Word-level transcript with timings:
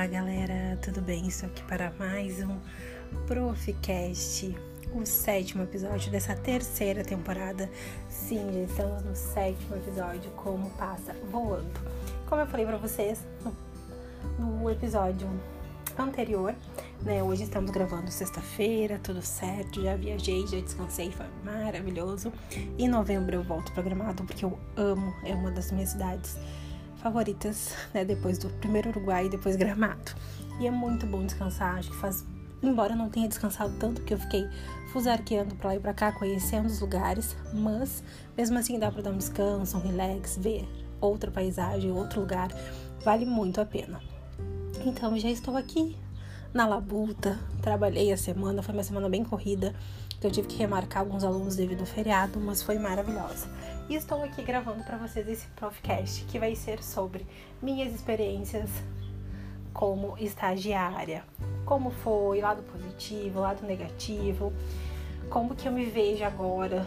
Olá, 0.00 0.06
galera, 0.06 0.78
tudo 0.80 1.02
bem? 1.02 1.28
Estou 1.28 1.46
aqui 1.50 1.62
para 1.64 1.92
mais 1.98 2.42
um 2.42 2.56
Proficast, 3.26 4.56
o 4.94 5.04
sétimo 5.04 5.62
episódio 5.62 6.10
dessa 6.10 6.34
terceira 6.34 7.04
temporada. 7.04 7.68
Sim, 8.08 8.50
já 8.50 8.60
estamos 8.60 9.02
no 9.02 9.14
sétimo 9.14 9.76
episódio, 9.76 10.30
como 10.30 10.70
passa 10.70 11.14
voando. 11.30 11.78
Como 12.26 12.40
eu 12.40 12.46
falei 12.46 12.64
para 12.64 12.78
vocês 12.78 13.20
no, 13.44 13.54
no, 14.38 14.70
episódio 14.70 15.28
anterior, 15.98 16.54
né? 17.02 17.22
Hoje 17.22 17.42
estamos 17.42 17.70
gravando 17.70 18.10
sexta-feira, 18.10 18.98
tudo 19.02 19.20
certo, 19.20 19.82
já 19.82 19.96
viajei, 19.96 20.46
já 20.46 20.60
descansei, 20.60 21.12
foi 21.12 21.26
maravilhoso. 21.44 22.32
Em 22.78 22.88
novembro 22.88 23.36
eu 23.36 23.42
volto 23.42 23.70
programado 23.72 24.24
porque 24.24 24.46
eu 24.46 24.58
amo, 24.78 25.14
é 25.26 25.34
uma 25.34 25.50
das 25.50 25.70
minhas 25.70 25.90
cidades 25.90 26.38
favoritas, 27.00 27.74
né? 27.92 28.04
Depois 28.04 28.38
do 28.38 28.48
primeiro 28.48 28.90
Uruguai 28.90 29.26
e 29.26 29.28
depois 29.28 29.56
Gramado. 29.56 30.12
E 30.60 30.66
é 30.66 30.70
muito 30.70 31.06
bom 31.06 31.24
descansar, 31.24 31.78
acho 31.78 31.90
que 31.90 31.96
faz. 31.96 32.24
Embora 32.62 32.92
eu 32.92 32.96
não 32.96 33.08
tenha 33.08 33.26
descansado 33.26 33.72
tanto, 33.78 34.00
porque 34.00 34.14
eu 34.14 34.18
fiquei 34.18 34.46
fusarqueando 34.92 35.54
pra 35.54 35.70
lá 35.70 35.76
e 35.76 35.80
pra 35.80 35.94
cá, 35.94 36.12
conhecendo 36.12 36.66
os 36.66 36.80
lugares, 36.80 37.36
mas 37.54 38.02
mesmo 38.36 38.58
assim 38.58 38.78
dá 38.78 38.90
pra 38.90 39.02
dar 39.02 39.10
um 39.10 39.16
descanso, 39.16 39.76
um 39.76 39.80
relax, 39.80 40.36
ver 40.36 40.68
outra 41.00 41.30
paisagem, 41.30 41.90
outro 41.90 42.20
lugar, 42.20 42.48
vale 43.02 43.24
muito 43.24 43.60
a 43.60 43.64
pena. 43.64 44.00
Então 44.84 45.16
já 45.18 45.30
estou 45.30 45.56
aqui 45.56 45.96
na 46.52 46.66
labuta, 46.66 47.38
trabalhei 47.62 48.12
a 48.12 48.16
semana, 48.16 48.62
foi 48.62 48.74
uma 48.74 48.82
semana 48.82 49.08
bem 49.08 49.24
corrida, 49.24 49.74
que 50.20 50.26
eu 50.26 50.30
tive 50.30 50.48
que 50.48 50.58
remarcar 50.58 51.00
alguns 51.00 51.24
alunos 51.24 51.56
devido 51.56 51.80
ao 51.80 51.86
feriado, 51.86 52.38
mas 52.40 52.62
foi 52.62 52.78
maravilhosa. 52.78 53.48
E 53.90 53.96
estou 53.96 54.22
aqui 54.22 54.40
gravando 54.44 54.84
para 54.84 54.96
vocês 54.96 55.28
esse 55.28 55.48
podcast 55.48 56.24
que 56.26 56.38
vai 56.38 56.54
ser 56.54 56.80
sobre 56.80 57.26
minhas 57.60 57.92
experiências 57.92 58.70
como 59.72 60.16
estagiária. 60.16 61.24
Como 61.64 61.90
foi, 61.90 62.40
lado 62.40 62.62
positivo, 62.62 63.40
lado 63.40 63.66
negativo, 63.66 64.52
como 65.28 65.56
que 65.56 65.66
eu 65.66 65.72
me 65.72 65.86
vejo 65.86 66.22
agora, 66.22 66.86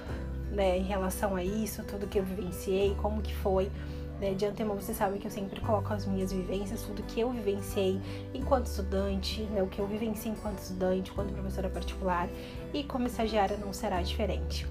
né, 0.50 0.78
em 0.78 0.84
relação 0.84 1.36
a 1.36 1.44
isso, 1.44 1.84
tudo 1.84 2.08
que 2.08 2.18
eu 2.18 2.24
vivenciei, 2.24 2.96
como 3.02 3.22
que 3.22 3.36
foi. 3.36 3.70
Né, 4.22 4.34
de 4.34 4.46
antemão, 4.46 4.78
vocês 4.78 4.98
sabem 4.98 5.20
que 5.20 5.28
eu 5.28 5.32
sempre 5.32 5.60
coloco 5.60 5.94
as 5.94 6.06
minhas 6.06 6.32
vivências, 6.32 6.84
tudo 6.84 7.04
que 7.04 7.20
eu 7.20 7.30
vivenciei 7.32 8.00
enquanto 8.34 8.68
estudante, 8.68 9.42
né, 9.48 9.62
o 9.62 9.68
que 9.68 9.80
eu 9.80 9.88
vivenciei 9.88 10.32
enquanto 10.32 10.60
estudante, 10.60 11.12
enquanto 11.12 11.34
professora 11.34 11.68
particular, 11.68 12.30
e 12.74 12.82
como 12.82 13.08
estagiária 13.08 13.58
não 13.58 13.74
será 13.74 14.02
diferente. 14.02 14.66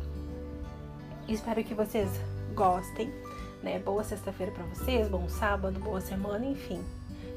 Espero 1.28 1.62
que 1.62 1.73
vocês 1.73 2.11
gostem, 2.53 3.12
né? 3.62 3.78
Boa 3.78 4.03
sexta-feira 4.03 4.51
para 4.51 4.65
vocês, 4.65 5.09
bom 5.09 5.28
sábado, 5.28 5.78
boa 5.78 6.01
semana, 6.01 6.45
enfim. 6.45 6.84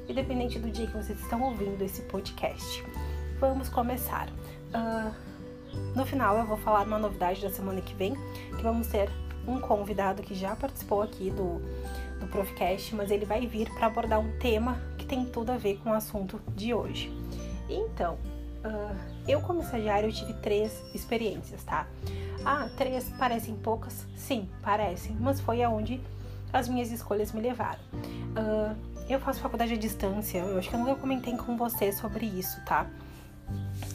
Independente 0.09 0.58
do 0.58 0.72
dia 0.72 0.88
que 0.88 0.97
vocês 0.97 1.19
estão 1.22 1.41
ouvindo 1.44 1.81
esse 1.83 2.02
podcast. 2.02 2.83
Vamos 3.39 3.69
começar. 3.69 4.28
Uh, 4.73 5.13
no 5.95 6.03
final 6.03 6.36
eu 6.38 6.45
vou 6.45 6.58
falar 6.58 6.86
uma 6.86 6.97
novidade 6.97 7.41
da 7.41 7.50
semana 7.50 7.80
que 7.80 7.94
vem, 7.94 8.16
que 8.58 8.63
vamos 8.63 8.88
ter 8.88 9.09
um 9.47 9.59
convidado 9.59 10.23
que 10.23 10.33
já 10.33 10.56
participou 10.56 11.03
aqui 11.03 11.30
do, 11.30 11.61
do 12.19 12.28
Profcast, 12.28 12.95
mas 12.95 13.11
ele 13.11 13.23
vai 13.23 13.45
vir 13.45 13.69
para 13.69 13.86
abordar 13.86 14.19
um 14.19 14.31
tema 14.39 14.81
que 14.97 15.06
tem 15.06 15.25
tudo 15.25 15.52
a 15.52 15.58
ver 15.58 15.78
com 15.78 15.91
o 15.91 15.94
assunto 15.94 16.41
de 16.56 16.73
hoje. 16.73 17.16
Então, 17.69 18.16
uh, 18.66 18.95
eu 19.28 19.39
como 19.41 19.61
estagiário 19.61 20.11
tive 20.11 20.33
três 20.33 20.83
experiências, 20.94 21.63
tá? 21.63 21.88
Ah, 22.45 22.69
três 22.77 23.05
parecem 23.17 23.55
poucas? 23.55 24.05
Sim, 24.15 24.47
parecem, 24.61 25.17
mas 25.19 25.39
foi 25.41 25.63
aonde 25.63 25.99
as 26.53 26.67
minhas 26.69 26.91
escolhas 26.91 27.31
me 27.31 27.41
levaram. 27.41 27.79
Uh, 27.93 28.75
eu 29.09 29.19
faço 29.19 29.39
faculdade 29.39 29.73
à 29.73 29.77
distância, 29.77 30.38
eu 30.38 30.59
acho 30.59 30.69
que 30.69 30.75
eu 30.75 30.79
nunca 30.79 30.95
comentei 30.95 31.35
com 31.35 31.57
você 31.57 31.91
sobre 31.91 32.27
isso, 32.27 32.63
tá? 32.63 32.88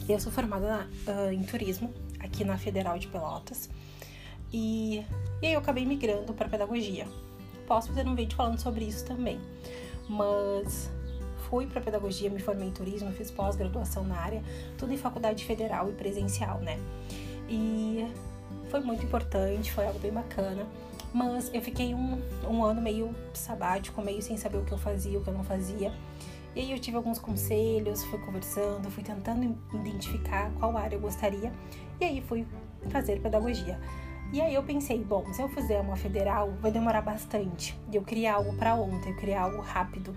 Eu 0.07 0.19
sou 0.19 0.31
formada 0.31 0.85
uh, 1.07 1.31
em 1.31 1.43
turismo 1.43 1.93
aqui 2.19 2.43
na 2.43 2.57
Federal 2.57 2.99
de 2.99 3.07
Pelotas 3.07 3.69
e, 4.51 4.97
e 5.41 5.47
aí 5.47 5.53
eu 5.53 5.59
acabei 5.59 5.85
migrando 5.85 6.33
para 6.33 6.49
pedagogia. 6.49 7.07
Posso 7.65 7.87
fazer 7.87 8.05
um 8.05 8.15
vídeo 8.15 8.35
falando 8.35 8.59
sobre 8.59 8.83
isso 8.83 9.05
também, 9.05 9.39
mas 10.09 10.91
fui 11.49 11.67
para 11.67 11.79
pedagogia, 11.79 12.29
me 12.29 12.39
formei 12.39 12.67
em 12.67 12.71
turismo, 12.71 13.11
fiz 13.13 13.31
pós-graduação 13.31 14.03
na 14.03 14.17
área, 14.17 14.43
tudo 14.77 14.93
em 14.93 14.97
faculdade 14.97 15.45
federal 15.45 15.89
e 15.89 15.93
presencial, 15.93 16.59
né? 16.59 16.77
E 17.49 18.05
foi 18.71 18.79
muito 18.79 19.03
importante, 19.03 19.71
foi 19.71 19.85
algo 19.85 19.99
bem 19.99 20.11
bacana. 20.11 20.65
Mas 21.13 21.51
eu 21.53 21.61
fiquei 21.61 21.93
um, 21.93 22.21
um 22.49 22.63
ano 22.63 22.81
meio 22.81 23.13
sabático, 23.33 24.01
meio 24.01 24.21
sem 24.21 24.37
saber 24.37 24.57
o 24.57 24.63
que 24.63 24.71
eu 24.71 24.77
fazia, 24.77 25.19
o 25.19 25.21
que 25.21 25.29
eu 25.29 25.33
não 25.33 25.43
fazia. 25.43 25.93
E 26.55 26.61
aí 26.61 26.71
eu 26.71 26.79
tive 26.79 26.95
alguns 26.95 27.19
conselhos, 27.19 28.03
fui 28.05 28.17
conversando, 28.19 28.89
fui 28.89 29.03
tentando 29.03 29.57
identificar 29.73 30.49
qual 30.57 30.75
área 30.77 30.95
eu 30.95 31.01
gostaria. 31.01 31.51
E 31.99 32.05
aí 32.05 32.21
fui 32.21 32.47
fazer 32.89 33.19
pedagogia. 33.21 33.77
E 34.31 34.39
aí 34.39 34.55
eu 34.55 34.63
pensei, 34.63 35.03
bom, 35.03 35.25
se 35.33 35.41
eu 35.41 35.49
fizer 35.49 35.81
uma 35.81 35.97
federal, 35.97 36.51
vai 36.61 36.71
demorar 36.71 37.01
bastante. 37.01 37.77
Eu 37.91 38.01
queria 38.01 38.33
algo 38.33 38.55
para 38.55 38.73
ontem, 38.75 39.09
eu 39.09 39.17
queria 39.17 39.41
algo 39.41 39.61
rápido, 39.61 40.15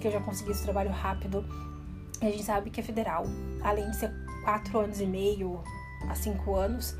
que 0.00 0.08
eu 0.08 0.10
já 0.10 0.20
conseguisse 0.20 0.64
trabalho 0.64 0.90
rápido. 0.90 1.44
E 2.20 2.26
a 2.26 2.30
gente 2.30 2.42
sabe 2.42 2.70
que 2.70 2.80
a 2.80 2.84
federal, 2.84 3.24
além 3.62 3.88
de 3.90 3.96
ser 3.96 4.12
quatro 4.44 4.80
anos 4.80 5.00
e 5.00 5.06
meio 5.06 5.62
a 6.08 6.14
cinco 6.16 6.56
anos, 6.56 6.96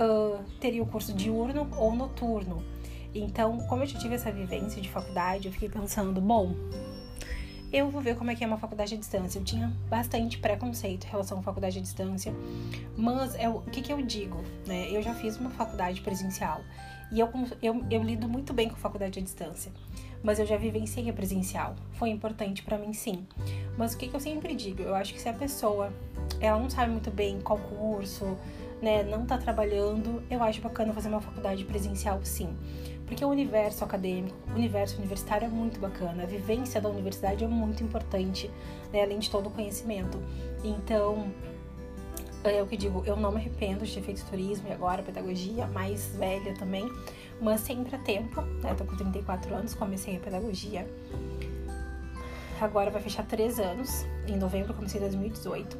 uh, 0.00 0.42
teria 0.58 0.82
o 0.82 0.86
curso 0.86 1.12
diurno 1.12 1.68
ou 1.76 1.94
noturno. 1.94 2.62
Então, 3.14 3.58
como 3.68 3.82
eu 3.82 3.86
já 3.86 3.98
tive 3.98 4.14
essa 4.14 4.30
vivência 4.30 4.80
de 4.80 4.88
faculdade, 4.88 5.46
eu 5.46 5.52
fiquei 5.52 5.68
pensando, 5.68 6.20
bom, 6.20 6.54
eu 7.72 7.88
vou 7.88 8.00
ver 8.00 8.16
como 8.16 8.30
é 8.30 8.34
que 8.34 8.42
é 8.42 8.46
uma 8.46 8.58
faculdade 8.58 8.94
à 8.94 8.98
distância. 8.98 9.38
Eu 9.38 9.44
tinha 9.44 9.72
bastante 9.88 10.38
preconceito 10.38 11.06
em 11.06 11.10
relação 11.10 11.38
à 11.38 11.42
faculdade 11.42 11.78
à 11.78 11.82
distância, 11.82 12.32
mas 12.96 13.34
é 13.34 13.48
o 13.48 13.60
que, 13.60 13.82
que 13.82 13.92
eu 13.92 14.00
digo, 14.02 14.42
né? 14.66 14.88
Eu 14.90 15.02
já 15.02 15.14
fiz 15.14 15.36
uma 15.36 15.50
faculdade 15.50 16.00
presencial 16.00 16.60
e 17.12 17.18
eu, 17.18 17.28
eu, 17.60 17.84
eu 17.90 18.02
lido 18.02 18.28
muito 18.28 18.52
bem 18.52 18.68
com 18.68 18.76
faculdade 18.76 19.18
à 19.18 19.22
distância, 19.22 19.72
mas 20.22 20.38
eu 20.38 20.46
já 20.46 20.56
vivenciei 20.56 21.10
a 21.10 21.12
presencial. 21.12 21.74
Foi 21.92 22.10
importante 22.10 22.62
para 22.62 22.78
mim, 22.78 22.92
sim. 22.92 23.26
Mas 23.76 23.94
o 23.94 23.98
que, 23.98 24.08
que 24.08 24.14
eu 24.14 24.20
sempre 24.20 24.54
digo? 24.54 24.82
Eu 24.82 24.94
acho 24.94 25.12
que 25.12 25.20
se 25.20 25.28
a 25.28 25.32
pessoa 25.32 25.92
ela 26.40 26.58
não 26.58 26.70
sabe 26.70 26.90
muito 26.90 27.10
bem 27.10 27.40
qual 27.40 27.58
curso, 27.58 28.36
né, 28.80 29.02
não 29.02 29.26
tá 29.26 29.36
trabalhando, 29.36 30.22
eu 30.30 30.42
acho 30.42 30.60
bacana 30.60 30.92
fazer 30.92 31.08
uma 31.08 31.20
faculdade 31.20 31.64
presencial 31.64 32.20
sim. 32.22 32.54
Porque 33.06 33.24
o 33.24 33.28
universo 33.28 33.82
acadêmico, 33.82 34.36
o 34.50 34.54
universo 34.54 34.98
universitário 34.98 35.46
é 35.46 35.48
muito 35.48 35.80
bacana, 35.80 36.22
a 36.22 36.26
vivência 36.26 36.80
da 36.80 36.88
universidade 36.88 37.42
é 37.42 37.48
muito 37.48 37.82
importante, 37.82 38.50
né, 38.92 39.02
além 39.02 39.18
de 39.18 39.28
todo 39.28 39.48
o 39.48 39.50
conhecimento. 39.50 40.18
Então, 40.62 41.32
é 42.44 42.62
o 42.62 42.66
que 42.66 42.76
digo, 42.76 43.02
eu 43.04 43.16
não 43.16 43.30
me 43.30 43.38
arrependo 43.38 43.84
de 43.84 43.92
ter 43.92 44.02
feito 44.02 44.24
turismo 44.24 44.68
e 44.68 44.72
agora 44.72 45.02
pedagogia, 45.02 45.66
mais 45.66 46.06
velha 46.16 46.54
também, 46.54 46.90
mas 47.40 47.60
sempre 47.60 47.96
a 47.96 47.98
tempo, 47.98 48.40
né? 48.62 48.74
Tô 48.74 48.84
com 48.84 48.96
34 48.96 49.54
anos, 49.54 49.74
comecei 49.74 50.16
a 50.16 50.20
pedagogia. 50.20 50.86
Agora 52.60 52.90
vai 52.90 53.00
fechar 53.00 53.26
3 53.26 53.58
anos, 53.58 54.06
em 54.28 54.36
novembro 54.36 54.74
comecei 54.74 54.98
em 54.98 55.04
2018. 55.04 55.78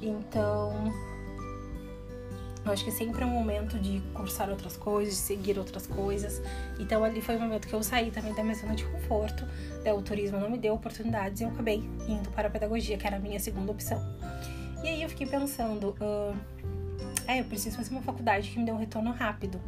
Então, 0.00 0.92
eu 2.68 2.72
acho 2.74 2.84
que 2.84 2.90
sempre 2.90 3.22
é 3.22 3.26
um 3.26 3.30
momento 3.30 3.78
de 3.78 4.00
cursar 4.12 4.50
outras 4.50 4.76
coisas, 4.76 5.14
de 5.14 5.20
seguir 5.20 5.58
outras 5.58 5.86
coisas. 5.86 6.42
Então 6.78 7.02
ali 7.02 7.20
foi 7.20 7.36
o 7.36 7.40
momento 7.40 7.66
que 7.66 7.74
eu 7.74 7.82
saí 7.82 8.10
também 8.10 8.34
da 8.34 8.42
minha 8.42 8.54
zona 8.54 8.74
de 8.74 8.84
conforto. 8.84 9.44
Né? 9.82 9.92
O 9.92 10.02
turismo 10.02 10.38
não 10.38 10.50
me 10.50 10.58
deu 10.58 10.74
oportunidades 10.74 11.40
e 11.40 11.44
eu 11.44 11.48
acabei 11.48 11.82
indo 12.06 12.30
para 12.30 12.48
a 12.48 12.50
pedagogia, 12.50 12.98
que 12.98 13.06
era 13.06 13.16
a 13.16 13.18
minha 13.18 13.40
segunda 13.40 13.72
opção. 13.72 13.98
E 14.82 14.88
aí 14.88 15.02
eu 15.02 15.08
fiquei 15.08 15.26
pensando, 15.26 15.96
uh, 16.00 16.36
é, 17.26 17.40
eu 17.40 17.44
preciso 17.44 17.76
fazer 17.76 17.90
uma 17.90 18.02
faculdade 18.02 18.50
que 18.50 18.58
me 18.58 18.66
dê 18.66 18.72
um 18.72 18.78
retorno 18.78 19.12
rápido. 19.12 19.58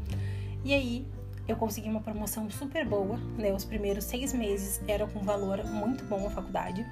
E 0.63 0.75
aí 0.75 1.07
eu 1.49 1.57
consegui 1.57 1.89
uma 1.89 2.01
promoção 2.01 2.49
super 2.51 2.85
boa, 2.85 3.17
né? 3.39 3.53
Os 3.53 3.65
primeiros 3.65 4.05
seis 4.05 4.35
meses 4.35 4.81
era 4.87 5.07
com 5.07 5.21
valor 5.21 5.65
muito 5.65 6.05
bom 6.05 6.27
a 6.27 6.31
faculdade. 6.31 6.87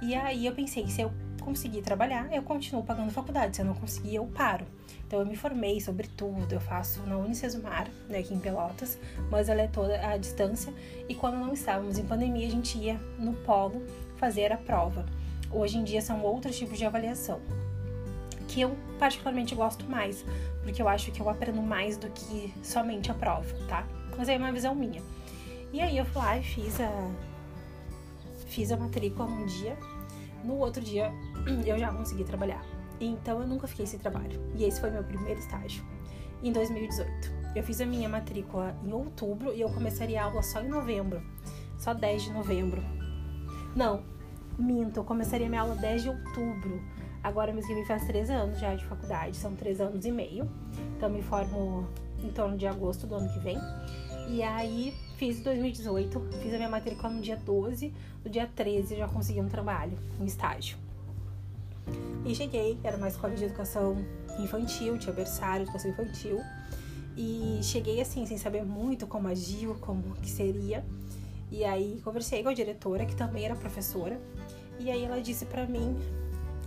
E 0.00 0.14
aí 0.14 0.46
eu 0.46 0.54
pensei, 0.54 0.86
se 0.88 1.02
eu 1.02 1.12
conseguir 1.42 1.82
trabalhar, 1.82 2.32
eu 2.32 2.42
continuo 2.42 2.82
pagando 2.82 3.10
faculdade. 3.10 3.56
Se 3.56 3.62
eu 3.62 3.66
não 3.66 3.74
conseguir, 3.74 4.14
eu 4.14 4.26
paro. 4.26 4.66
Então 5.06 5.20
eu 5.20 5.26
me 5.26 5.36
formei 5.36 5.80
sobre 5.80 6.08
tudo, 6.08 6.52
eu 6.52 6.60
faço 6.60 7.02
na 7.02 7.18
Unicesumar, 7.18 7.86
né, 8.08 8.18
aqui 8.18 8.32
em 8.32 8.38
Pelotas, 8.38 8.98
mas 9.30 9.48
ela 9.48 9.60
é 9.60 9.68
toda 9.68 9.94
à 10.06 10.16
distância. 10.16 10.72
E 11.08 11.14
quando 11.14 11.34
não 11.34 11.52
estávamos 11.52 11.98
em 11.98 12.04
pandemia, 12.04 12.46
a 12.46 12.50
gente 12.50 12.78
ia 12.78 12.98
no 13.18 13.34
polo 13.34 13.82
fazer 14.16 14.50
a 14.52 14.56
prova. 14.56 15.04
Hoje 15.50 15.76
em 15.76 15.84
dia 15.84 16.00
são 16.00 16.22
outros 16.22 16.56
tipos 16.56 16.78
de 16.78 16.86
avaliação, 16.86 17.40
que 18.48 18.62
eu 18.62 18.74
particularmente 18.98 19.54
gosto 19.54 19.84
mais, 19.84 20.24
porque 20.62 20.80
eu 20.80 20.88
acho 20.88 21.12
que 21.12 21.20
eu 21.20 21.28
aprendo 21.28 21.60
mais 21.60 21.98
do 21.98 22.08
que 22.08 22.54
somente 22.62 23.10
a 23.10 23.14
prova, 23.14 23.54
tá? 23.68 23.86
Mas 24.16 24.30
aí 24.30 24.36
é 24.36 24.38
uma 24.38 24.52
visão 24.52 24.74
minha. 24.74 25.02
E 25.72 25.80
aí 25.80 25.98
eu 25.98 26.06
fui 26.06 26.22
lá 26.22 26.38
e 26.38 26.42
fiz 26.42 26.80
a 26.80 27.10
fiz 28.46 28.70
a 28.70 28.76
matrícula 28.76 29.28
um 29.28 29.46
dia. 29.46 29.76
No 30.44 30.56
outro 30.58 30.82
dia 30.82 31.12
eu 31.66 31.78
já 31.78 31.92
consegui 31.92 32.24
trabalhar. 32.24 32.64
Então 33.00 33.40
eu 33.40 33.46
nunca 33.46 33.66
fiquei 33.66 33.86
sem 33.86 33.98
trabalho. 33.98 34.40
E 34.54 34.64
esse 34.64 34.80
foi 34.80 34.90
meu 34.90 35.02
primeiro 35.02 35.40
estágio, 35.40 35.84
em 36.42 36.52
2018. 36.52 37.42
Eu 37.54 37.62
fiz 37.62 37.80
a 37.80 37.86
minha 37.86 38.08
matrícula 38.08 38.76
em 38.84 38.92
outubro 38.92 39.52
e 39.52 39.60
eu 39.60 39.68
começaria 39.68 40.22
a 40.22 40.24
aula 40.24 40.42
só 40.42 40.60
em 40.60 40.68
novembro. 40.68 41.22
Só 41.78 41.92
10 41.92 42.22
de 42.22 42.32
novembro. 42.32 42.82
Não, 43.74 44.02
minto, 44.58 45.00
eu 45.00 45.04
começaria 45.04 45.48
minha 45.48 45.62
aula 45.62 45.74
10 45.74 46.02
de 46.02 46.08
outubro. 46.08 46.80
Agora 47.22 47.52
que 47.52 47.74
vem 47.74 47.84
faz 47.84 48.04
três 48.06 48.30
anos 48.30 48.58
já 48.58 48.74
de 48.74 48.84
faculdade, 48.86 49.36
são 49.36 49.54
três 49.54 49.80
anos 49.80 50.04
e 50.04 50.10
meio. 50.10 50.48
Então 50.96 51.10
me 51.10 51.22
formo 51.22 51.86
em 52.22 52.30
torno 52.30 52.56
de 52.56 52.66
agosto 52.66 53.06
do 53.06 53.14
ano 53.14 53.28
que 53.32 53.38
vem. 53.40 53.58
E 54.28 54.42
aí 54.42 54.94
fiz 55.22 55.38
2018, 55.38 56.20
fiz 56.42 56.52
a 56.52 56.56
minha 56.56 56.68
matrícula 56.68 57.08
no 57.08 57.20
dia 57.20 57.36
12, 57.36 57.94
no 58.24 58.28
dia 58.28 58.44
13 58.44 58.96
já 58.96 59.06
consegui 59.06 59.40
um 59.40 59.48
trabalho, 59.48 59.96
um 60.20 60.24
estágio. 60.24 60.76
E 62.26 62.34
cheguei, 62.34 62.76
era 62.82 62.96
uma 62.96 63.06
escola 63.06 63.32
de 63.32 63.44
educação 63.44 64.04
infantil, 64.40 64.98
tinha 64.98 65.12
berçário, 65.12 65.62
educação 65.62 65.92
infantil. 65.92 66.40
E 67.16 67.60
cheguei 67.62 68.00
assim, 68.00 68.26
sem 68.26 68.36
saber 68.36 68.64
muito 68.64 69.06
como 69.06 69.28
agiu, 69.28 69.76
como 69.76 70.12
que 70.16 70.28
seria. 70.28 70.84
E 71.52 71.62
aí 71.62 72.00
conversei 72.02 72.42
com 72.42 72.48
a 72.48 72.52
diretora, 72.52 73.06
que 73.06 73.14
também 73.14 73.44
era 73.44 73.54
professora. 73.54 74.20
E 74.80 74.90
aí 74.90 75.04
ela 75.04 75.20
disse 75.20 75.46
para 75.46 75.64
mim, 75.68 75.96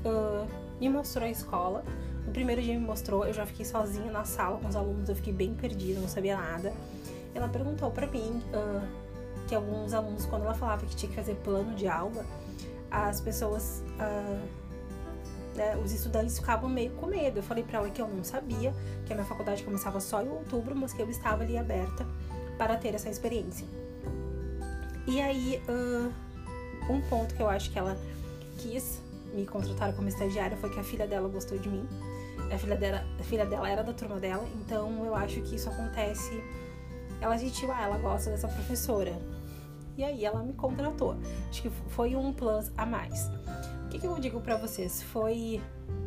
uh, 0.06 0.48
me 0.80 0.88
mostrou 0.88 1.28
a 1.28 1.30
escola. 1.30 1.84
No 2.26 2.32
primeiro 2.32 2.62
dia 2.62 2.80
me 2.80 2.86
mostrou, 2.86 3.26
eu 3.26 3.34
já 3.34 3.46
fiquei 3.46 3.66
sozinha 3.66 4.10
na 4.10 4.24
sala 4.24 4.58
com 4.60 4.70
os 4.70 4.78
alunos, 4.78 5.10
eu 5.10 5.16
fiquei 5.18 5.34
bem 5.34 5.54
perdida, 5.54 6.00
não 6.00 6.08
sabia 6.08 6.38
nada. 6.38 6.72
Ela 7.36 7.48
perguntou 7.48 7.92
para 7.92 8.08
mim 8.08 8.42
uh, 8.54 8.88
que 9.48 9.54
alguns 9.54 9.94
alunos, 9.94 10.26
quando 10.26 10.46
ela 10.46 10.56
falava 10.56 10.86
que 10.86 10.96
tinha 10.96 11.10
que 11.10 11.16
fazer 11.16 11.36
plano 11.44 11.76
de 11.76 11.88
aula, 11.88 12.26
as 12.90 13.22
pessoas 13.22 13.84
uh, 14.00 14.66
né, 15.56 15.76
os 15.78 15.92
estudantes 15.92 16.38
ficavam 16.38 16.70
meio 16.70 16.92
com 16.92 17.08
medo. 17.08 17.40
Eu 17.40 17.44
falei 17.44 17.64
para 17.64 17.80
ela 17.80 17.90
que 17.90 18.02
eu 18.02 18.08
não 18.08 18.24
sabia, 18.24 18.74
que 19.06 19.14
a 19.14 19.16
minha 19.16 19.28
faculdade 19.28 19.64
começava 19.64 20.00
só 20.00 20.22
em 20.22 20.30
outubro, 20.30 20.76
mas 20.76 20.94
que 20.94 21.02
eu 21.02 21.10
estava 21.10 21.44
ali 21.44 21.58
aberta 21.58 22.06
para 22.58 22.76
ter 22.78 22.94
essa 22.94 23.10
experiência. 23.10 23.66
E 25.08 25.22
aí, 25.22 25.62
uh, 25.70 26.12
um 26.92 27.02
ponto 27.02 27.36
que 27.36 27.42
eu 27.42 27.50
acho 27.50 27.72
que 27.72 27.80
ela 27.80 27.98
quis 28.58 29.02
me 29.34 29.46
contratar 29.46 29.94
como 29.94 30.08
estagiária 30.08 30.58
foi 30.58 30.70
que 30.70 30.80
a 30.80 30.84
filha 30.84 31.08
dela 31.08 31.28
gostou 31.28 31.58
de 31.58 31.70
mim. 31.70 31.88
A 32.54 32.58
filha 32.58 32.76
dela, 32.76 33.04
a 33.20 33.24
filha 33.24 33.46
dela 33.46 33.70
era 33.70 33.84
da 33.84 33.94
turma 33.94 34.20
dela, 34.20 34.48
então 34.56 35.06
eu 35.06 35.16
acho 35.16 35.42
que 35.42 35.56
isso 35.56 35.70
acontece. 35.70 36.42
Ela 37.26 37.38
sentiu, 37.38 37.72
ah, 37.72 37.82
ela 37.82 37.98
gosta 37.98 38.30
dessa 38.30 38.48
professora. 38.48 39.14
E 39.98 40.04
aí 40.04 40.24
ela 40.26 40.44
me 40.44 40.54
contratou. 40.54 41.16
Acho 41.50 41.62
que 41.62 41.70
foi 41.70 42.16
um 42.16 42.32
plus 42.32 42.72
a 42.78 42.86
mais 42.86 43.30
que, 43.96 44.00
que 44.00 44.08
eu 44.08 44.20
digo 44.20 44.42
para 44.42 44.58
vocês? 44.58 45.02
Foi. 45.04 45.62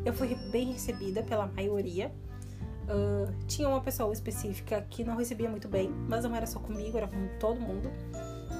Eu 0.04 0.12
fui 0.12 0.34
bem 0.50 0.72
recebida 0.72 1.22
pela 1.22 1.46
maioria. 1.46 2.12
Uh, 2.84 3.30
tinha 3.46 3.68
uma 3.68 3.80
pessoa 3.80 4.12
específica 4.12 4.86
que 4.88 5.04
não 5.04 5.16
recebia 5.16 5.48
muito 5.48 5.68
bem, 5.68 5.90
mas 6.08 6.24
não 6.24 6.34
era 6.34 6.46
só 6.46 6.58
comigo, 6.58 6.96
era 6.96 7.06
com 7.06 7.28
todo 7.38 7.60
mundo. 7.60 7.90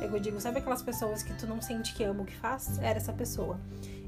Eu 0.00 0.19
digo, 0.20 0.40
sabe 0.40 0.58
aquelas 0.58 0.82
pessoas 0.82 1.22
que 1.22 1.32
tu 1.34 1.46
não 1.46 1.60
sente 1.60 1.94
que 1.94 2.05
ama 2.05 2.22
o 2.22 2.26
que 2.26 2.34
faz? 2.34 2.78
Era 2.78 2.99
essa 2.99 3.12
pessoa. 3.12 3.58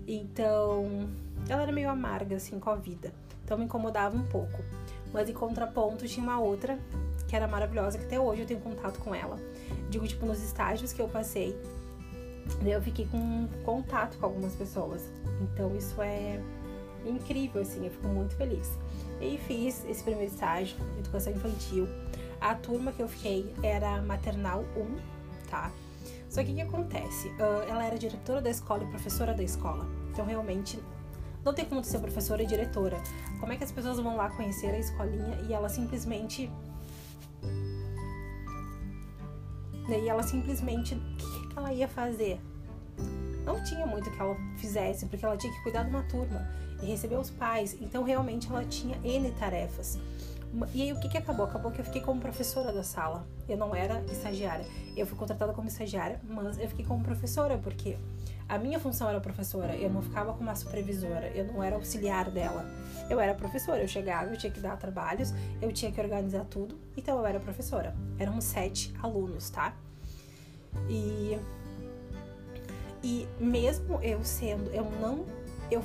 Então, 0.06 1.08
ela 1.48 1.62
era 1.62 1.72
meio 1.72 1.88
amarga, 1.88 2.36
assim, 2.36 2.60
com 2.60 2.70
a 2.70 2.76
vida. 2.76 3.12
Então, 3.44 3.58
me 3.58 3.64
incomodava 3.64 4.16
um 4.16 4.24
pouco. 4.24 4.62
Mas, 5.12 5.28
em 5.28 5.32
contraponto, 5.32 6.06
tinha 6.06 6.24
uma 6.24 6.40
outra 6.40 6.78
que 7.28 7.36
era 7.36 7.46
maravilhosa, 7.46 7.98
que 7.98 8.04
até 8.04 8.18
hoje 8.18 8.42
eu 8.42 8.46
tenho 8.46 8.60
contato 8.60 8.98
com 8.98 9.14
ela. 9.14 9.36
Digo, 9.88 10.06
tipo, 10.06 10.26
nos 10.26 10.42
estágios 10.42 10.92
que 10.92 11.00
eu 11.00 11.08
passei, 11.08 11.56
eu 12.64 12.82
fiquei 12.82 13.06
com 13.06 13.48
contato 13.64 14.18
com 14.18 14.26
algumas 14.26 14.54
pessoas. 14.54 15.08
Então 15.40 15.74
isso 15.76 16.00
é 16.02 16.40
incrível, 17.06 17.62
assim, 17.62 17.84
eu 17.84 17.90
fico 17.90 18.08
muito 18.08 18.34
feliz. 18.34 18.68
E 19.20 19.38
fiz 19.46 19.84
esse 19.84 20.02
primeiro 20.02 20.32
estágio, 20.32 20.76
educação 20.98 21.32
infantil. 21.32 21.86
A 22.40 22.54
turma 22.54 22.90
que 22.90 23.00
eu 23.02 23.08
fiquei 23.08 23.54
era 23.62 24.02
maternal 24.02 24.64
1, 24.76 25.48
tá? 25.48 25.70
Só 26.28 26.42
que 26.42 26.52
o 26.52 26.54
que 26.54 26.62
acontece? 26.62 27.32
Ela 27.68 27.84
era 27.84 27.98
diretora 27.98 28.40
da 28.40 28.50
escola 28.50 28.82
e 28.82 28.86
professora 28.86 29.34
da 29.34 29.42
escola. 29.42 29.86
Então 30.10 30.24
realmente 30.24 30.78
não 31.44 31.54
tem 31.54 31.64
como 31.64 31.82
ser 31.82 31.98
professora 31.98 32.42
e 32.42 32.46
diretora. 32.46 33.00
Como 33.38 33.52
é 33.52 33.56
que 33.56 33.64
as 33.64 33.72
pessoas 33.72 33.98
vão 33.98 34.16
lá 34.16 34.30
conhecer 34.30 34.68
a 34.68 34.78
escolinha 34.78 35.38
e 35.48 35.52
ela 35.52 35.68
simplesmente. 35.68 36.50
E 39.88 40.08
ela 40.08 40.22
simplesmente 40.22 40.94
que 41.16 41.58
ela 41.58 41.72
ia 41.72 41.88
fazer? 41.88 42.40
Não 43.44 43.62
tinha 43.64 43.86
muito 43.86 44.10
que 44.10 44.20
ela 44.20 44.36
fizesse, 44.56 45.06
porque 45.06 45.24
ela 45.24 45.36
tinha 45.36 45.52
que 45.52 45.62
cuidar 45.62 45.82
de 45.82 45.90
uma 45.90 46.02
turma 46.04 46.46
e 46.82 46.86
receber 46.86 47.16
os 47.16 47.30
pais. 47.30 47.76
Então, 47.80 48.04
realmente, 48.04 48.48
ela 48.48 48.64
tinha 48.64 48.96
N 49.02 49.30
tarefas. 49.32 49.98
E 50.74 50.82
aí, 50.82 50.92
o 50.92 51.00
que, 51.00 51.08
que 51.08 51.18
acabou? 51.18 51.46
Acabou 51.46 51.70
que 51.70 51.80
eu 51.80 51.84
fiquei 51.84 52.00
como 52.00 52.20
professora 52.20 52.72
da 52.72 52.82
sala. 52.82 53.26
Eu 53.48 53.56
não 53.56 53.74
era 53.74 54.00
estagiária. 54.12 54.66
Eu 54.96 55.06
fui 55.06 55.16
contratada 55.16 55.52
como 55.52 55.68
estagiária, 55.68 56.20
mas 56.28 56.58
eu 56.58 56.68
fiquei 56.68 56.84
como 56.84 57.02
professora, 57.02 57.58
porque 57.58 57.96
a 58.50 58.58
minha 58.58 58.80
função 58.80 59.08
era 59.08 59.20
professora. 59.20 59.76
Eu 59.76 59.88
não 59.88 60.02
ficava 60.02 60.32
como 60.32 60.42
uma 60.42 60.56
supervisora. 60.56 61.28
Eu 61.28 61.44
não 61.44 61.62
era 61.62 61.76
auxiliar 61.76 62.28
dela. 62.28 62.66
Eu 63.08 63.20
era 63.20 63.32
professora. 63.32 63.80
Eu 63.80 63.86
chegava, 63.86 64.28
eu 64.32 64.36
tinha 64.36 64.52
que 64.52 64.58
dar 64.58 64.76
trabalhos, 64.76 65.32
eu 65.62 65.72
tinha 65.72 65.92
que 65.92 66.00
organizar 66.00 66.44
tudo. 66.46 66.76
Então, 66.96 67.16
eu 67.18 67.24
era 67.24 67.38
professora. 67.38 67.94
Eram 68.18 68.40
sete 68.40 68.92
alunos, 69.00 69.50
tá? 69.50 69.72
E 70.88 71.38
e 73.02 73.26
mesmo 73.38 73.98
eu 74.02 74.22
sendo, 74.22 74.70
eu 74.72 74.84
não 75.00 75.24
eu 75.70 75.82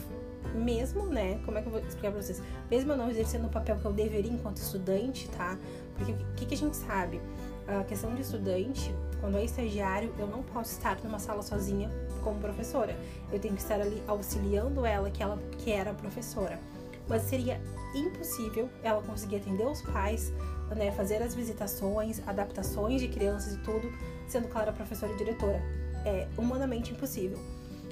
mesmo, 0.54 1.06
né, 1.06 1.40
como 1.46 1.58
é 1.58 1.62
que 1.62 1.68
eu 1.68 1.72
vou 1.72 1.82
explicar 1.82 2.12
pra 2.12 2.22
vocês? 2.22 2.42
Mesmo 2.70 2.92
eu 2.92 2.98
não 2.98 3.10
exercendo 3.10 3.46
o 3.46 3.50
papel 3.50 3.78
que 3.78 3.86
eu 3.86 3.94
deveria 3.94 4.32
enquanto 4.32 4.58
estudante, 4.58 5.30
tá? 5.30 5.58
Porque 5.96 6.12
o 6.12 6.36
que, 6.36 6.46
que 6.46 6.56
a 6.56 6.58
gente 6.58 6.76
sabe? 6.76 7.22
A 7.68 7.84
questão 7.84 8.14
de 8.14 8.22
estudante, 8.22 8.94
quando 9.22 9.38
é 9.38 9.46
estagiário, 9.46 10.14
eu 10.20 10.28
não 10.28 10.44
posso 10.44 10.72
estar 10.72 10.98
numa 11.04 11.20
sala 11.20 11.42
sozinha 11.42 11.90
como 12.26 12.40
professora. 12.40 12.98
Eu 13.32 13.40
tenho 13.40 13.54
que 13.54 13.62
estar 13.62 13.80
ali 13.80 14.04
auxiliando 14.08 14.84
ela, 14.86 15.10
que 15.12 15.22
ela 15.22 15.38
que 15.60 15.72
era 15.72 15.94
professora. 15.94 16.60
Mas 17.08 17.22
seria 17.22 17.62
impossível 17.94 18.68
ela 18.84 19.02
conseguir 19.04 19.38
atender 19.38 19.66
os 19.66 19.82
pais, 19.84 20.34
né, 20.76 20.92
fazer 20.92 21.22
as 21.22 21.36
visitações, 21.36 22.20
adaptações 22.28 23.00
de 23.00 23.08
crianças 23.08 23.54
e 23.54 23.58
tudo, 23.60 23.94
sendo 24.28 24.50
era 24.58 24.74
professora 24.74 25.14
e 25.14 25.16
diretora. 25.16 25.62
É 26.04 26.28
humanamente 26.36 26.92
impossível. 26.92 27.38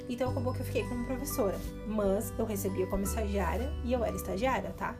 Então 0.08 0.30
acabou 0.30 0.52
que 0.52 0.60
eu 0.60 0.66
fiquei 0.66 0.82
como 0.84 1.06
professora, 1.06 1.56
mas 1.86 2.32
eu 2.36 2.44
recebia 2.44 2.86
como 2.88 3.04
estagiária 3.04 3.72
e 3.84 3.92
eu 3.92 4.04
era 4.04 4.14
estagiária, 4.14 4.74
tá? 4.76 4.94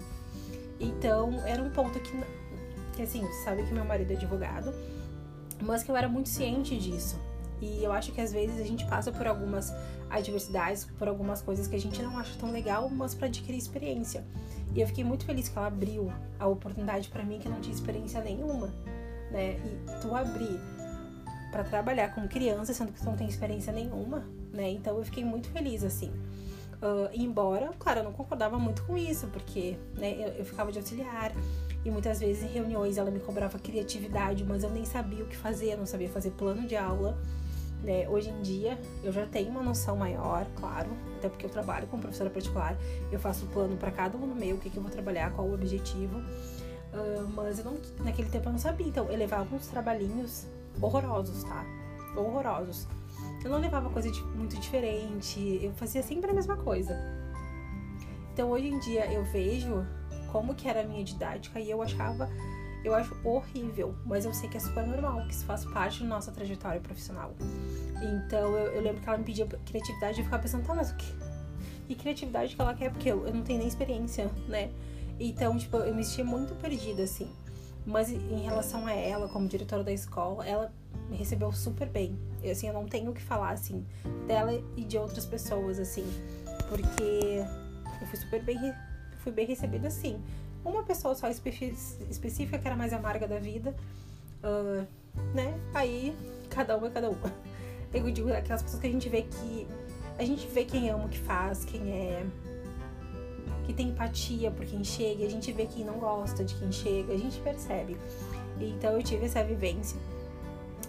Então 0.80 1.44
era 1.44 1.60
um 1.60 1.70
ponto 1.70 1.98
que, 2.00 2.12
que 2.94 3.02
assim, 3.02 3.26
sabe 3.44 3.64
que 3.64 3.74
meu 3.74 3.84
marido 3.84 4.12
é 4.12 4.16
advogado, 4.16 4.72
mas 5.60 5.82
que 5.82 5.90
eu 5.90 5.96
era 5.96 6.08
muito 6.08 6.28
ciente 6.28 6.78
disso. 6.78 7.20
E 7.60 7.82
eu 7.82 7.92
acho 7.92 8.12
que 8.12 8.20
às 8.20 8.32
vezes 8.32 8.60
a 8.60 8.64
gente 8.64 8.86
passa 8.86 9.10
por 9.10 9.26
algumas 9.26 9.72
adversidades, 10.10 10.84
por 10.84 11.08
algumas 11.08 11.42
coisas 11.42 11.66
que 11.66 11.76
a 11.76 11.80
gente 11.80 12.02
não 12.02 12.18
acha 12.18 12.36
tão 12.38 12.50
legal, 12.50 12.88
mas 12.88 13.14
para 13.14 13.26
adquirir 13.26 13.58
experiência. 13.58 14.24
E 14.74 14.80
eu 14.80 14.86
fiquei 14.86 15.04
muito 15.04 15.24
feliz 15.24 15.48
que 15.48 15.56
ela 15.56 15.68
abriu 15.68 16.12
a 16.38 16.46
oportunidade 16.46 17.08
para 17.08 17.22
mim 17.22 17.38
que 17.38 17.48
não 17.48 17.60
tinha 17.60 17.74
experiência 17.74 18.20
nenhuma, 18.20 18.72
né? 19.30 19.56
E 19.64 20.00
tu 20.00 20.14
abrir 20.14 20.60
para 21.50 21.62
trabalhar 21.62 22.14
com 22.14 22.26
crianças, 22.26 22.76
sendo 22.76 22.92
que 22.92 22.98
tu 22.98 23.04
não 23.04 23.16
tem 23.16 23.28
experiência 23.28 23.72
nenhuma, 23.72 24.24
né? 24.52 24.70
Então 24.70 24.98
eu 24.98 25.04
fiquei 25.04 25.24
muito 25.24 25.48
feliz 25.50 25.84
assim. 25.84 26.10
Uh, 26.82 27.08
embora, 27.14 27.70
claro, 27.78 28.00
eu 28.00 28.04
não 28.04 28.12
concordava 28.12 28.58
muito 28.58 28.82
com 28.82 28.98
isso, 28.98 29.28
porque 29.28 29.76
né, 29.96 30.16
eu, 30.18 30.28
eu, 30.34 30.44
ficava 30.44 30.70
de 30.70 30.78
auxiliar 30.78 31.32
e 31.84 31.90
muitas 31.90 32.20
vezes 32.20 32.42
em 32.42 32.48
reuniões 32.48 32.98
ela 32.98 33.10
me 33.10 33.20
cobrava 33.20 33.58
criatividade, 33.58 34.44
mas 34.44 34.64
eu 34.64 34.70
nem 34.70 34.84
sabia 34.84 35.24
o 35.24 35.26
que 35.26 35.36
fazer, 35.36 35.76
não 35.76 35.86
sabia 35.86 36.08
fazer 36.08 36.32
plano 36.32 36.66
de 36.66 36.76
aula. 36.76 37.16
Né? 37.84 38.08
Hoje 38.08 38.30
em 38.30 38.40
dia 38.40 38.78
eu 39.02 39.12
já 39.12 39.26
tenho 39.26 39.50
uma 39.50 39.62
noção 39.62 39.94
maior, 39.94 40.46
claro, 40.56 40.88
até 41.18 41.28
porque 41.28 41.44
eu 41.44 41.50
trabalho 41.50 41.86
com 41.86 41.98
professora 41.98 42.30
particular, 42.30 42.74
eu 43.12 43.20
faço 43.20 43.44
plano 43.46 43.76
para 43.76 43.90
cada 43.90 44.16
aluno 44.16 44.34
meu, 44.34 44.56
o 44.56 44.58
que, 44.58 44.70
que 44.70 44.78
eu 44.78 44.82
vou 44.82 44.90
trabalhar, 44.90 45.30
qual 45.32 45.46
o 45.46 45.52
objetivo. 45.52 46.18
Uh, 46.18 47.28
mas 47.34 47.58
eu 47.58 47.64
não, 47.66 47.76
naquele 48.02 48.30
tempo 48.30 48.48
eu 48.48 48.52
não 48.52 48.58
sabia, 48.58 48.86
então 48.86 49.10
eu 49.10 49.18
levava 49.18 49.54
uns 49.54 49.66
trabalhinhos 49.66 50.46
horrorosos, 50.80 51.44
tá? 51.44 51.62
Horrorosos. 52.16 52.88
Eu 53.44 53.50
não 53.50 53.58
levava 53.58 53.90
coisa 53.90 54.10
de, 54.10 54.22
muito 54.22 54.58
diferente, 54.58 55.60
eu 55.62 55.74
fazia 55.74 56.02
sempre 56.02 56.30
a 56.30 56.34
mesma 56.34 56.56
coisa. 56.56 56.96
Então 58.32 58.50
hoje 58.50 58.68
em 58.68 58.78
dia 58.78 59.12
eu 59.12 59.24
vejo 59.24 59.86
como 60.32 60.54
que 60.54 60.68
era 60.68 60.80
a 60.80 60.84
minha 60.84 61.04
didática 61.04 61.60
e 61.60 61.70
eu 61.70 61.82
achava, 61.82 62.30
eu 62.84 62.94
acho 62.94 63.16
horrível, 63.24 63.94
mas 64.04 64.24
eu 64.24 64.34
sei 64.34 64.48
que 64.48 64.56
é 64.56 64.60
super 64.60 64.86
normal, 64.86 65.26
que 65.26 65.32
isso 65.32 65.44
faz 65.46 65.64
parte 65.64 66.02
da 66.02 66.08
nossa 66.08 66.30
trajetória 66.30 66.80
profissional. 66.80 67.34
Então 67.96 68.56
eu, 68.56 68.74
eu 68.74 68.82
lembro 68.82 69.00
que 69.00 69.08
ela 69.08 69.18
me 69.18 69.24
pedia 69.24 69.46
criatividade 69.46 70.18
e 70.18 70.20
eu 70.20 70.24
ficava 70.24 70.42
pensando, 70.42 70.66
tá, 70.66 70.74
mas 70.74 70.90
o 70.90 70.96
que? 70.96 71.14
E 71.88 71.94
criatividade 71.94 72.54
que 72.54 72.60
ela 72.60 72.74
quer, 72.74 72.90
porque 72.90 73.10
eu, 73.10 73.26
eu 73.26 73.34
não 73.34 73.42
tenho 73.42 73.58
nem 73.58 73.68
experiência, 73.68 74.30
né? 74.48 74.70
Então, 75.18 75.56
tipo, 75.56 75.76
eu 75.78 75.94
me 75.94 76.04
sentia 76.04 76.24
muito 76.24 76.54
perdida, 76.56 77.02
assim. 77.02 77.30
Mas 77.86 78.10
em 78.10 78.42
relação 78.42 78.86
a 78.86 78.92
ela, 78.92 79.28
como 79.28 79.46
diretora 79.46 79.84
da 79.84 79.92
escola, 79.92 80.46
ela 80.46 80.72
me 81.10 81.16
recebeu 81.16 81.52
super 81.52 81.88
bem. 81.88 82.18
Eu, 82.42 82.52
assim, 82.52 82.66
eu 82.66 82.74
não 82.74 82.86
tenho 82.86 83.10
o 83.10 83.14
que 83.14 83.22
falar, 83.22 83.50
assim, 83.50 83.86
dela 84.26 84.52
e 84.76 84.84
de 84.84 84.96
outras 84.96 85.26
pessoas, 85.26 85.78
assim, 85.78 86.06
porque 86.68 87.44
eu 88.00 88.06
fui 88.06 88.18
super 88.18 88.42
bem, 88.42 88.58
fui 89.18 89.32
bem 89.32 89.46
recebida, 89.46 89.88
assim. 89.88 90.22
Uma 90.64 90.82
pessoa 90.82 91.14
só 91.14 91.28
específica, 91.28 92.58
que 92.58 92.66
era 92.66 92.76
mais 92.76 92.92
amarga 92.92 93.28
da 93.28 93.38
vida, 93.38 93.74
uh, 94.42 94.86
né? 95.34 95.54
Aí, 95.74 96.16
cada 96.48 96.76
uma 96.76 96.86
é 96.86 96.90
cada 96.90 97.10
uma. 97.10 97.32
Eu 97.92 98.10
digo 98.10 98.32
aquelas 98.32 98.62
pessoas 98.62 98.80
que 98.80 98.88
a 98.88 98.90
gente 98.90 99.08
vê 99.08 99.22
que 99.22 99.68
a 100.18 100.24
gente 100.24 100.46
vê 100.48 100.64
quem 100.64 100.90
ama 100.90 101.06
o 101.06 101.08
que 101.08 101.18
faz, 101.18 101.64
quem 101.64 101.92
é 101.92 102.26
que 103.64 103.72
tem 103.72 103.88
empatia 103.88 104.50
por 104.50 104.64
quem 104.64 104.84
chega, 104.84 105.24
a 105.24 105.28
gente 105.28 105.50
vê 105.52 105.66
quem 105.66 105.84
não 105.84 105.94
gosta 105.94 106.44
de 106.44 106.54
quem 106.54 106.70
chega, 106.70 107.14
a 107.14 107.16
gente 107.16 107.40
percebe. 107.40 107.96
Então 108.60 108.92
eu 108.92 109.02
tive 109.02 109.26
essa 109.26 109.42
vivência. 109.42 109.98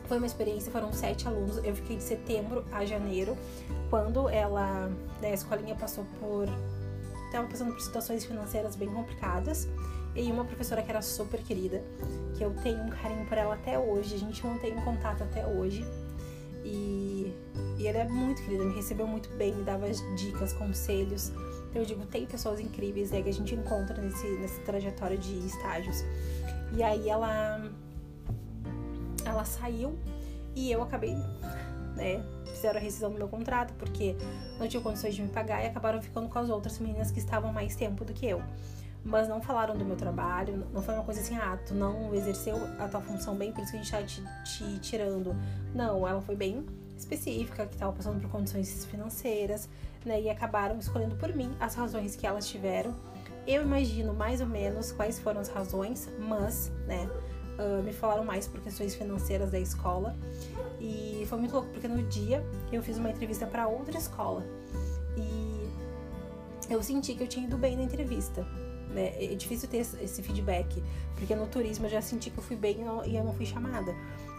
Foi 0.08 0.17
uma 0.17 0.27
experiência, 0.27 0.72
foram 0.72 0.94
sete 0.94 1.27
alunos. 1.27 1.58
Eu 1.63 1.75
fiquei 1.75 1.98
de 1.98 2.03
setembro 2.03 2.63
a 2.72 2.86
janeiro, 2.86 3.36
quando 3.89 4.29
ela, 4.29 4.88
né, 5.22 5.32
a 5.32 5.34
escolinha 5.34 5.75
passou 5.75 6.05
por. 6.20 6.48
Estava 7.36 7.48
passando 7.48 7.74
por 7.74 7.82
situações 7.82 8.25
financeiras 8.25 8.75
bem 8.75 8.89
complicadas. 8.89 9.68
E 10.15 10.32
uma 10.32 10.46
professora 10.46 10.82
que 10.82 10.89
era 10.89 11.01
super 11.01 11.42
querida, 11.44 11.84
que 12.38 12.44
eu 12.44 12.56
tenho 12.63 12.82
um 12.82 12.89
carinho 12.89 13.25
por 13.25 13.38
ela 13.38 13.56
até 13.56 13.77
hoje, 13.77 14.15
a 14.15 14.18
gente 14.18 14.46
mantém 14.46 14.74
um 14.74 14.82
contato 14.82 15.24
até 15.24 15.46
hoje. 15.46 15.86
E, 16.63 17.34
e 17.77 17.86
ela 17.86 18.00
é 18.00 18.08
muito 18.08 18.42
querida, 18.44 18.63
me 18.63 18.74
recebeu 18.74 19.06
muito 19.06 19.30
bem, 19.32 19.54
me 19.54 19.63
dava 19.63 19.89
dicas, 20.15 20.54
conselhos. 20.54 21.32
Então 21.70 21.82
eu 21.82 21.86
digo, 21.86 22.06
tem 22.06 22.25
pessoas 22.25 22.62
incríveis 22.62 23.12
né, 23.12 23.22
que 23.22 23.30
a 23.30 23.34
gente 23.34 23.54
encontra 23.54 24.01
nesse, 24.01 24.25
nessa 24.38 24.62
trajetória 24.62 25.18
de 25.18 25.38
estágios. 25.46 26.04
E 26.74 26.82
aí 26.82 27.10
ela 27.10 27.70
ela 29.25 29.44
saiu 29.44 29.98
e 30.56 30.72
eu 30.72 30.82
acabei, 30.82 31.15
né, 31.96 32.24
fizeram 32.46 32.78
a 32.78 32.82
rescisão 32.82 33.12
do 33.12 33.18
meu 33.18 33.28
contrato 33.28 33.74
porque 33.75 34.16
não 34.60 34.68
tinha 34.68 34.82
condições 34.82 35.16
de 35.16 35.22
me 35.22 35.30
pagar 35.30 35.64
e 35.64 35.68
acabaram 35.68 36.02
ficando 36.02 36.30
com 36.30 36.40
as 36.40 36.50
outras 36.50 36.80
meninas 36.80 37.12
que 37.12 37.20
estavam 37.20 37.52
mais 37.52 37.75
tempo 37.75 38.04
do 38.04 38.14
que 38.14 38.25
eu. 38.25 38.42
Mas 39.04 39.28
não 39.28 39.40
falaram 39.40 39.78
do 39.78 39.86
meu 39.86 39.96
trabalho, 39.96 40.66
não 40.74 40.82
foi 40.82 40.96
uma 40.96 41.04
coisa 41.04 41.22
assim, 41.22 41.36
ah, 41.36 41.60
tu 41.68 41.75
não 41.75 42.14
exerceu 42.16 42.56
a 42.80 42.88
tua 42.88 43.02
função 43.02 43.36
bem, 43.36 43.52
por 43.52 43.62
isso 43.62 43.72
que 43.72 43.78
a 43.78 43.82
gente 43.82 43.92
tá 43.92 44.02
te, 44.02 44.24
te 44.44 44.80
tirando. 44.80 45.36
Não, 45.75 46.08
ela 46.08 46.22
foi 46.22 46.36
bem 46.36 46.66
específica, 46.98 47.66
que 47.68 47.75
estava 47.75 47.92
passando 47.92 48.20
por 48.20 48.30
condições 48.32 48.86
financeiras, 48.86 49.70
né, 50.04 50.22
e 50.22 50.30
acabaram 50.30 50.78
escolhendo 50.80 51.16
por 51.16 51.34
mim 51.36 51.56
as 51.60 51.75
razões 51.75 52.16
que 52.16 52.25
elas 52.25 52.48
tiveram. 52.48 52.96
Eu 53.46 53.62
imagino 53.62 54.14
mais 54.14 54.42
ou 54.42 54.48
menos 54.48 54.92
quais 54.92 55.20
foram 55.20 55.40
as 55.40 55.50
razões, 55.50 56.10
mas, 56.18 56.72
né, 56.88 57.08
uh, 57.60 57.84
me 57.84 57.94
falaram 57.94 58.24
mais 58.24 58.48
por 58.48 58.60
questões 58.62 58.96
financeiras 58.96 59.52
da 59.52 59.60
escola. 59.60 60.16
E 60.79 61.25
foi 61.27 61.38
muito 61.39 61.53
louco 61.53 61.70
porque 61.70 61.88
no 61.88 62.03
dia 62.03 62.46
eu 62.72 62.84
fiz 62.84 62.98
uma 62.98 63.10
entrevista 63.10 63.46
para 63.46 63.67
outra 63.67 63.98
escola 63.98 64.46
e 65.17 65.70
eu 66.70 66.82
senti 66.84 67.15
que 67.15 67.24
eu 67.24 67.27
tinha 67.27 67.46
ido 67.46 67.58
bem 67.58 67.75
na 67.75 67.84
entrevista. 67.84 68.46
Né? 68.89 69.13
É 69.24 69.36
difícil 69.36 69.67
ter 69.67 69.77
esse 69.77 70.22
feedback, 70.22 70.82
porque 71.15 71.36
no 71.36 71.48
turismo 71.48 71.86
eu 71.86 71.89
já 71.89 72.01
senti 72.01 72.29
que 72.29 72.38
eu 72.38 72.44
fui 72.44 72.55
bem 72.55 72.77
e 73.05 73.15
eu 73.15 73.24
não 73.24 73.34
fui 73.34 73.46
chamada. 73.46 73.94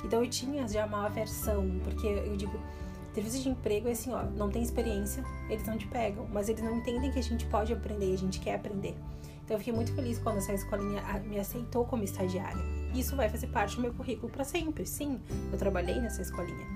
Então 0.05 0.23
eu 0.23 0.31
tinha 0.31 0.67
já 0.69 0.87
uma 0.87 1.07
aversão, 1.07 1.81
porque 1.83 2.07
eu 2.07 2.37
digo, 2.37 2.59
serviço 3.15 3.43
de 3.43 3.49
emprego 3.49 3.89
é 3.89 3.93
assim, 3.93 4.13
ó, 4.13 4.23
não 4.23 4.51
tem 4.51 4.63
experiência, 4.63 5.25
eles 5.49 5.67
não 5.67 5.77
te 5.77 5.87
pegam, 5.87 6.27
mas 6.33 6.49
eles 6.49 6.63
não 6.63 6.77
entendem 6.77 7.11
que 7.11 7.19
a 7.19 7.23
gente 7.23 7.47
pode 7.47 7.73
aprender, 7.73 8.13
a 8.13 8.19
gente 8.19 8.41
quer 8.41 8.57
aprender. 8.57 8.95
Então 9.45 9.55
eu 9.55 9.59
fiquei 9.59 9.73
muito 9.73 9.95
feliz 9.95 10.19
quando 10.19 10.39
essa 10.39 10.53
escolinha 10.53 11.03
me 11.25 11.39
aceitou 11.39 11.85
como 11.85 12.03
estagiária. 12.05 12.63
Isso 12.99 13.15
vai 13.15 13.29
fazer 13.29 13.49
parte 13.49 13.77
do 13.77 13.83
meu 13.83 13.93
currículo 13.93 14.31
para 14.33 14.45
sempre. 14.45 14.87
Sim, 14.87 15.21
eu 15.53 15.59
trabalhei 15.59 16.01
nessa 16.01 16.23
escolinha. 16.23 16.67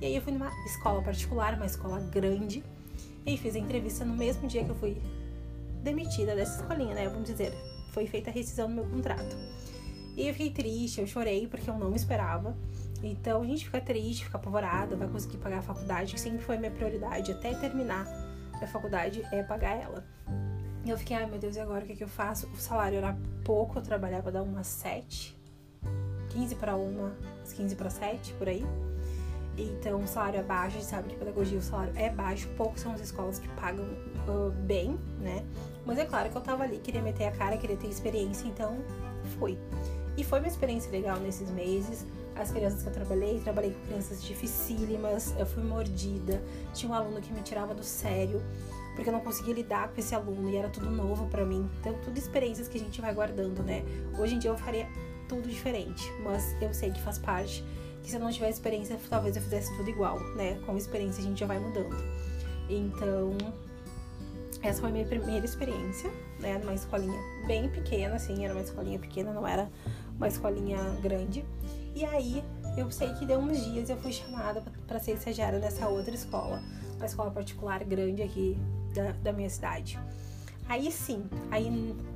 E 0.00 0.06
aí 0.06 0.16
eu 0.16 0.22
fui 0.22 0.32
numa 0.32 0.50
escola 0.64 1.02
particular, 1.02 1.54
uma 1.54 1.66
escola 1.66 1.98
grande, 2.00 2.62
e 3.26 3.36
fiz 3.36 3.56
a 3.56 3.58
entrevista 3.58 4.04
no 4.04 4.14
mesmo 4.14 4.46
dia 4.46 4.64
que 4.64 4.70
eu 4.70 4.74
fui 4.74 4.96
demitida 5.82 6.34
dessa 6.36 6.60
escolinha, 6.60 6.94
né? 6.94 7.08
Vamos 7.08 7.28
dizer, 7.28 7.52
foi 7.92 8.06
feita 8.06 8.30
a 8.30 8.32
rescisão 8.32 8.68
do 8.68 8.74
meu 8.74 8.84
contrato. 8.84 9.36
E 10.16 10.28
eu 10.28 10.32
fiquei 10.32 10.50
triste, 10.50 11.00
eu 11.00 11.06
chorei 11.06 11.48
porque 11.48 11.68
eu 11.68 11.76
não 11.76 11.94
esperava. 11.94 12.56
Então 13.02 13.42
a 13.42 13.46
gente 13.46 13.64
fica 13.64 13.80
triste, 13.80 14.24
fica 14.24 14.38
apavorada, 14.38 14.96
vai 14.96 15.08
conseguir 15.08 15.38
pagar 15.38 15.58
a 15.58 15.62
faculdade, 15.62 16.14
que 16.14 16.20
sempre 16.20 16.38
foi 16.38 16.56
minha 16.56 16.70
prioridade 16.70 17.32
até 17.32 17.52
terminar 17.54 18.06
a 18.64 18.66
faculdade 18.66 19.22
é 19.30 19.42
pagar 19.42 19.76
ela. 19.80 20.04
E 20.84 20.90
eu 20.90 20.98
fiquei, 20.98 21.16
ai 21.16 21.26
meu 21.26 21.38
Deus, 21.38 21.56
e 21.56 21.60
agora 21.60 21.84
o 21.84 21.86
que, 21.86 21.92
é 21.92 21.96
que 21.96 22.04
eu 22.04 22.08
faço? 22.08 22.46
O 22.48 22.56
salário 22.56 22.98
era 22.98 23.16
pouco, 23.44 23.78
eu 23.78 23.82
trabalhava 23.82 24.30
da 24.30 24.42
umas 24.42 24.66
7, 24.66 25.36
15 26.34 26.56
para 26.56 26.76
uma, 26.76 27.12
15 27.54 27.74
para 27.76 27.88
7, 27.88 28.34
por 28.34 28.48
aí. 28.48 28.64
Então 29.56 30.02
o 30.02 30.06
salário 30.06 30.40
é 30.40 30.42
baixo, 30.42 30.76
a 30.76 30.80
gente 30.80 30.90
sabe 30.90 31.08
que 31.10 31.16
pedagogia 31.16 31.56
o 31.56 31.62
salário 31.62 31.92
é 31.94 32.10
baixo, 32.10 32.48
poucos 32.56 32.80
são 32.80 32.92
as 32.92 33.00
escolas 33.00 33.38
que 33.38 33.48
pagam 33.50 33.84
uh, 33.84 34.50
bem, 34.50 34.98
né? 35.20 35.44
Mas 35.86 35.98
é 35.98 36.04
claro 36.04 36.28
que 36.28 36.36
eu 36.36 36.42
tava 36.42 36.64
ali, 36.64 36.78
queria 36.78 37.00
meter 37.00 37.26
a 37.26 37.30
cara, 37.30 37.56
queria 37.56 37.76
ter 37.76 37.86
experiência, 37.86 38.48
então 38.48 38.78
fui. 39.38 39.56
E 40.16 40.24
foi 40.24 40.40
uma 40.40 40.48
experiência 40.48 40.90
legal 40.90 41.18
nesses 41.20 41.50
meses. 41.50 42.04
As 42.34 42.50
crianças 42.50 42.82
que 42.82 42.88
eu 42.88 42.92
trabalhei, 42.92 43.38
trabalhei 43.38 43.72
com 43.72 43.86
crianças 43.86 44.20
dificílimas, 44.24 45.32
eu 45.38 45.46
fui 45.46 45.62
mordida, 45.62 46.42
tinha 46.72 46.90
um 46.90 46.94
aluno 46.94 47.20
que 47.20 47.32
me 47.32 47.40
tirava 47.42 47.72
do 47.72 47.84
sério 47.84 48.42
porque 48.94 49.08
eu 49.08 49.12
não 49.12 49.20
conseguia 49.20 49.54
lidar 49.54 49.88
com 49.88 49.98
esse 49.98 50.14
aluno 50.14 50.48
e 50.48 50.56
era 50.56 50.68
tudo 50.68 50.88
novo 50.90 51.26
para 51.26 51.44
mim. 51.44 51.68
Então, 51.80 51.94
tudo 52.04 52.16
experiências 52.16 52.68
que 52.68 52.78
a 52.78 52.80
gente 52.80 53.00
vai 53.00 53.12
guardando, 53.12 53.62
né? 53.62 53.82
Hoje 54.18 54.36
em 54.36 54.38
dia 54.38 54.50
eu 54.50 54.56
faria 54.56 54.88
tudo 55.34 55.48
diferente, 55.48 56.12
mas 56.22 56.54
eu 56.60 56.72
sei 56.72 56.90
que 56.90 57.00
faz 57.02 57.18
parte. 57.18 57.64
Que 58.02 58.10
se 58.10 58.16
eu 58.16 58.20
não 58.20 58.30
tivesse 58.30 58.54
experiência, 58.54 58.98
talvez 59.08 59.34
eu 59.34 59.42
fizesse 59.42 59.74
tudo 59.76 59.88
igual, 59.88 60.20
né? 60.36 60.60
Com 60.66 60.76
experiência 60.76 61.22
a 61.22 61.26
gente 61.26 61.40
já 61.40 61.46
vai 61.46 61.58
mudando. 61.58 61.96
Então, 62.68 63.36
essa 64.62 64.80
foi 64.80 64.90
a 64.90 64.92
minha 64.92 65.06
primeira 65.06 65.44
experiência, 65.44 66.10
né? 66.38 66.58
Numa 66.58 66.74
escolinha 66.74 67.18
bem 67.46 67.68
pequena, 67.68 68.16
assim, 68.16 68.44
era 68.44 68.52
uma 68.52 68.62
escolinha 68.62 68.98
pequena, 68.98 69.32
não 69.32 69.46
era 69.46 69.70
uma 70.16 70.28
escolinha 70.28 70.78
grande. 71.02 71.44
E 71.94 72.04
aí, 72.04 72.44
eu 72.76 72.90
sei 72.90 73.12
que 73.14 73.24
deu 73.24 73.38
uns 73.38 73.64
dias 73.64 73.88
eu 73.88 73.96
fui 73.96 74.12
chamada 74.12 74.62
para 74.86 74.98
ser 74.98 75.12
estagiária 75.12 75.58
nessa 75.58 75.88
outra 75.88 76.14
escola, 76.14 76.62
uma 76.96 77.06
escola 77.06 77.30
particular 77.30 77.82
grande 77.84 78.22
aqui 78.22 78.58
da, 78.94 79.12
da 79.12 79.32
minha 79.32 79.48
cidade. 79.48 79.98
Aí 80.68 80.90
sim, 80.90 81.24
aí 81.50 81.70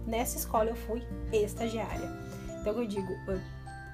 nessa 0.06 0.37
escola 0.37 0.70
eu 0.70 0.76
fui 0.76 1.02
estagiária. 1.32 2.27
Então 2.68 2.82
eu 2.82 2.87
digo, 2.87 3.18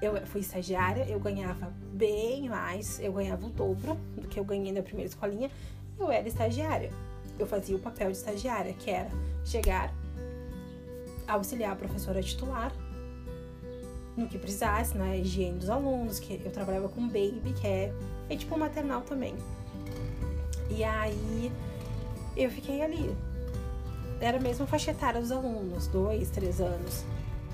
eu 0.01 0.27
fui 0.27 0.41
estagiária, 0.41 1.05
eu 1.07 1.17
ganhava 1.17 1.71
bem 1.93 2.49
mais, 2.49 2.99
eu 2.99 3.13
ganhava 3.13 3.47
o 3.47 3.49
dobro 3.49 3.95
do 4.17 4.27
que 4.27 4.37
eu 4.37 4.43
ganhei 4.43 4.73
na 4.73 4.81
primeira 4.81 5.07
escolinha, 5.07 5.49
eu 5.97 6.11
era 6.11 6.27
estagiária. 6.27 6.91
Eu 7.39 7.47
fazia 7.47 7.73
o 7.73 7.79
papel 7.79 8.11
de 8.11 8.17
estagiária, 8.17 8.73
que 8.73 8.91
era 8.91 9.09
chegar, 9.45 9.93
auxiliar 11.25 11.71
a 11.71 11.75
professora 11.77 12.21
titular 12.21 12.69
no 14.17 14.27
que 14.27 14.37
precisasse, 14.37 14.97
na 14.97 15.15
higiene 15.15 15.57
dos 15.57 15.69
alunos, 15.69 16.19
que 16.19 16.41
eu 16.43 16.51
trabalhava 16.51 16.89
com 16.89 17.07
baby, 17.07 17.53
que 17.57 17.65
é, 17.65 17.93
é 18.29 18.35
tipo 18.35 18.59
maternal 18.59 19.03
também. 19.03 19.35
E 20.69 20.83
aí 20.83 21.49
eu 22.35 22.51
fiquei 22.51 22.81
ali. 22.81 23.15
Era 24.19 24.37
mesmo 24.37 24.67
faixa 24.67 24.91
etária 24.91 25.21
dos 25.21 25.31
alunos, 25.31 25.87
dois, 25.87 26.29
três 26.29 26.59
anos. 26.59 27.05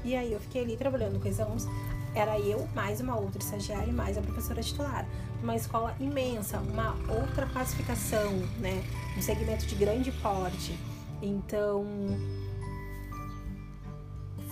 E 0.03 0.15
aí 0.15 0.33
eu 0.33 0.39
fiquei 0.39 0.63
ali 0.63 0.75
trabalhando 0.75 1.19
com 1.19 1.27
esses 1.27 1.39
alunos. 1.39 1.67
Era 2.13 2.39
eu, 2.39 2.67
mais 2.75 2.99
uma 2.99 3.17
outra 3.17 3.41
estagiária 3.41 3.89
e 3.89 3.93
mais 3.93 4.17
a 4.17 4.21
professora 4.21 4.61
titular. 4.61 5.07
Uma 5.41 5.55
escola 5.55 5.95
imensa, 5.99 6.59
uma 6.59 6.95
outra 7.07 7.45
classificação, 7.47 8.31
né? 8.59 8.83
Um 9.17 9.21
segmento 9.21 9.65
de 9.65 9.75
grande 9.75 10.11
porte. 10.11 10.77
Então, 11.21 11.85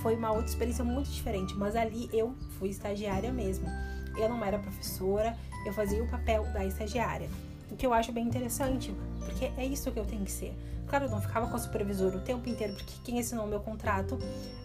foi 0.01 0.15
uma 0.15 0.31
outra 0.31 0.47
experiência 0.47 0.83
muito 0.83 1.09
diferente, 1.09 1.55
mas 1.55 1.75
ali 1.75 2.09
eu 2.13 2.33
fui 2.57 2.69
estagiária 2.69 3.31
mesmo. 3.31 3.67
Eu 4.17 4.29
não 4.29 4.43
era 4.43 4.57
professora, 4.57 5.37
eu 5.65 5.73
fazia 5.73 6.03
o 6.03 6.07
papel 6.07 6.43
da 6.53 6.65
estagiária. 6.65 7.29
O 7.69 7.75
que 7.75 7.85
eu 7.85 7.93
acho 7.93 8.11
bem 8.11 8.25
interessante, 8.25 8.93
porque 9.29 9.51
é 9.57 9.65
isso 9.65 9.91
que 9.91 9.99
eu 9.99 10.05
tenho 10.05 10.25
que 10.25 10.31
ser. 10.31 10.53
Claro, 10.87 11.05
eu 11.05 11.11
não 11.11 11.21
ficava 11.21 11.47
com 11.47 11.55
a 11.55 11.59
supervisora 11.59 12.17
o 12.17 12.21
tempo 12.21 12.49
inteiro, 12.49 12.73
porque 12.73 12.93
quem 13.03 13.19
assinou 13.19 13.45
meu 13.45 13.59
contrato 13.59 14.17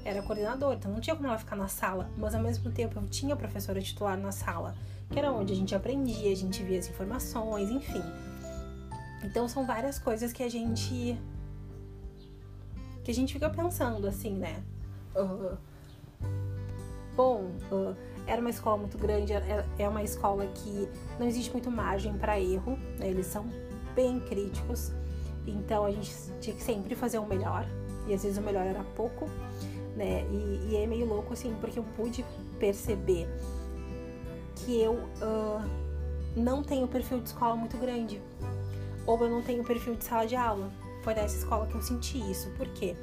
era 0.04 0.20
a 0.20 0.22
coordenadora, 0.22 0.76
então 0.76 0.90
não 0.90 1.00
tinha 1.00 1.14
como 1.14 1.28
ela 1.28 1.38
ficar 1.38 1.54
na 1.54 1.68
sala, 1.68 2.10
mas 2.16 2.34
ao 2.34 2.40
mesmo 2.40 2.70
tempo 2.70 2.98
eu 2.98 3.06
tinha 3.08 3.34
a 3.34 3.36
professora 3.36 3.80
titular 3.80 4.16
na 4.16 4.32
sala, 4.32 4.74
que 5.10 5.18
era 5.18 5.30
onde 5.30 5.52
a 5.52 5.56
gente 5.56 5.74
aprendia, 5.74 6.32
a 6.32 6.36
gente 6.36 6.62
via 6.62 6.78
as 6.78 6.88
informações, 6.88 7.70
enfim. 7.70 8.02
Então 9.22 9.46
são 9.48 9.66
várias 9.66 9.98
coisas 9.98 10.32
que 10.32 10.42
a 10.42 10.48
gente 10.48 11.18
que 13.02 13.10
a 13.10 13.14
gente 13.14 13.34
fica 13.34 13.50
pensando 13.50 14.06
assim, 14.06 14.34
né? 14.34 14.62
Bom, 17.14 17.50
uh, 17.70 17.94
era 18.26 18.40
uma 18.40 18.50
escola 18.50 18.78
muito 18.78 18.96
grande, 18.96 19.34
é 19.78 19.88
uma 19.88 20.02
escola 20.02 20.46
que 20.46 20.88
não 21.18 21.26
existe 21.26 21.52
muito 21.52 21.70
margem 21.70 22.16
para 22.16 22.40
erro, 22.40 22.78
né? 22.98 23.08
eles 23.08 23.26
são 23.26 23.46
bem 23.94 24.20
críticos, 24.20 24.92
então 25.46 25.84
a 25.84 25.90
gente 25.90 26.12
tinha 26.40 26.54
que 26.54 26.62
sempre 26.62 26.94
fazer 26.94 27.18
o 27.18 27.26
melhor, 27.26 27.66
e 28.06 28.14
às 28.14 28.22
vezes 28.22 28.38
o 28.38 28.42
melhor 28.42 28.66
era 28.66 28.82
pouco, 28.96 29.26
né? 29.96 30.24
E, 30.30 30.70
e 30.70 30.76
é 30.76 30.86
meio 30.86 31.06
louco 31.06 31.32
assim, 31.32 31.54
porque 31.60 31.78
eu 31.78 31.84
pude 31.96 32.24
perceber 32.58 33.28
que 34.56 34.80
eu 34.80 34.94
uh, 34.94 35.62
não 36.36 36.62
tenho 36.62 36.86
perfil 36.88 37.20
de 37.20 37.28
escola 37.28 37.56
muito 37.56 37.76
grande, 37.76 38.20
ou 39.06 39.20
eu 39.20 39.30
não 39.30 39.42
tenho 39.42 39.62
perfil 39.64 39.94
de 39.94 40.04
sala 40.04 40.26
de 40.26 40.36
aula. 40.36 40.70
Foi 41.02 41.14
nessa 41.14 41.36
escola 41.36 41.66
que 41.66 41.74
eu 41.74 41.82
senti 41.82 42.18
isso, 42.30 42.50
por 42.52 42.66
quê? 42.68 42.96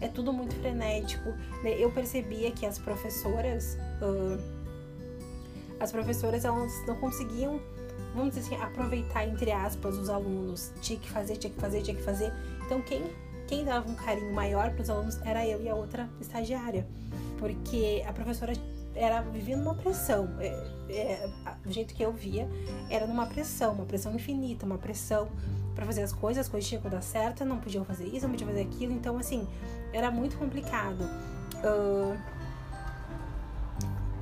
É 0.00 0.08
tudo 0.08 0.32
muito 0.32 0.54
frenético. 0.56 1.30
Né? 1.62 1.74
Eu 1.78 1.90
percebia 1.90 2.50
que 2.50 2.66
as 2.66 2.78
professoras. 2.78 3.78
Uh, 4.02 4.56
as 5.78 5.92
professoras 5.92 6.44
elas 6.44 6.72
não 6.86 6.96
conseguiam 6.96 7.60
vamos 8.16 8.34
dizer 8.34 8.54
assim, 8.54 8.64
aproveitar, 8.64 9.26
entre 9.26 9.52
aspas, 9.52 9.96
os 9.96 10.08
alunos. 10.08 10.72
Tinha 10.80 10.98
que 10.98 11.08
fazer, 11.10 11.36
tinha 11.36 11.52
que 11.52 11.60
fazer, 11.60 11.82
tinha 11.82 11.96
que 11.96 12.02
fazer. 12.02 12.32
Então, 12.64 12.80
quem, 12.82 13.02
quem 13.46 13.64
dava 13.64 13.88
um 13.88 13.94
carinho 13.94 14.32
maior 14.32 14.70
para 14.70 14.82
os 14.82 14.90
alunos 14.90 15.20
era 15.22 15.46
eu 15.46 15.62
e 15.62 15.68
a 15.68 15.74
outra 15.74 16.08
estagiária. 16.20 16.86
Porque 17.38 18.02
a 18.06 18.12
professora 18.12 18.54
era 18.94 19.20
vivendo 19.20 19.62
uma 19.62 19.74
pressão. 19.74 20.28
É, 20.40 20.46
é, 20.88 21.30
o 21.64 21.70
jeito 21.70 21.94
que 21.94 22.02
eu 22.02 22.12
via 22.12 22.48
era 22.90 23.06
numa 23.06 23.26
pressão, 23.26 23.74
uma 23.74 23.84
pressão 23.84 24.14
infinita, 24.14 24.64
uma 24.64 24.78
pressão 24.78 25.28
para 25.74 25.84
fazer 25.84 26.02
as 26.02 26.12
coisas, 26.12 26.46
as 26.46 26.50
coisas 26.50 26.66
tinham 26.66 26.82
que 26.82 26.88
dar 26.88 27.02
certo, 27.02 27.44
não 27.44 27.58
podiam 27.58 27.84
fazer 27.84 28.06
isso, 28.06 28.22
não 28.22 28.30
podiam 28.30 28.48
fazer 28.48 28.62
aquilo. 28.62 28.92
Então, 28.92 29.18
assim, 29.18 29.46
era 29.92 30.10
muito 30.10 30.38
complicado. 30.38 31.02
Uh, 31.56 32.16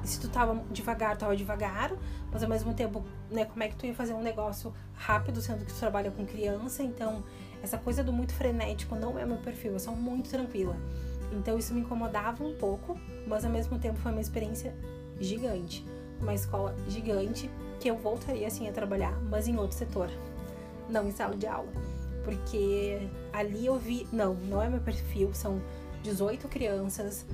se 0.04 0.20
tu 0.20 0.28
tava 0.28 0.62
devagar, 0.70 1.16
tava 1.16 1.36
devagar, 1.36 1.92
mas 2.30 2.42
ao 2.42 2.48
mesmo 2.48 2.74
tempo, 2.74 3.04
né, 3.30 3.44
como 3.44 3.62
é 3.62 3.68
que 3.68 3.76
tu 3.76 3.86
ia 3.86 3.94
fazer 3.94 4.12
um 4.12 4.22
negócio 4.22 4.72
rápido, 4.94 5.40
sendo 5.40 5.64
que 5.64 5.72
tu 5.72 5.78
trabalha 5.78 6.10
com 6.10 6.26
criança, 6.26 6.82
então 6.82 7.24
essa 7.62 7.78
coisa 7.78 8.04
do 8.04 8.12
muito 8.12 8.34
frenético 8.34 8.94
não 8.94 9.18
é 9.18 9.24
meu 9.24 9.38
perfil, 9.38 9.72
eu 9.72 9.80
sou 9.80 9.96
muito 9.96 10.28
tranquila. 10.28 10.76
Então 11.32 11.58
isso 11.58 11.72
me 11.72 11.80
incomodava 11.80 12.44
um 12.44 12.54
pouco, 12.54 12.98
mas 13.26 13.44
ao 13.44 13.50
mesmo 13.50 13.78
tempo 13.78 13.98
foi 13.98 14.12
uma 14.12 14.20
experiência 14.20 14.74
gigante. 15.18 15.84
Uma 16.20 16.34
escola 16.34 16.74
gigante 16.88 17.50
que 17.80 17.88
eu 17.88 17.96
voltaria 17.96 18.46
assim 18.46 18.68
a 18.68 18.72
trabalhar, 18.72 19.18
mas 19.30 19.48
em 19.48 19.56
outro 19.56 19.76
setor, 19.76 20.10
não 20.88 21.08
em 21.08 21.10
sala 21.10 21.36
de 21.36 21.46
aula. 21.46 21.72
Porque 22.22 23.08
ali 23.32 23.66
eu 23.66 23.78
vi, 23.78 24.06
não, 24.12 24.34
não 24.34 24.62
é 24.62 24.68
meu 24.68 24.80
perfil, 24.80 25.32
são 25.34 25.60
18 26.02 26.48
crianças. 26.48 27.26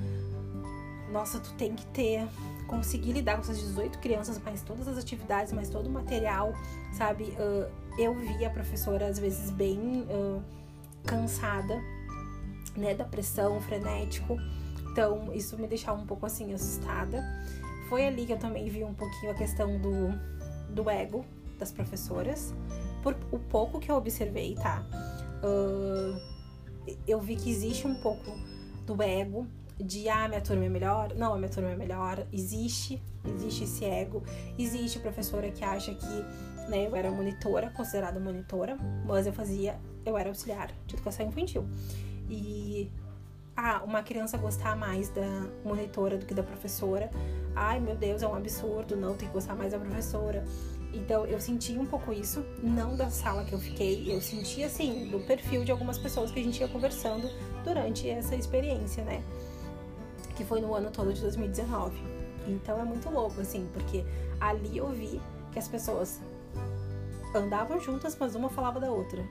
Nossa, 1.13 1.41
tu 1.41 1.53
tem 1.55 1.75
que 1.75 1.87
ter 1.87 2.27
conseguir 2.71 3.13
lidar 3.13 3.35
com 3.35 3.41
essas 3.41 3.59
18 3.59 3.99
crianças, 3.99 4.39
mais 4.39 4.63
todas 4.63 4.87
as 4.87 4.97
atividades, 4.97 5.53
mais 5.53 5.69
todo 5.69 5.89
o 5.89 5.91
material, 5.91 6.53
sabe? 6.93 7.25
Uh, 7.25 7.69
eu 7.99 8.15
vi 8.15 8.45
a 8.45 8.51
professora 8.51 9.09
às 9.09 9.19
vezes 9.19 9.51
bem 9.51 10.07
uh, 10.09 10.41
cansada, 11.05 11.83
né, 12.77 12.95
da 12.95 13.05
pressão, 13.05 13.61
frenético. 13.61 14.37
Então, 14.93 15.35
isso 15.35 15.59
me 15.59 15.67
deixava 15.67 16.01
um 16.01 16.07
pouco 16.07 16.25
assim 16.25 16.55
assustada. 16.55 17.21
Foi 17.89 18.07
ali 18.07 18.25
que 18.25 18.33
eu 18.33 18.39
também 18.39 18.69
vi 18.69 18.85
um 18.85 18.95
pouquinho 18.95 19.33
a 19.33 19.35
questão 19.35 19.77
do, 19.81 20.15
do 20.73 20.89
ego 20.89 21.25
das 21.59 21.73
professoras. 21.73 22.55
Por 23.03 23.17
o 23.33 23.39
pouco 23.39 23.81
que 23.81 23.91
eu 23.91 23.97
observei, 23.97 24.55
tá? 24.55 24.87
Uh, 25.43 26.21
eu 27.05 27.21
vi 27.21 27.35
que 27.35 27.51
existe 27.51 27.85
um 27.85 27.97
pouco 27.97 28.31
do 28.87 29.03
ego 29.03 29.45
de 29.83 30.09
ah, 30.09 30.29
minha 30.29 30.41
turma 30.41 30.65
é 30.65 30.69
melhor, 30.69 31.15
não, 31.15 31.35
a 31.35 31.39
minha 31.39 31.49
turma 31.49 31.71
é 31.71 31.77
melhor. 31.77 32.27
Existe, 32.33 33.03
existe 33.25 33.65
esse 33.65 33.85
ego. 33.85 34.23
Existe 34.59 34.99
professora 34.99 35.51
que 35.51 35.65
acha 35.65 35.95
que 35.95 36.25
né, 36.69 36.87
eu 36.87 36.95
era 36.95 37.11
monitora, 37.11 37.71
considerada 37.71 38.21
monitora, 38.21 38.77
mas 39.05 39.27
eu 39.27 39.33
fazia, 39.33 39.79
eu 40.05 40.17
era 40.17 40.29
auxiliar 40.29 40.71
de 40.87 40.95
educação 40.95 41.27
infantil. 41.27 41.67
E 42.29 42.91
ah, 43.57 43.83
uma 43.85 44.03
criança 44.03 44.39
gostar 44.39 44.77
mais 44.77 45.09
da 45.09 45.47
monitora 45.65 46.17
do 46.17 46.25
que 46.25 46.33
da 46.33 46.43
professora. 46.43 47.11
Ai, 47.55 47.81
meu 47.81 47.97
Deus, 47.97 48.23
é 48.23 48.29
um 48.29 48.35
absurdo, 48.35 48.97
não, 48.97 49.17
tem 49.17 49.29
que 49.29 49.35
gostar 49.35 49.55
mais 49.55 49.73
da 49.73 49.79
professora. 49.79 50.45
Então 50.93 51.25
eu 51.27 51.41
senti 51.41 51.73
um 51.79 51.87
pouco 51.87 52.13
isso, 52.13 52.45
não 52.63 52.97
da 52.97 53.11
sala 53.11 53.45
que 53.45 53.53
eu 53.53 53.59
fiquei, 53.59 54.13
eu 54.13 54.21
senti 54.21 54.65
assim, 54.65 55.09
do 55.09 55.21
perfil 55.21 55.65
de 55.65 55.71
algumas 55.71 55.99
pessoas 55.99 56.31
que 56.31 56.41
a 56.41 56.43
gente 56.43 56.61
ia 56.61 56.69
conversando 56.69 57.29
durante 57.65 58.09
essa 58.09 58.35
experiência, 58.35 59.05
né? 59.05 59.23
Que 60.41 60.45
foi 60.47 60.63
no 60.63 60.75
ano 60.75 60.91
todo 60.91 61.13
de 61.13 61.21
2019. 61.21 62.01
Então 62.49 62.81
é 62.81 62.83
muito 62.83 63.11
louco, 63.11 63.43
assim, 63.43 63.69
porque 63.75 64.03
ali 64.41 64.79
eu 64.79 64.89
vi 64.89 65.21
que 65.53 65.59
as 65.59 65.69
pessoas 65.69 66.19
andavam 67.35 67.79
juntas, 67.79 68.17
mas 68.19 68.35
uma 68.35 68.49
falava 68.49 68.81
da 68.81 68.91
outra. 68.91 69.23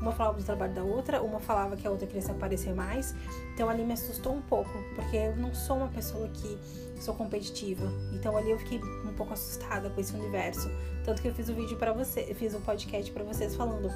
Uma 0.00 0.12
falava 0.12 0.38
do 0.38 0.44
trabalho 0.44 0.72
da 0.72 0.84
outra, 0.84 1.20
uma 1.22 1.40
falava 1.40 1.76
que 1.76 1.84
a 1.84 1.90
outra 1.90 2.06
queria 2.06 2.22
se 2.22 2.30
aparecer 2.30 2.72
mais. 2.72 3.16
Então 3.52 3.68
ali 3.68 3.82
me 3.82 3.94
assustou 3.94 4.32
um 4.32 4.42
pouco, 4.42 4.70
porque 4.94 5.16
eu 5.16 5.34
não 5.34 5.52
sou 5.52 5.78
uma 5.78 5.88
pessoa 5.88 6.28
que 6.28 6.56
sou 7.00 7.14
competitiva. 7.14 7.90
Então 8.12 8.36
ali 8.36 8.52
eu 8.52 8.58
fiquei 8.58 8.78
um 8.78 9.12
pouco 9.14 9.32
assustada 9.32 9.90
com 9.90 10.00
esse 10.00 10.14
universo. 10.14 10.70
Tanto 11.04 11.20
que 11.20 11.26
eu 11.26 11.34
fiz 11.34 11.48
o 11.48 11.52
um 11.52 11.56
vídeo 11.56 11.76
para 11.78 11.92
você, 11.92 12.32
fiz 12.32 12.54
um 12.54 12.60
podcast 12.60 13.10
para 13.10 13.24
vocês 13.24 13.56
falando 13.56 13.90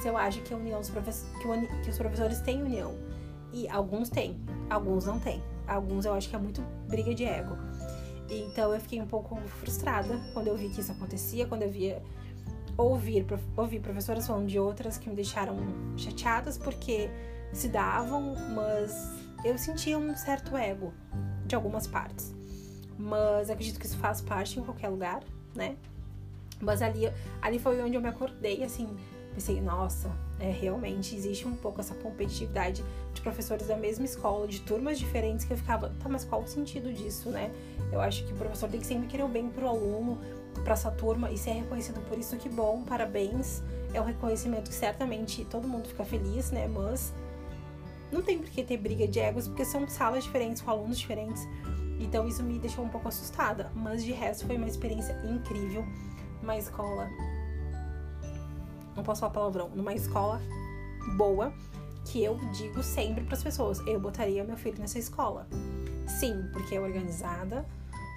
se 0.00 0.06
eu 0.06 0.16
acho 0.16 0.40
que 0.42 0.54
a 0.54 0.56
união 0.56 0.78
dos 0.78 0.90
que, 0.90 1.00
que 1.82 1.90
os 1.90 1.98
professores 1.98 2.40
têm 2.40 2.62
união. 2.62 2.94
E 3.52 3.68
alguns 3.68 4.08
têm, 4.08 4.36
alguns 4.70 5.06
não 5.06 5.18
têm 5.18 5.42
alguns 5.66 6.04
eu 6.04 6.14
acho 6.14 6.28
que 6.28 6.36
é 6.36 6.38
muito 6.38 6.60
briga 6.88 7.14
de 7.14 7.24
ego. 7.24 7.56
Então 8.30 8.72
eu 8.72 8.80
fiquei 8.80 9.00
um 9.00 9.06
pouco 9.06 9.36
frustrada 9.60 10.18
quando 10.32 10.48
eu 10.48 10.56
vi 10.56 10.68
que 10.68 10.80
isso 10.80 10.92
acontecia, 10.92 11.46
quando 11.46 11.62
eu 11.62 11.70
via 11.70 12.02
ouvir, 12.76 13.26
ouvir 13.56 13.80
professoras 13.80 14.26
falando 14.26 14.46
de 14.46 14.58
outras 14.58 14.98
que 14.98 15.08
me 15.08 15.14
deixaram 15.14 15.56
chateadas 15.96 16.58
porque 16.58 17.08
se 17.52 17.68
davam, 17.68 18.34
mas 18.54 19.12
eu 19.44 19.56
sentia 19.58 19.98
um 19.98 20.16
certo 20.16 20.56
ego 20.56 20.92
de 21.46 21.54
algumas 21.54 21.86
partes. 21.86 22.34
Mas 22.98 23.50
acredito 23.50 23.78
que 23.78 23.86
isso 23.86 23.96
faz 23.98 24.20
parte 24.20 24.58
em 24.58 24.62
qualquer 24.62 24.88
lugar, 24.88 25.22
né? 25.54 25.76
Mas 26.60 26.80
ali, 26.80 27.12
ali 27.42 27.58
foi 27.58 27.80
onde 27.82 27.96
eu 27.96 28.00
me 28.00 28.08
acordei, 28.08 28.62
assim, 28.62 28.88
pensei, 29.34 29.60
nossa, 29.60 30.10
é, 30.38 30.50
realmente 30.50 31.14
existe 31.14 31.46
um 31.46 31.54
pouco 31.54 31.80
essa 31.80 31.94
competitividade 31.94 32.84
de 33.12 33.20
professores 33.20 33.66
da 33.66 33.76
mesma 33.76 34.04
escola, 34.04 34.46
de 34.46 34.60
turmas 34.60 34.98
diferentes, 34.98 35.44
que 35.44 35.52
eu 35.52 35.56
ficava, 35.56 35.92
tá, 36.00 36.08
mas 36.08 36.24
qual 36.24 36.42
o 36.42 36.46
sentido 36.46 36.92
disso, 36.92 37.30
né? 37.30 37.50
Eu 37.92 38.00
acho 38.00 38.24
que 38.24 38.32
o 38.32 38.36
professor 38.36 38.68
tem 38.68 38.80
que 38.80 38.86
sempre 38.86 39.08
querer 39.08 39.24
o 39.24 39.28
bem 39.28 39.48
pro 39.48 39.68
aluno, 39.68 40.18
para 40.62 40.74
essa 40.74 40.90
turma, 40.90 41.30
e 41.30 41.36
ser 41.36 41.52
reconhecido 41.52 42.00
por 42.08 42.18
isso, 42.18 42.36
que 42.36 42.48
bom, 42.48 42.82
parabéns. 42.82 43.62
É 43.92 44.00
um 44.00 44.04
reconhecimento 44.04 44.70
que 44.70 44.76
certamente 44.76 45.44
todo 45.44 45.68
mundo 45.68 45.88
fica 45.88 46.04
feliz, 46.04 46.50
né? 46.50 46.68
Mas 46.68 47.12
não 48.10 48.22
tem 48.22 48.38
por 48.38 48.48
que 48.48 48.62
ter 48.62 48.76
briga 48.76 49.06
de 49.08 49.18
egos, 49.18 49.48
porque 49.48 49.64
são 49.64 49.88
salas 49.88 50.24
diferentes, 50.24 50.62
com 50.62 50.70
alunos 50.70 50.98
diferentes. 50.98 51.46
Então 51.98 52.26
isso 52.26 52.42
me 52.42 52.58
deixou 52.58 52.84
um 52.84 52.88
pouco 52.88 53.08
assustada, 53.08 53.70
mas 53.74 54.04
de 54.04 54.12
resto 54.12 54.46
foi 54.46 54.56
uma 54.56 54.68
experiência 54.68 55.12
incrível. 55.24 55.84
Uma 56.42 56.56
escola 56.58 57.08
não 58.96 59.02
posso 59.02 59.20
falar 59.20 59.32
palavrão, 59.32 59.70
numa 59.74 59.94
escola 59.94 60.40
boa, 61.16 61.52
que 62.04 62.22
eu 62.22 62.36
digo 62.52 62.82
sempre 62.82 63.24
para 63.24 63.34
as 63.34 63.42
pessoas, 63.42 63.80
eu 63.86 63.98
botaria 63.98 64.44
meu 64.44 64.56
filho 64.56 64.78
nessa 64.78 64.98
escola. 64.98 65.46
Sim, 66.06 66.48
porque 66.52 66.74
é 66.74 66.80
organizada, 66.80 67.64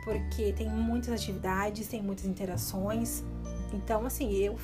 porque 0.03 0.53
tem 0.53 0.69
muitas 0.69 1.13
atividades, 1.13 1.87
tem 1.87 2.01
muitas 2.01 2.25
interações. 2.25 3.23
Então, 3.73 4.05
assim, 4.05 4.33
eu 4.33 4.57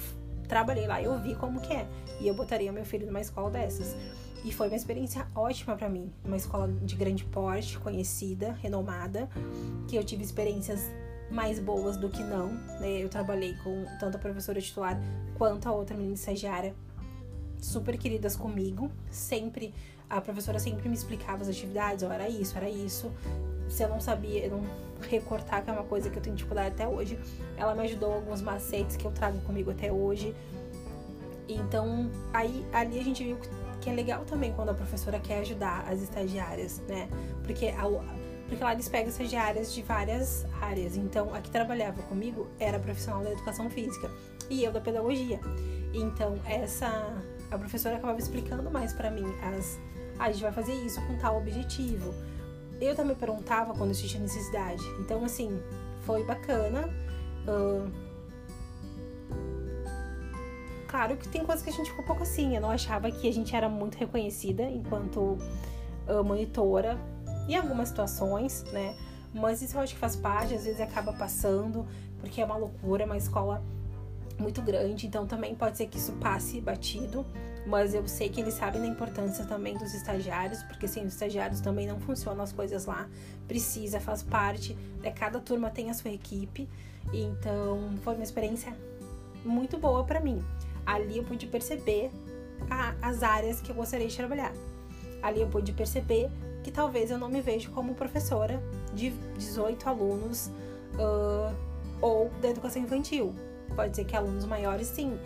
trabalhei 0.47 0.87
lá, 0.87 1.01
eu 1.01 1.19
vi 1.19 1.35
como 1.35 1.61
que 1.61 1.73
é. 1.73 1.87
E 2.19 2.27
eu 2.27 2.33
botaria 2.33 2.71
meu 2.71 2.85
filho 2.85 3.05
numa 3.05 3.21
escola 3.21 3.49
dessas. 3.49 3.95
E 4.43 4.51
foi 4.51 4.67
uma 4.67 4.75
experiência 4.75 5.25
ótima 5.33 5.75
para 5.75 5.87
mim. 5.87 6.11
Uma 6.23 6.35
escola 6.35 6.67
de 6.67 6.95
grande 6.95 7.23
porte, 7.23 7.79
conhecida, 7.79 8.51
renomada, 8.61 9.29
que 9.87 9.95
eu 9.95 10.03
tive 10.03 10.23
experiências 10.23 10.91
mais 11.29 11.59
boas 11.59 11.97
do 11.97 12.09
que 12.09 12.23
não. 12.23 12.49
Né? 12.79 13.03
Eu 13.03 13.09
trabalhei 13.09 13.55
com 13.63 13.85
tanto 13.99 14.17
a 14.17 14.19
professora 14.19 14.61
titular 14.61 14.99
quanto 15.37 15.67
a 15.67 15.71
outra 15.71 15.95
menina 15.95 16.15
estagiária, 16.15 16.75
super 17.61 17.97
queridas 17.97 18.35
comigo. 18.35 18.91
Sempre, 19.09 19.73
a 20.09 20.21
professora 20.21 20.59
sempre 20.59 20.87
me 20.87 20.95
explicava 20.95 21.41
as 21.41 21.49
atividades, 21.49 22.03
ó, 22.03 22.11
era 22.11 22.29
isso, 22.29 22.57
era 22.57 22.69
isso. 22.69 23.11
Se 23.69 23.83
eu 23.83 23.89
não 23.89 23.99
sabia, 23.99 24.45
eu 24.45 24.51
não 24.51 24.63
recortar, 25.01 25.63
que 25.63 25.69
é 25.69 25.73
uma 25.73 25.83
coisa 25.83 26.09
que 26.09 26.17
eu 26.17 26.21
tenho 26.21 26.35
dificuldade 26.35 26.69
até 26.69 26.87
hoje, 26.87 27.19
ela 27.57 27.73
me 27.73 27.81
ajudou 27.83 28.13
alguns 28.13 28.41
macetes 28.41 28.95
que 28.95 29.05
eu 29.05 29.11
trago 29.11 29.39
comigo 29.41 29.71
até 29.71 29.91
hoje. 29.91 30.35
Então, 31.47 32.09
aí 32.33 32.65
ali 32.71 32.99
a 32.99 33.03
gente 33.03 33.23
viu 33.23 33.37
que 33.81 33.89
é 33.89 33.93
legal 33.93 34.23
também 34.23 34.53
quando 34.53 34.69
a 34.69 34.73
professora 34.73 35.19
quer 35.19 35.39
ajudar 35.39 35.85
as 35.89 36.01
estagiárias, 36.01 36.81
né? 36.87 37.09
Porque 37.43 37.67
a, 37.67 37.83
porque 38.47 38.63
lá 38.63 38.73
eles 38.73 38.87
pegam 38.89 39.09
estagiárias 39.09 39.73
de 39.73 39.81
várias 39.81 40.45
áreas. 40.61 40.95
Então, 40.95 41.33
a 41.33 41.41
que 41.41 41.49
trabalhava 41.49 42.01
comigo 42.03 42.47
era 42.59 42.79
profissional 42.79 43.23
da 43.23 43.31
educação 43.31 43.69
física 43.69 44.09
e 44.49 44.63
eu 44.63 44.71
da 44.71 44.81
pedagogia. 44.81 45.39
Então, 45.93 46.39
essa 46.45 46.87
a 47.51 47.57
professora 47.57 47.97
acabava 47.97 48.19
explicando 48.19 48.69
mais 48.71 48.93
para 48.93 49.11
mim 49.11 49.25
as 49.55 49.79
ah, 50.19 50.25
a 50.25 50.31
gente 50.31 50.41
vai 50.41 50.51
fazer 50.51 50.73
isso 50.73 51.01
com 51.05 51.17
tal 51.17 51.37
objetivo. 51.37 52.13
Eu 52.79 52.95
também 52.95 53.15
perguntava 53.15 53.73
quando 53.73 53.91
existia 53.91 54.19
necessidade. 54.19 54.83
Então, 54.99 55.23
assim, 55.23 55.59
foi 56.01 56.23
bacana. 56.23 56.89
Uh, 57.47 57.91
claro 60.87 61.17
que 61.17 61.27
tem 61.27 61.43
coisas 61.43 61.63
que 61.63 61.69
a 61.69 61.73
gente 61.73 61.89
ficou 61.89 62.03
um 62.03 62.07
pouco 62.07 62.23
assim. 62.23 62.55
Eu 62.55 62.61
não 62.61 62.71
achava 62.71 63.11
que 63.11 63.27
a 63.27 63.33
gente 63.33 63.55
era 63.55 63.67
muito 63.67 63.97
reconhecida 63.97 64.63
enquanto 64.63 65.37
uh, 66.07 66.23
monitora 66.23 66.97
em 67.47 67.55
algumas 67.55 67.89
situações, 67.89 68.63
né? 68.71 68.95
Mas 69.33 69.61
isso 69.61 69.77
eu 69.77 69.81
acho 69.81 69.93
que 69.93 69.99
faz 69.99 70.15
parte, 70.15 70.53
às 70.53 70.65
vezes 70.65 70.79
acaba 70.79 71.11
passando, 71.13 71.85
porque 72.19 72.41
é 72.41 72.45
uma 72.45 72.55
loucura, 72.55 73.03
é 73.03 73.05
uma 73.05 73.17
escola 73.17 73.63
muito 74.39 74.61
grande, 74.61 75.07
então 75.07 75.25
também 75.25 75.55
pode 75.55 75.77
ser 75.77 75.87
que 75.87 75.97
isso 75.97 76.11
passe 76.13 76.59
batido, 76.59 77.25
mas 77.65 77.93
eu 77.93 78.07
sei 78.07 78.29
que 78.29 78.41
eles 78.41 78.53
sabem 78.53 78.81
da 78.81 78.87
importância 78.87 79.45
também 79.45 79.77
dos 79.77 79.93
estagiários, 79.93 80.61
porque 80.63 80.87
sem 80.87 81.05
os 81.05 81.13
estagiários 81.13 81.61
também 81.61 81.87
não 81.87 81.99
funcionam 81.99 82.43
as 82.43 82.51
coisas 82.51 82.85
lá. 82.85 83.07
Precisa, 83.47 83.99
faz 83.99 84.21
parte, 84.21 84.75
né? 85.01 85.11
cada 85.11 85.39
turma 85.39 85.69
tem 85.69 85.89
a 85.89 85.93
sua 85.93 86.11
equipe, 86.11 86.67
então 87.11 87.91
foi 88.03 88.15
uma 88.15 88.23
experiência 88.23 88.75
muito 89.45 89.77
boa 89.77 90.03
para 90.03 90.19
mim. 90.19 90.43
Ali 90.85 91.17
eu 91.17 91.23
pude 91.23 91.47
perceber 91.47 92.11
a, 92.69 92.93
as 93.01 93.23
áreas 93.23 93.61
que 93.61 93.71
eu 93.71 93.75
gostaria 93.75 94.07
de 94.07 94.15
trabalhar. 94.15 94.53
Ali 95.21 95.41
eu 95.41 95.47
pude 95.47 95.71
perceber 95.71 96.29
que 96.63 96.71
talvez 96.71 97.11
eu 97.11 97.17
não 97.17 97.29
me 97.29 97.41
vejo 97.41 97.71
como 97.71 97.93
professora 97.93 98.61
de 98.93 99.09
18 99.37 99.87
alunos 99.87 100.47
uh, 100.95 101.53
ou 102.01 102.31
da 102.41 102.49
educação 102.49 102.81
infantil. 102.81 103.33
Pode 103.75 103.95
ser 103.95 104.05
que 104.05 104.15
alunos 104.15 104.45
maiores 104.45 104.87
sim. 104.87 105.19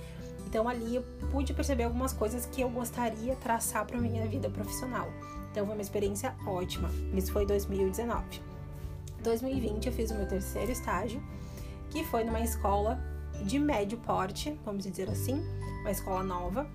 Então 0.47 0.67
ali 0.67 0.95
eu 0.95 1.03
pude 1.31 1.53
perceber 1.53 1.83
algumas 1.83 2.13
coisas 2.13 2.45
que 2.45 2.61
eu 2.61 2.69
gostaria 2.69 3.35
traçar 3.35 3.85
para 3.85 3.97
minha 3.99 4.25
vida 4.27 4.49
profissional. 4.49 5.07
Então 5.51 5.65
foi 5.65 5.75
uma 5.75 5.81
experiência 5.81 6.35
ótima. 6.45 6.89
Isso 7.13 7.31
foi 7.31 7.45
2019. 7.45 8.41
2020 9.23 9.87
eu 9.87 9.93
fiz 9.93 10.11
o 10.11 10.15
meu 10.15 10.27
terceiro 10.27 10.71
estágio, 10.71 11.21
que 11.89 12.03
foi 12.05 12.23
numa 12.23 12.39
escola 12.39 12.99
de 13.43 13.59
médio 13.59 13.97
porte, 13.97 14.57
vamos 14.63 14.85
dizer 14.85 15.09
assim, 15.09 15.43
uma 15.81 15.91
escola 15.91 16.23
nova. 16.23 16.67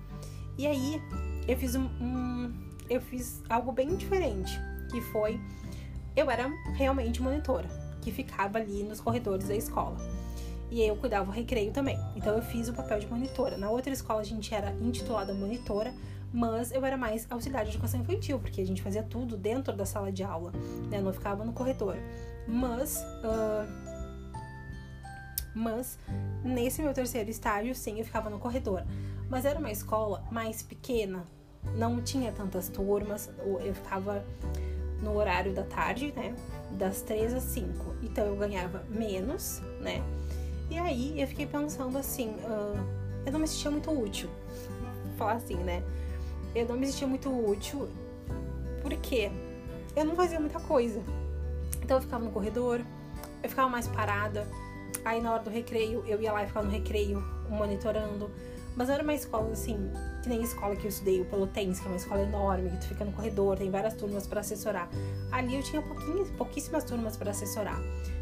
E 0.57 0.67
aí 0.67 1.01
eu 1.47 1.57
fiz 1.57 1.75
um, 1.75 1.85
um 1.99 2.72
eu 2.93 3.01
fiz 3.01 3.41
algo 3.49 3.71
bem 3.71 3.95
diferente, 3.95 4.59
que 4.91 5.01
foi 5.01 5.39
eu 6.15 6.29
era 6.29 6.47
realmente 6.73 7.21
monitora, 7.21 7.67
que 8.01 8.11
ficava 8.11 8.59
ali 8.59 8.83
nos 8.83 9.01
corredores 9.01 9.47
da 9.47 9.55
escola. 9.55 9.97
E 10.69 10.81
eu 10.81 10.95
cuidava 10.95 11.25
do 11.25 11.31
recreio 11.31 11.71
também. 11.71 11.97
Então 12.15 12.35
eu 12.35 12.41
fiz 12.41 12.67
o 12.67 12.73
papel 12.73 12.99
de 12.99 13.07
monitora. 13.07 13.57
Na 13.57 13.69
outra 13.69 13.91
escola 13.91 14.21
a 14.21 14.23
gente 14.23 14.53
era 14.53 14.71
intitulada 14.73 15.33
monitora, 15.33 15.93
mas 16.31 16.71
eu 16.71 16.83
era 16.85 16.97
mais 16.97 17.27
auxiliar 17.29 17.63
de 17.63 17.71
educação 17.71 17.99
infantil, 17.99 18.39
porque 18.39 18.61
a 18.61 18.65
gente 18.65 18.81
fazia 18.81 19.03
tudo 19.03 19.37
dentro 19.37 19.75
da 19.75 19.85
sala 19.85 20.11
de 20.11 20.23
aula, 20.23 20.51
né? 20.89 20.99
Não 20.99 21.13
ficava 21.13 21.43
no 21.43 21.53
corredor. 21.53 21.95
Mas, 22.47 22.97
uh, 23.23 23.67
mas 25.55 25.99
nesse 26.43 26.81
meu 26.81 26.93
terceiro 26.93 27.29
estágio, 27.29 27.73
sim, 27.75 27.99
eu 27.99 28.05
ficava 28.05 28.29
no 28.29 28.39
corredor. 28.39 28.83
Mas 29.29 29.45
era 29.45 29.57
uma 29.57 29.71
escola 29.71 30.23
mais 30.31 30.61
pequena, 30.61 31.25
não 31.75 32.01
tinha 32.01 32.31
tantas 32.31 32.69
turmas. 32.69 33.29
Eu 33.63 33.73
ficava 33.73 34.23
no 35.01 35.15
horário 35.15 35.53
da 35.53 35.63
tarde, 35.63 36.13
né? 36.15 36.35
Das 36.71 37.01
três 37.01 37.33
às 37.33 37.43
cinco. 37.43 37.95
Então 38.01 38.25
eu 38.25 38.35
ganhava 38.35 38.83
menos, 38.89 39.61
né? 39.79 40.01
E 40.69 40.77
aí 40.77 41.21
eu 41.21 41.27
fiquei 41.27 41.45
pensando 41.45 41.97
assim, 41.97 42.29
uh, 42.29 42.79
eu 43.25 43.31
não 43.31 43.39
me 43.39 43.47
sentia 43.47 43.69
muito 43.69 43.91
útil. 43.91 44.29
Vou 45.05 45.17
falar 45.17 45.33
assim, 45.33 45.57
né? 45.57 45.83
Eu 46.55 46.67
não 46.67 46.77
me 46.77 46.87
sentia 46.87 47.07
muito 47.07 47.29
útil 47.29 47.89
porque 48.81 49.31
eu 49.95 50.05
não 50.05 50.15
fazia 50.15 50.39
muita 50.39 50.59
coisa. 50.59 51.01
Então 51.81 51.97
eu 51.97 52.01
ficava 52.01 52.23
no 52.23 52.31
corredor, 52.31 52.81
eu 53.41 53.49
ficava 53.49 53.69
mais 53.69 53.87
parada. 53.87 54.47
Aí 55.03 55.21
na 55.21 55.33
hora 55.33 55.43
do 55.43 55.49
recreio, 55.49 56.03
eu 56.07 56.21
ia 56.21 56.31
lá 56.31 56.43
e 56.43 56.47
ficava 56.47 56.65
no 56.65 56.71
recreio, 56.71 57.21
monitorando. 57.49 58.31
Mas 58.75 58.89
era 58.89 59.03
uma 59.03 59.13
escola 59.13 59.51
assim, 59.51 59.91
que 60.21 60.29
nem 60.29 60.39
a 60.39 60.43
escola 60.43 60.75
que 60.75 60.85
eu 60.85 60.89
estudei, 60.89 61.21
o 61.21 61.25
Pelotense, 61.25 61.81
que 61.81 61.87
é 61.87 61.91
uma 61.91 61.97
escola 61.97 62.21
enorme, 62.21 62.69
que 62.71 62.77
tu 62.77 62.87
fica 62.87 63.05
no 63.05 63.11
corredor, 63.11 63.57
tem 63.57 63.69
várias 63.69 63.93
turmas 63.93 64.25
para 64.25 64.39
assessorar. 64.39 64.89
Ali 65.31 65.55
eu 65.55 65.63
tinha 65.63 65.81
pouquíssimas 66.37 66.83
turmas 66.83 67.15
para 67.15 67.31
assessorar. 67.31 67.79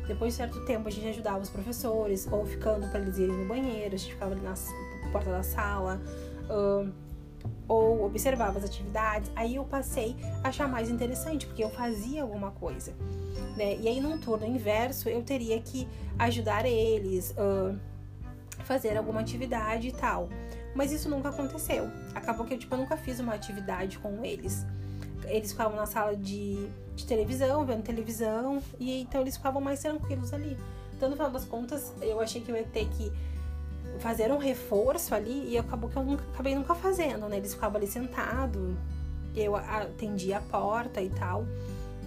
Depois 0.07 0.33
de 0.33 0.37
certo 0.37 0.65
tempo, 0.65 0.87
a 0.87 0.91
gente 0.91 1.07
ajudava 1.07 1.39
os 1.39 1.49
professores, 1.49 2.27
ou 2.29 2.45
ficando 2.45 2.87
para 2.89 2.99
eles 2.99 3.17
irem 3.17 3.35
no 3.35 3.47
banheiro, 3.47 3.95
a 3.95 3.97
gente 3.97 4.13
ficava 4.13 4.33
ali 4.33 4.41
na 4.41 4.55
porta 5.11 5.31
da 5.31 5.43
sala, 5.43 6.01
uh, 6.49 6.91
ou 7.67 8.05
observava 8.05 8.57
as 8.57 8.65
atividades. 8.65 9.31
Aí 9.35 9.55
eu 9.55 9.63
passei 9.63 10.15
a 10.43 10.49
achar 10.49 10.67
mais 10.67 10.89
interessante, 10.89 11.45
porque 11.45 11.63
eu 11.63 11.69
fazia 11.69 12.23
alguma 12.23 12.51
coisa. 12.51 12.93
Né? 13.55 13.77
E 13.77 13.87
aí, 13.87 14.01
num 14.01 14.17
turno 14.17 14.45
inverso, 14.45 15.07
eu 15.07 15.21
teria 15.23 15.59
que 15.61 15.87
ajudar 16.19 16.65
eles, 16.65 17.31
uh, 17.31 17.77
fazer 18.71 18.97
alguma 18.97 19.19
atividade 19.19 19.89
e 19.89 19.91
tal. 19.91 20.29
Mas 20.73 20.93
isso 20.93 21.09
nunca 21.09 21.27
aconteceu. 21.27 21.89
Acabou 22.15 22.45
que 22.45 22.53
eu, 22.53 22.57
tipo, 22.57 22.73
eu 22.73 22.79
nunca 22.79 22.95
fiz 22.95 23.19
uma 23.19 23.33
atividade 23.33 23.99
com 23.99 24.23
eles. 24.23 24.65
Eles 25.25 25.51
ficavam 25.51 25.75
na 25.75 25.85
sala 25.85 26.15
de, 26.15 26.69
de 26.95 27.05
televisão, 27.05 27.65
vendo 27.65 27.83
televisão, 27.83 28.61
e 28.79 29.01
então 29.01 29.19
eles 29.19 29.35
ficavam 29.35 29.59
mais 29.59 29.81
tranquilos 29.81 30.33
ali. 30.33 30.57
Então, 30.95 31.09
no 31.09 31.15
final 31.17 31.29
das 31.29 31.43
contas, 31.43 31.93
eu 32.01 32.21
achei 32.21 32.39
que 32.39 32.49
eu 32.49 32.55
ia 32.55 32.63
ter 32.63 32.87
que 32.87 33.11
fazer 33.99 34.31
um 34.31 34.37
reforço 34.37 35.13
ali 35.13 35.49
e 35.49 35.57
acabou 35.57 35.89
que 35.89 35.97
eu 35.97 36.03
nunca, 36.03 36.23
acabei 36.33 36.55
nunca 36.55 36.73
fazendo, 36.73 37.27
né? 37.27 37.37
Eles 37.37 37.53
ficavam 37.53 37.75
ali 37.75 37.87
sentados, 37.87 38.73
eu 39.35 39.53
atendia 39.53 40.37
a 40.37 40.41
porta 40.41 41.01
e 41.01 41.09
tal, 41.09 41.45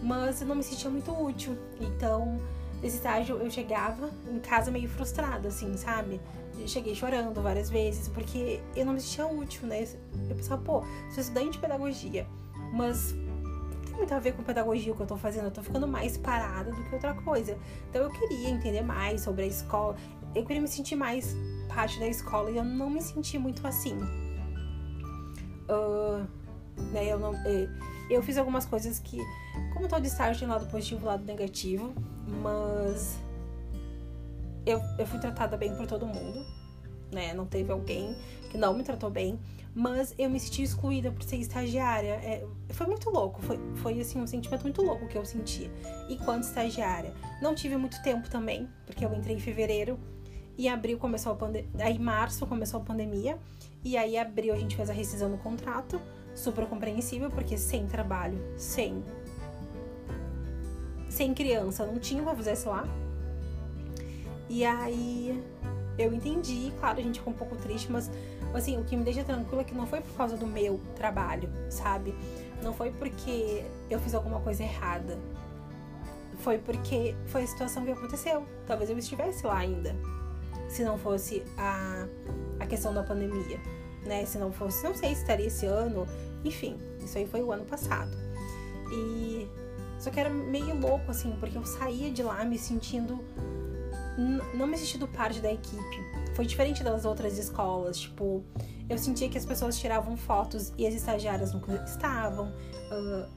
mas 0.02 0.40
eu 0.40 0.46
não 0.46 0.54
me 0.54 0.62
sentia 0.62 0.88
muito 0.88 1.12
útil. 1.12 1.58
Então, 1.78 2.40
nesse 2.80 2.96
estágio 2.96 3.36
eu 3.36 3.50
chegava 3.50 4.08
em 4.32 4.38
casa 4.38 4.70
meio 4.70 4.88
frustrada, 4.88 5.48
assim, 5.48 5.76
sabe? 5.76 6.18
Cheguei 6.66 6.94
chorando 6.94 7.42
várias 7.42 7.68
vezes, 7.68 8.08
porque 8.08 8.60
eu 8.74 8.86
não 8.86 8.94
me 8.94 9.00
sentia 9.00 9.26
útil, 9.26 9.66
né? 9.66 9.86
Eu 10.28 10.36
pensava, 10.36 10.62
pô, 10.62 10.82
sou 11.10 11.20
estudante 11.20 11.52
de 11.52 11.58
pedagogia, 11.58 12.26
mas 12.72 13.14
tem 13.84 13.94
muito 13.96 14.14
a 14.14 14.18
ver 14.18 14.32
com 14.32 14.42
pedagogia 14.42 14.92
o 14.92 14.96
que 14.96 15.02
eu 15.02 15.06
tô 15.06 15.16
fazendo, 15.16 15.44
eu 15.44 15.50
tô 15.50 15.62
ficando 15.62 15.86
mais 15.86 16.16
parada 16.16 16.70
do 16.70 16.82
que 16.84 16.94
outra 16.94 17.14
coisa. 17.14 17.58
Então 17.90 18.02
eu 18.02 18.10
queria 18.10 18.48
entender 18.48 18.82
mais 18.82 19.20
sobre 19.20 19.42
a 19.42 19.46
escola, 19.46 19.96
eu 20.34 20.44
queria 20.44 20.60
me 20.60 20.68
sentir 20.68 20.96
mais 20.96 21.36
parte 21.68 21.98
da 21.98 22.06
escola 22.06 22.50
e 22.50 22.56
eu 22.56 22.64
não 22.64 22.90
me 22.90 23.00
senti 23.00 23.38
muito 23.38 23.66
assim. 23.66 23.96
Uh, 25.68 26.26
né, 26.92 27.06
eu, 27.06 27.18
não, 27.18 27.34
eh, 27.46 27.68
eu 28.10 28.22
fiz 28.22 28.36
algumas 28.36 28.66
coisas 28.66 28.98
que, 28.98 29.18
como 29.72 29.88
todo 29.88 30.04
estágio, 30.04 30.40
tem 30.40 30.48
lado 30.48 30.66
positivo 30.70 31.02
e 31.02 31.04
lado 31.06 31.24
negativo, 31.24 31.94
mas 32.42 33.18
eu, 34.66 34.80
eu 34.98 35.06
fui 35.06 35.18
tratada 35.18 35.56
bem 35.56 35.74
por 35.74 35.86
todo 35.86 36.06
mundo, 36.06 36.44
né? 37.12 37.34
Não 37.34 37.46
teve 37.46 37.70
alguém 37.72 38.16
que 38.50 38.58
não 38.58 38.74
me 38.74 38.82
tratou 38.82 39.10
bem, 39.10 39.38
mas 39.74 40.14
eu 40.16 40.30
me 40.30 40.38
senti 40.38 40.62
excluída 40.62 41.10
por 41.10 41.22
ser 41.22 41.36
estagiária. 41.36 42.14
É, 42.22 42.46
foi 42.70 42.86
muito 42.86 43.10
louco, 43.10 43.42
foi, 43.42 43.58
foi 43.76 44.00
assim 44.00 44.20
um 44.20 44.26
sentimento 44.26 44.62
muito 44.62 44.82
louco 44.82 45.06
que 45.08 45.18
eu 45.18 45.24
senti. 45.24 45.70
E 46.08 46.16
quando 46.18 46.44
estagiária, 46.44 47.12
não 47.42 47.54
tive 47.54 47.76
muito 47.76 48.00
tempo 48.02 48.28
também, 48.30 48.68
porque 48.86 49.04
eu 49.04 49.12
entrei 49.12 49.36
em 49.36 49.40
fevereiro 49.40 49.98
e 50.56 50.68
abril 50.68 50.98
começou 50.98 51.32
a 51.32 51.34
pandemia, 51.34 51.68
aí 51.80 51.98
março 51.98 52.46
começou 52.46 52.80
a 52.80 52.84
pandemia 52.84 53.38
e 53.82 53.96
aí 53.96 54.16
abril 54.16 54.54
a 54.54 54.56
gente 54.56 54.76
fez 54.76 54.88
a 54.88 54.92
rescisão 54.92 55.30
do 55.30 55.36
contrato, 55.38 56.00
super 56.34 56.66
compreensível 56.66 57.28
porque 57.28 57.58
sem 57.58 57.86
trabalho, 57.86 58.38
sem 58.56 59.02
sem 61.08 61.32
criança, 61.32 61.86
não 61.86 61.98
tinha 61.98 62.22
pra 62.22 62.34
fazer 62.34 62.68
lá. 62.68 62.84
E 64.54 64.64
aí 64.64 65.42
eu 65.98 66.14
entendi, 66.14 66.72
claro, 66.78 67.00
a 67.00 67.02
gente 67.02 67.18
ficou 67.18 67.32
um 67.32 67.36
pouco 67.36 67.56
triste, 67.56 67.90
mas 67.90 68.08
assim, 68.54 68.78
o 68.78 68.84
que 68.84 68.96
me 68.96 69.02
deixa 69.02 69.24
tranquila 69.24 69.62
é 69.62 69.64
que 69.64 69.74
não 69.74 69.84
foi 69.84 70.00
por 70.00 70.16
causa 70.16 70.36
do 70.36 70.46
meu 70.46 70.80
trabalho, 70.94 71.50
sabe? 71.68 72.14
Não 72.62 72.72
foi 72.72 72.92
porque 72.92 73.64
eu 73.90 73.98
fiz 73.98 74.14
alguma 74.14 74.38
coisa 74.38 74.62
errada. 74.62 75.18
Foi 76.38 76.56
porque 76.56 77.16
foi 77.26 77.42
a 77.42 77.46
situação 77.48 77.84
que 77.84 77.90
aconteceu. 77.90 78.46
Talvez 78.64 78.88
eu 78.90 78.96
estivesse 78.96 79.44
lá 79.44 79.58
ainda. 79.58 79.96
Se 80.68 80.84
não 80.84 80.96
fosse 80.98 81.42
a, 81.58 82.06
a 82.60 82.66
questão 82.66 82.94
da 82.94 83.02
pandemia, 83.02 83.58
né? 84.06 84.24
Se 84.24 84.38
não 84.38 84.52
fosse, 84.52 84.84
não 84.84 84.94
sei 84.94 85.16
se 85.16 85.22
estaria 85.22 85.48
esse 85.48 85.66
ano. 85.66 86.06
Enfim, 86.44 86.78
isso 87.00 87.18
aí 87.18 87.26
foi 87.26 87.42
o 87.42 87.50
ano 87.50 87.64
passado. 87.64 88.16
E 88.92 89.48
só 89.98 90.10
que 90.10 90.20
era 90.20 90.30
meio 90.30 90.78
louco, 90.78 91.10
assim, 91.10 91.36
porque 91.40 91.58
eu 91.58 91.64
saía 91.64 92.12
de 92.12 92.22
lá 92.22 92.44
me 92.44 92.56
sentindo. 92.56 93.18
Não 94.16 94.66
me 94.66 94.76
sentindo 94.76 95.08
parte 95.08 95.40
da 95.40 95.52
equipe. 95.52 95.96
Foi 96.34 96.46
diferente 96.46 96.82
das 96.84 97.04
outras 97.04 97.38
escolas. 97.38 97.98
Tipo, 97.98 98.44
eu 98.88 98.98
sentia 98.98 99.28
que 99.28 99.38
as 99.38 99.44
pessoas 99.44 99.78
tiravam 99.78 100.16
fotos 100.16 100.72
e 100.78 100.86
as 100.86 100.94
estagiárias 100.94 101.52
nunca 101.52 101.72
estavam. 101.84 102.52
Uh, 102.90 103.28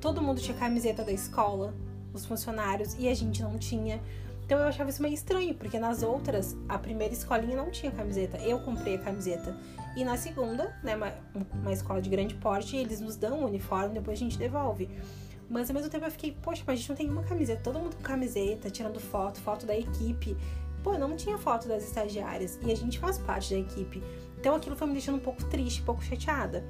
todo 0.00 0.20
mundo 0.20 0.40
tinha 0.40 0.56
camiseta 0.56 1.04
da 1.04 1.12
escola, 1.12 1.74
os 2.12 2.24
funcionários, 2.24 2.94
e 2.98 3.08
a 3.08 3.14
gente 3.14 3.42
não 3.42 3.58
tinha. 3.58 4.00
Então 4.44 4.58
eu 4.58 4.66
achava 4.66 4.90
isso 4.90 5.00
meio 5.00 5.14
estranho, 5.14 5.54
porque 5.54 5.78
nas 5.78 6.02
outras, 6.02 6.56
a 6.68 6.76
primeira 6.76 7.14
escolinha 7.14 7.56
não 7.56 7.70
tinha 7.70 7.92
camiseta. 7.92 8.36
Eu 8.38 8.58
comprei 8.60 8.96
a 8.96 8.98
camiseta. 8.98 9.56
E 9.96 10.04
na 10.04 10.16
segunda, 10.16 10.76
né, 10.82 10.96
uma, 10.96 11.12
uma 11.54 11.72
escola 11.72 12.00
de 12.00 12.10
grande 12.10 12.34
porte, 12.34 12.76
eles 12.76 13.00
nos 13.00 13.14
dão 13.14 13.42
o 13.42 13.46
uniforme, 13.46 13.94
depois 13.94 14.18
a 14.18 14.22
gente 14.22 14.36
devolve. 14.36 14.88
Mas 15.50 15.68
ao 15.68 15.74
mesmo 15.74 15.90
tempo 15.90 16.04
eu 16.04 16.10
fiquei, 16.12 16.30
poxa, 16.40 16.62
mas 16.64 16.74
a 16.74 16.76
gente 16.76 16.88
não 16.88 16.96
tem 16.96 17.10
uma 17.10 17.24
camiseta, 17.24 17.60
todo 17.60 17.80
mundo 17.80 17.96
com 17.96 18.02
camiseta, 18.02 18.70
tirando 18.70 19.00
foto, 19.00 19.40
foto 19.40 19.66
da 19.66 19.76
equipe. 19.76 20.36
Pô, 20.84 20.96
não 20.96 21.16
tinha 21.16 21.36
foto 21.36 21.66
das 21.66 21.82
estagiárias 21.82 22.56
e 22.62 22.70
a 22.70 22.76
gente 22.76 23.00
faz 23.00 23.18
parte 23.18 23.52
da 23.52 23.58
equipe. 23.58 24.00
Então 24.38 24.54
aquilo 24.54 24.76
foi 24.76 24.86
me 24.86 24.92
deixando 24.92 25.16
um 25.16 25.20
pouco 25.20 25.44
triste, 25.46 25.82
um 25.82 25.84
pouco 25.84 26.04
chateada. 26.04 26.64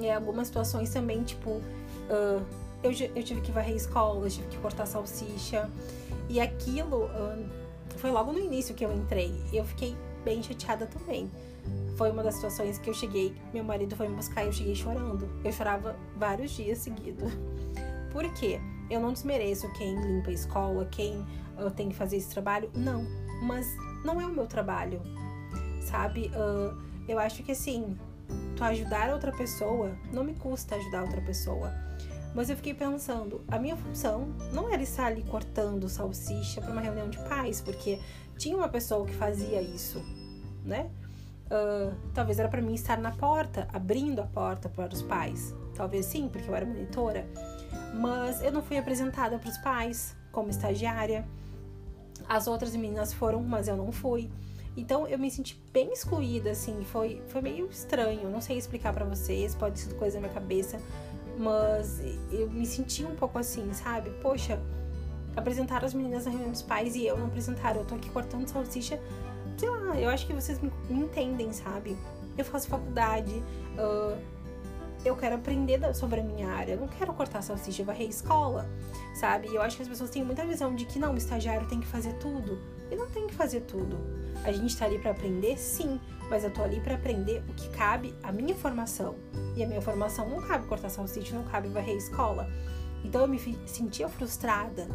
E 0.00 0.10
algumas 0.10 0.48
situações 0.48 0.90
também, 0.90 1.24
tipo, 1.24 1.50
uh, 1.50 2.44
eu, 2.82 2.92
eu 3.16 3.22
tive 3.24 3.40
que 3.40 3.50
varrer 3.50 3.74
escolas, 3.74 4.34
tive 4.34 4.48
que 4.48 4.58
cortar 4.58 4.84
salsicha. 4.84 5.68
E 6.28 6.38
aquilo 6.38 7.06
uh, 7.06 7.48
foi 7.96 8.10
logo 8.10 8.32
no 8.32 8.38
início 8.38 8.74
que 8.74 8.84
eu 8.84 8.92
entrei. 8.92 9.34
Eu 9.50 9.64
fiquei 9.64 9.96
bem 10.24 10.42
chateada 10.42 10.86
também. 10.86 11.30
Foi 11.96 12.10
uma 12.10 12.22
das 12.22 12.34
situações 12.34 12.78
que 12.78 12.88
eu 12.88 12.94
cheguei, 12.94 13.34
meu 13.52 13.64
marido 13.64 13.96
foi 13.96 14.08
me 14.08 14.14
buscar 14.14 14.44
e 14.44 14.46
eu 14.46 14.52
cheguei 14.52 14.74
chorando. 14.74 15.28
Eu 15.44 15.52
chorava 15.52 15.96
vários 16.16 16.52
dias 16.52 16.78
seguidos. 16.78 17.32
Por 18.12 18.32
quê? 18.34 18.60
Eu 18.88 19.00
não 19.00 19.12
desmereço 19.12 19.70
quem 19.72 20.00
limpa 20.00 20.30
a 20.30 20.32
escola, 20.32 20.84
quem 20.86 21.18
uh, 21.58 21.70
tem 21.74 21.88
que 21.88 21.94
fazer 21.94 22.16
esse 22.16 22.30
trabalho. 22.30 22.70
Não. 22.74 23.04
Mas 23.42 23.66
não 24.04 24.20
é 24.20 24.26
o 24.26 24.30
meu 24.30 24.46
trabalho. 24.46 25.02
sabe? 25.82 26.30
Uh, 26.34 26.76
eu 27.08 27.18
acho 27.18 27.42
que 27.42 27.52
assim, 27.52 27.96
tu 28.56 28.64
ajudar 28.64 29.12
outra 29.12 29.32
pessoa, 29.32 29.96
não 30.12 30.22
me 30.24 30.34
custa 30.34 30.76
ajudar 30.76 31.02
outra 31.02 31.20
pessoa. 31.20 31.72
Mas 32.34 32.50
eu 32.50 32.56
fiquei 32.56 32.74
pensando, 32.74 33.42
a 33.48 33.58
minha 33.58 33.76
função 33.76 34.28
não 34.52 34.72
era 34.72 34.82
estar 34.82 35.06
ali 35.06 35.22
cortando 35.22 35.88
salsicha 35.88 36.60
para 36.60 36.70
uma 36.70 36.80
reunião 36.80 37.08
de 37.08 37.18
pais, 37.28 37.60
porque 37.60 37.98
tinha 38.36 38.56
uma 38.56 38.68
pessoa 38.68 39.06
que 39.06 39.14
fazia 39.14 39.60
isso, 39.60 40.00
né? 40.64 40.90
Uh, 41.48 41.94
talvez 42.12 42.38
era 42.38 42.48
para 42.48 42.60
mim 42.60 42.74
estar 42.74 42.98
na 42.98 43.10
porta, 43.10 43.66
abrindo 43.72 44.20
a 44.20 44.26
porta 44.26 44.68
para 44.68 44.92
os 44.92 45.02
pais. 45.02 45.54
Talvez 45.74 46.06
sim, 46.06 46.28
porque 46.28 46.48
eu 46.48 46.54
era 46.54 46.66
monitora. 46.66 47.26
Mas 47.94 48.42
eu 48.42 48.52
não 48.52 48.62
fui 48.62 48.76
apresentada 48.76 49.38
para 49.38 49.48
os 49.48 49.58
pais 49.58 50.14
como 50.30 50.50
estagiária. 50.50 51.26
As 52.28 52.46
outras 52.46 52.76
meninas 52.76 53.12
foram, 53.12 53.42
mas 53.42 53.68
eu 53.68 53.76
não 53.76 53.90
fui. 53.90 54.30
Então 54.76 55.08
eu 55.08 55.18
me 55.18 55.30
senti 55.30 55.60
bem 55.72 55.92
excluída, 55.92 56.50
assim, 56.50 56.84
foi, 56.84 57.22
foi 57.28 57.40
meio 57.40 57.66
estranho. 57.66 58.28
Não 58.28 58.40
sei 58.40 58.58
explicar 58.58 58.92
para 58.92 59.04
vocês, 59.04 59.54
pode 59.54 59.80
ser 59.80 59.94
coisa 59.94 60.20
na 60.20 60.28
minha 60.28 60.34
cabeça, 60.34 60.78
mas 61.38 62.00
eu 62.30 62.48
me 62.50 62.66
senti 62.66 63.04
um 63.04 63.16
pouco 63.16 63.38
assim, 63.38 63.72
sabe? 63.72 64.10
Poxa, 64.22 64.60
apresentaram 65.36 65.86
as 65.86 65.94
meninas 65.94 66.26
na 66.26 66.30
reunião 66.30 66.52
dos 66.52 66.62
pais 66.62 66.94
e 66.94 67.06
eu 67.06 67.16
não 67.18 67.26
apresentaram. 67.26 67.80
Eu 67.80 67.86
tô 67.86 67.94
aqui 67.94 68.08
cortando 68.10 68.46
salsicha 68.46 69.00
sei 69.58 69.68
lá, 69.68 70.00
eu 70.00 70.08
acho 70.08 70.26
que 70.26 70.32
vocês 70.32 70.60
me, 70.60 70.72
entendem, 70.88 71.52
sabe? 71.52 71.96
Eu 72.36 72.44
faço 72.44 72.68
faculdade, 72.68 73.42
uh, 73.76 74.16
eu 75.04 75.16
quero 75.16 75.34
aprender 75.36 75.94
sobre 75.94 76.20
a 76.20 76.22
minha 76.22 76.48
área, 76.48 76.72
eu 76.72 76.80
não 76.80 76.88
quero 76.88 77.12
cortar 77.12 77.42
salsicha, 77.42 77.82
varrer 77.82 78.08
escola, 78.08 78.68
sabe? 79.14 79.48
E 79.48 79.54
eu 79.54 79.62
acho 79.62 79.76
que 79.76 79.82
as 79.82 79.88
pessoas 79.88 80.10
têm 80.10 80.24
muita 80.24 80.44
visão 80.44 80.74
de 80.74 80.84
que 80.84 80.98
não, 80.98 81.14
o 81.14 81.16
estagiário 81.16 81.66
tem 81.66 81.80
que 81.80 81.86
fazer 81.86 82.14
tudo. 82.14 82.58
E 82.90 82.96
não 82.96 83.08
tem 83.10 83.26
que 83.26 83.34
fazer 83.34 83.60
tudo. 83.62 83.98
A 84.44 84.52
gente 84.52 84.76
tá 84.76 84.86
ali 84.86 84.98
para 84.98 85.10
aprender, 85.10 85.58
sim, 85.58 86.00
mas 86.30 86.44
eu 86.44 86.50
tô 86.50 86.62
ali 86.62 86.80
para 86.80 86.94
aprender 86.94 87.42
o 87.48 87.54
que 87.54 87.68
cabe 87.70 88.14
à 88.22 88.32
minha 88.32 88.54
formação. 88.54 89.16
E 89.56 89.62
a 89.62 89.66
minha 89.66 89.82
formação 89.82 90.28
não 90.28 90.40
cabe 90.40 90.66
cortar 90.66 90.88
salsicha, 90.88 91.34
não 91.34 91.44
cabe 91.44 91.68
varrer 91.68 91.96
escola. 91.96 92.48
Então 93.04 93.22
eu 93.22 93.28
me 93.28 93.38
sentia 93.66 94.08
frustrada 94.08 94.86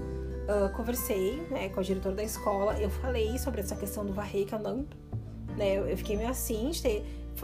uh, 0.44 0.72
conversei 0.76 1.42
né, 1.50 1.70
com 1.70 1.80
a 1.80 1.84
diretora 1.84 2.16
da 2.16 2.24
escola, 2.24 2.80
eu 2.80 2.90
falei 2.90 3.38
sobre 3.38 3.62
essa 3.62 3.76
questão 3.76 4.06
do 4.06 4.14
varrer, 4.14 4.46
que 4.46 4.54
eu 4.54 4.60
não. 4.60 4.86
Né, 5.58 5.78
eu 5.78 5.98
fiquei 5.98 6.16
meio 6.16 6.30
assim, 6.30 6.72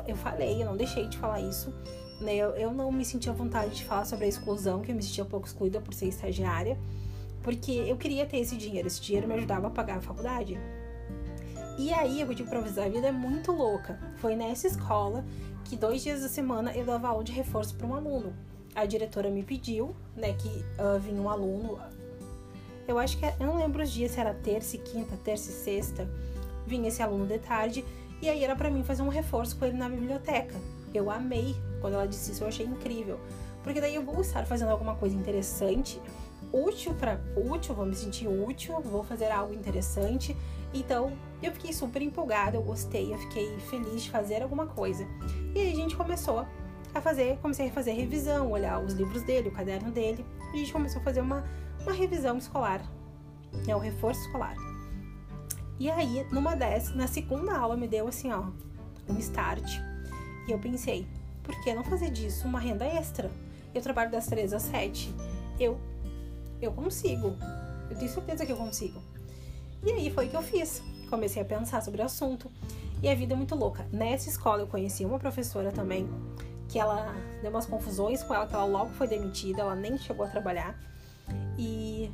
eu 0.07 0.15
falei, 0.15 0.61
eu 0.61 0.65
não 0.65 0.77
deixei 0.77 1.07
de 1.07 1.17
falar 1.17 1.41
isso. 1.41 1.73
Né, 2.21 2.35
eu, 2.35 2.49
eu 2.51 2.73
não 2.73 2.91
me 2.91 3.05
sentia 3.05 3.31
vontade 3.31 3.75
de 3.75 3.85
falar 3.85 4.05
sobre 4.05 4.25
a 4.25 4.27
exclusão, 4.27 4.81
que 4.81 4.91
eu 4.91 4.95
me 4.95 5.03
sentia 5.03 5.23
um 5.23 5.27
pouco 5.27 5.47
excluída 5.47 5.79
por 5.79 5.93
ser 5.93 6.07
estagiária, 6.07 6.77
porque 7.41 7.71
eu 7.71 7.97
queria 7.97 8.25
ter 8.25 8.37
esse 8.37 8.57
dinheiro, 8.57 8.87
esse 8.87 9.01
dinheiro 9.01 9.27
me 9.27 9.35
ajudava 9.35 9.67
a 9.67 9.69
pagar 9.69 9.97
a 9.97 10.01
faculdade. 10.01 10.59
E 11.77 11.93
aí, 11.93 12.19
eu 12.19 12.33
digo 12.33 12.49
pra 12.49 12.59
vocês, 12.59 12.77
a 12.77 12.89
vida 12.89 13.07
é 13.07 13.11
muito 13.11 13.53
louca. 13.53 13.97
Foi 14.17 14.35
nessa 14.35 14.67
escola 14.67 15.23
que 15.63 15.77
dois 15.77 16.03
dias 16.03 16.21
da 16.21 16.27
semana 16.27 16.75
eu 16.75 16.83
dava 16.83 17.07
aula 17.07 17.23
de 17.23 17.31
reforço 17.31 17.73
para 17.75 17.87
um 17.87 17.95
aluno. 17.95 18.33
A 18.75 18.85
diretora 18.85 19.29
me 19.29 19.43
pediu, 19.43 19.95
né, 20.13 20.33
que 20.33 20.47
uh, 20.47 20.99
vinha 20.99 21.21
um 21.21 21.29
aluno 21.29 21.79
eu 22.89 22.97
acho 22.97 23.17
que 23.19 23.25
é, 23.25 23.35
eu 23.39 23.45
não 23.45 23.57
lembro 23.57 23.83
os 23.83 23.91
dias 23.91 24.11
se 24.11 24.19
era 24.19 24.33
terça 24.33 24.75
e 24.75 24.79
quinta, 24.79 25.15
terça 25.23 25.51
e 25.51 25.53
sexta. 25.53 26.09
Vinha 26.65 26.87
esse 26.87 27.03
aluno 27.03 27.27
de 27.27 27.37
tarde 27.37 27.85
e 28.19 28.27
aí 28.27 28.43
era 28.43 28.55
para 28.55 28.69
mim 28.69 28.83
fazer 28.83 29.03
um 29.03 29.09
reforço 29.09 29.55
com 29.57 29.65
ele 29.65 29.77
na 29.77 29.87
biblioteca. 29.87 30.55
Eu 30.91 31.11
amei 31.11 31.55
quando 31.81 31.93
ela 31.93 32.07
disse 32.07 32.31
isso, 32.31 32.43
eu 32.43 32.47
achei 32.47 32.65
incrível. 32.65 33.19
Porque 33.63 33.79
daí 33.79 33.93
eu 33.93 34.03
vou 34.03 34.19
estar 34.21 34.45
fazendo 34.47 34.69
alguma 34.69 34.95
coisa 34.95 35.15
interessante, 35.15 36.01
útil 36.51 36.95
para 36.95 37.19
útil, 37.35 37.75
vou 37.75 37.85
me 37.85 37.95
sentir 37.95 38.27
útil, 38.27 38.79
vou 38.81 39.03
fazer 39.03 39.29
algo 39.29 39.53
interessante. 39.53 40.35
Então, 40.73 41.13
eu 41.43 41.51
fiquei 41.51 41.71
super 41.71 42.01
empolgada, 42.01 42.57
eu 42.57 42.63
gostei, 42.63 43.13
eu 43.13 43.19
fiquei 43.19 43.55
feliz 43.69 44.03
de 44.03 44.09
fazer 44.09 44.41
alguma 44.41 44.65
coisa. 44.65 45.05
E 45.53 45.59
aí 45.59 45.71
a 45.71 45.75
gente 45.75 45.95
começou 45.95 46.45
a 46.93 47.01
fazer, 47.01 47.37
comecei 47.37 47.67
a 47.67 47.71
fazer 47.71 47.91
revisão, 47.91 48.49
olhar 48.49 48.83
os 48.83 48.93
livros 48.93 49.21
dele, 49.21 49.49
o 49.49 49.51
caderno 49.51 49.91
dele, 49.91 50.25
e 50.51 50.55
a 50.55 50.57
gente 50.57 50.73
começou 50.73 51.01
a 51.01 51.03
fazer 51.03 51.21
uma 51.21 51.43
uma 51.81 51.93
revisão 51.93 52.37
escolar, 52.37 52.81
é 53.67 53.75
o 53.75 53.79
reforço 53.79 54.21
escolar. 54.21 54.55
E 55.79 55.89
aí, 55.89 56.25
numa 56.31 56.55
dessas, 56.55 56.93
na 56.93 57.07
segunda 57.07 57.57
aula, 57.57 57.77
me 57.77 57.87
deu 57.87 58.07
assim, 58.07 58.31
ó, 58.31 58.43
um 59.07 59.17
start. 59.17 59.79
E 60.47 60.51
eu 60.51 60.59
pensei, 60.59 61.07
por 61.43 61.59
que 61.61 61.73
não 61.73 61.83
fazer 61.83 62.11
disso 62.11 62.47
uma 62.47 62.59
renda 62.59 62.85
extra? 62.85 63.31
Eu 63.73 63.81
trabalho 63.81 64.11
das 64.11 64.27
três 64.27 64.53
às 64.53 64.63
sete. 64.63 65.13
Eu, 65.59 65.79
eu 66.61 66.71
consigo. 66.71 67.35
Eu 67.89 67.97
tenho 67.97 68.11
certeza 68.11 68.45
que 68.45 68.51
eu 68.51 68.57
consigo. 68.57 69.01
E 69.85 69.91
aí 69.91 70.11
foi 70.11 70.27
o 70.27 70.29
que 70.29 70.35
eu 70.35 70.41
fiz. 70.41 70.83
Comecei 71.09 71.41
a 71.41 71.45
pensar 71.45 71.81
sobre 71.81 72.01
o 72.01 72.05
assunto. 72.05 72.51
E 73.01 73.07
a 73.07 73.15
vida 73.15 73.33
é 73.33 73.37
muito 73.37 73.55
louca. 73.55 73.87
Nessa 73.91 74.29
escola 74.29 74.63
eu 74.63 74.67
conheci 74.67 75.05
uma 75.05 75.17
professora 75.17 75.71
também, 75.71 76.09
que 76.67 76.77
ela 76.77 77.15
deu 77.41 77.49
umas 77.49 77.65
confusões 77.65 78.21
com 78.21 78.33
ela, 78.33 78.45
que 78.45 78.53
ela 78.53 78.65
logo 78.65 78.91
foi 78.91 79.07
demitida, 79.07 79.61
ela 79.61 79.75
nem 79.75 79.97
chegou 79.97 80.25
a 80.25 80.29
trabalhar. 80.29 80.77
E, 81.59 82.09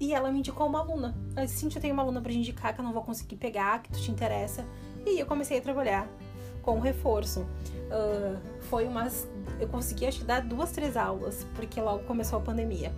e 0.00 0.12
ela 0.12 0.32
me 0.32 0.40
indicou 0.40 0.66
uma 0.66 0.80
aluna. 0.80 1.16
Ela 1.36 1.46
disse, 1.46 1.58
Cintia, 1.58 1.78
eu 1.78 1.82
tenho 1.82 1.94
uma 1.94 2.02
aluna 2.02 2.20
pra 2.20 2.32
te 2.32 2.38
indicar 2.38 2.74
que 2.74 2.80
eu 2.80 2.84
não 2.84 2.92
vou 2.92 3.04
conseguir 3.04 3.36
pegar, 3.36 3.80
que 3.80 3.92
tu 3.92 4.00
te 4.00 4.10
interessa. 4.10 4.66
E 5.06 5.20
eu 5.20 5.24
comecei 5.24 5.58
a 5.58 5.60
trabalhar 5.60 6.08
com 6.62 6.80
reforço. 6.80 7.42
Uh, 7.42 8.36
foi 8.62 8.88
umas. 8.88 9.28
Eu 9.60 9.68
consegui 9.68 10.06
acho 10.06 10.18
que 10.18 10.24
dar 10.24 10.40
duas, 10.40 10.72
três 10.72 10.96
aulas, 10.96 11.46
porque 11.54 11.80
logo 11.80 12.02
começou 12.04 12.40
a 12.40 12.42
pandemia. 12.42 12.92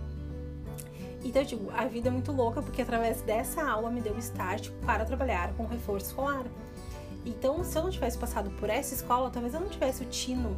Então, 1.23 1.43
eu 1.43 1.47
digo, 1.47 1.71
a 1.71 1.85
vida 1.85 2.07
é 2.07 2.11
muito 2.11 2.31
louca, 2.31 2.63
porque 2.63 2.81
através 2.81 3.21
dessa 3.21 3.61
aula 3.61 3.91
me 3.91 4.01
deu 4.01 4.15
o 4.15 4.19
start 4.19 4.71
para 4.83 5.05
trabalhar 5.05 5.53
com 5.53 5.67
reforço 5.67 6.07
escolar. 6.07 6.45
Então, 7.23 7.63
se 7.63 7.77
eu 7.77 7.83
não 7.83 7.91
tivesse 7.91 8.17
passado 8.17 8.49
por 8.51 8.69
essa 8.69 8.95
escola, 8.95 9.29
talvez 9.29 9.53
eu 9.53 9.59
não 9.59 9.69
tivesse 9.69 10.01
o 10.01 10.05
tino 10.07 10.57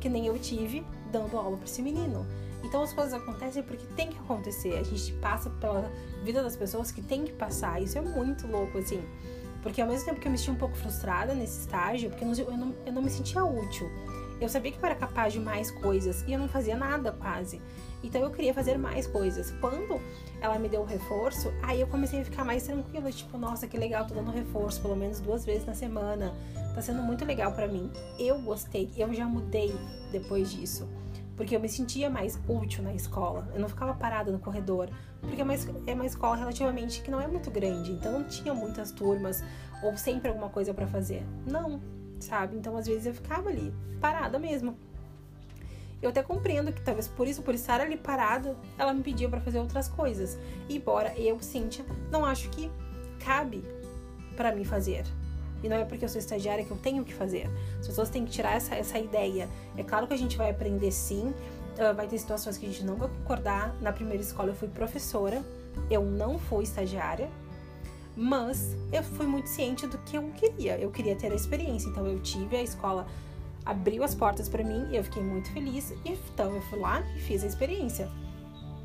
que 0.00 0.08
nem 0.08 0.26
eu 0.26 0.38
tive 0.38 0.84
dando 1.12 1.36
aula 1.36 1.56
para 1.56 1.66
esse 1.66 1.82
menino. 1.82 2.26
Então 2.62 2.82
as 2.82 2.92
coisas 2.92 3.14
acontecem 3.14 3.62
porque 3.62 3.86
tem 3.96 4.08
que 4.08 4.18
acontecer. 4.18 4.74
A 4.78 4.82
gente 4.82 5.12
passa 5.14 5.50
pela 5.50 5.90
vida 6.22 6.42
das 6.42 6.56
pessoas 6.56 6.90
que 6.90 7.02
tem 7.02 7.24
que 7.24 7.32
passar. 7.32 7.82
Isso 7.82 7.98
é 7.98 8.00
muito 8.00 8.46
louco, 8.46 8.78
assim. 8.78 9.02
Porque 9.62 9.80
ao 9.80 9.88
mesmo 9.88 10.06
tempo 10.06 10.20
que 10.20 10.26
eu 10.26 10.32
me 10.32 10.38
sentia 10.38 10.54
um 10.54 10.56
pouco 10.56 10.76
frustrada 10.76 11.34
nesse 11.34 11.60
estágio, 11.60 12.10
porque 12.10 12.24
eu 12.24 12.56
não, 12.56 12.74
eu 12.86 12.92
não 12.92 13.02
me 13.02 13.10
sentia 13.10 13.44
útil. 13.44 13.90
Eu 14.40 14.48
sabia 14.48 14.72
que 14.72 14.78
eu 14.78 14.86
era 14.86 14.94
capaz 14.94 15.34
de 15.34 15.38
mais 15.38 15.70
coisas 15.70 16.24
e 16.26 16.32
eu 16.32 16.38
não 16.38 16.48
fazia 16.48 16.74
nada 16.74 17.12
quase. 17.12 17.60
Então 18.02 18.22
eu 18.22 18.30
queria 18.30 18.54
fazer 18.54 18.78
mais 18.78 19.06
coisas. 19.06 19.50
Quando 19.60 20.00
ela 20.40 20.58
me 20.58 20.66
deu 20.66 20.80
o 20.80 20.86
reforço, 20.86 21.52
aí 21.62 21.82
eu 21.82 21.86
comecei 21.86 22.22
a 22.22 22.24
ficar 22.24 22.42
mais 22.42 22.62
tranquila, 22.62 23.12
tipo, 23.12 23.36
nossa, 23.36 23.66
que 23.66 23.76
legal, 23.76 24.06
tô 24.06 24.14
dando 24.14 24.30
reforço 24.30 24.80
pelo 24.80 24.96
menos 24.96 25.20
duas 25.20 25.44
vezes 25.44 25.66
na 25.66 25.74
semana. 25.74 26.34
Tá 26.74 26.80
sendo 26.80 27.02
muito 27.02 27.22
legal 27.26 27.52
para 27.52 27.68
mim. 27.68 27.90
Eu 28.18 28.38
gostei, 28.40 28.90
eu 28.96 29.12
já 29.12 29.26
mudei 29.26 29.74
depois 30.10 30.50
disso 30.50 30.88
porque 31.40 31.56
eu 31.56 31.60
me 31.60 31.70
sentia 31.70 32.10
mais 32.10 32.38
útil 32.46 32.82
na 32.82 32.92
escola. 32.92 33.48
Eu 33.54 33.60
não 33.60 33.68
ficava 33.70 33.94
parada 33.94 34.30
no 34.30 34.38
corredor, 34.38 34.90
porque 35.22 35.40
é 35.40 35.44
uma, 35.44 35.54
é 35.86 35.94
uma 35.94 36.04
escola 36.04 36.36
relativamente 36.36 37.00
que 37.00 37.10
não 37.10 37.18
é 37.18 37.26
muito 37.26 37.50
grande, 37.50 37.92
então 37.92 38.12
não 38.12 38.24
tinha 38.24 38.52
muitas 38.52 38.92
turmas 38.92 39.42
ou 39.82 39.96
sempre 39.96 40.28
alguma 40.28 40.50
coisa 40.50 40.74
para 40.74 40.86
fazer. 40.86 41.24
Não, 41.46 41.80
sabe? 42.20 42.58
Então 42.58 42.76
às 42.76 42.86
vezes 42.86 43.06
eu 43.06 43.14
ficava 43.14 43.48
ali, 43.48 43.72
parada 44.02 44.38
mesmo. 44.38 44.76
Eu 46.02 46.10
até 46.10 46.22
compreendo 46.22 46.74
que 46.74 46.82
talvez 46.82 47.08
por 47.08 47.26
isso, 47.26 47.40
por 47.40 47.54
estar 47.54 47.80
ali 47.80 47.96
parada, 47.96 48.54
ela 48.76 48.92
me 48.92 49.02
pedia 49.02 49.26
para 49.26 49.40
fazer 49.40 49.60
outras 49.60 49.88
coisas. 49.88 50.38
Embora 50.68 51.18
eu, 51.18 51.40
Cíntia, 51.40 51.86
não 52.10 52.22
acho 52.22 52.50
que 52.50 52.70
cabe 53.18 53.64
para 54.36 54.54
mim 54.54 54.64
fazer. 54.64 55.06
E 55.62 55.68
não 55.68 55.76
é 55.76 55.84
porque 55.84 56.04
eu 56.04 56.08
sou 56.08 56.18
estagiária 56.18 56.64
que 56.64 56.70
eu 56.70 56.76
tenho 56.76 57.04
que 57.04 57.12
fazer. 57.12 57.48
As 57.78 57.86
pessoas 57.86 58.08
têm 58.08 58.24
que 58.24 58.30
tirar 58.30 58.56
essa, 58.56 58.74
essa 58.74 58.98
ideia. 58.98 59.48
É 59.76 59.82
claro 59.82 60.06
que 60.06 60.14
a 60.14 60.16
gente 60.16 60.36
vai 60.36 60.50
aprender 60.50 60.90
sim, 60.90 61.34
uh, 61.78 61.94
vai 61.94 62.06
ter 62.06 62.18
situações 62.18 62.56
que 62.56 62.66
a 62.66 62.68
gente 62.68 62.84
não 62.84 62.96
vai 62.96 63.08
concordar. 63.08 63.74
Na 63.80 63.92
primeira 63.92 64.22
escola 64.22 64.50
eu 64.50 64.54
fui 64.54 64.68
professora, 64.68 65.44
eu 65.90 66.02
não 66.02 66.38
fui 66.38 66.64
estagiária, 66.64 67.28
mas 68.16 68.74
eu 68.92 69.02
fui 69.02 69.26
muito 69.26 69.48
ciente 69.48 69.86
do 69.86 69.98
que 69.98 70.16
eu 70.16 70.22
queria. 70.30 70.78
Eu 70.78 70.90
queria 70.90 71.14
ter 71.14 71.30
a 71.30 71.34
experiência, 71.34 71.88
então 71.88 72.06
eu 72.06 72.20
tive 72.20 72.56
a 72.56 72.62
escola 72.62 73.06
abriu 73.64 74.02
as 74.02 74.14
portas 74.14 74.48
para 74.48 74.64
mim 74.64 74.88
e 74.90 74.96
eu 74.96 75.04
fiquei 75.04 75.22
muito 75.22 75.50
feliz. 75.52 75.92
Então 76.04 76.54
eu 76.54 76.62
fui 76.62 76.78
lá 76.78 77.02
e 77.16 77.20
fiz 77.20 77.44
a 77.44 77.46
experiência. 77.46 78.08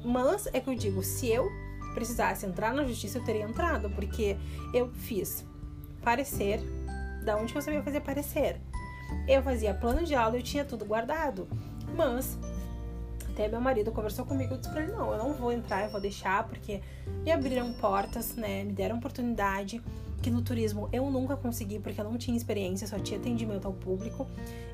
Mas 0.03 0.47
é 0.47 0.59
que 0.59 0.69
eu 0.69 0.75
digo, 0.75 1.01
se 1.01 1.27
eu 1.27 1.49
precisasse 1.93 2.45
entrar 2.45 2.73
na 2.73 2.83
justiça, 2.83 3.17
eu 3.17 3.23
teria 3.23 3.43
entrado, 3.43 3.89
porque 3.89 4.38
eu 4.73 4.91
fiz 4.93 5.45
parecer, 6.06 6.62
da 7.24 7.36
onde 7.36 7.54
eu 7.54 7.62
sabia 7.62 7.82
fazer 7.82 8.00
parecer. 8.02 8.62
Eu 9.28 9.41
fazia 9.41 9.74
plano 9.74 10.06
de 10.06 10.13
aula, 10.13 10.38
eu 10.38 10.44
tinha 10.44 10.63
tudo 10.63 10.86
guardado. 10.86 11.48
Mas 11.96 12.38
até 13.32 13.48
meu 13.48 13.60
marido 13.60 13.91
conversou 13.91 14.24
comigo 14.26 14.54
e 14.54 14.58
disse 14.58 14.72
pra 14.72 14.84
ele: 14.84 14.91
não, 14.91 15.12
eu 15.12 15.18
não 15.18 15.34
vou 15.34 15.52
entrar, 15.52 15.84
eu 15.84 15.89
vou 15.89 16.00
deixar, 16.00 16.48
porque 16.48 16.80
me 17.24 17.32
abriram 17.32 17.74
portas, 17.74 18.36
né? 18.36 18.63
Me 18.63 18.72
deram 18.72 18.98
oportunidade. 18.98 19.82
Que 20.22 20.32
no 20.32 20.41
turismo 20.41 20.89
eu 20.91 21.12
nunca 21.12 21.36
consegui, 21.36 21.78
porque 21.78 22.02
eu 22.02 22.06
não 22.06 22.18
tinha 22.18 22.36
experiência, 22.36 22.88
só 22.88 22.98
tinha 22.98 23.20
atendimento 23.20 23.65
ao 23.68 23.74
público. 23.74 24.26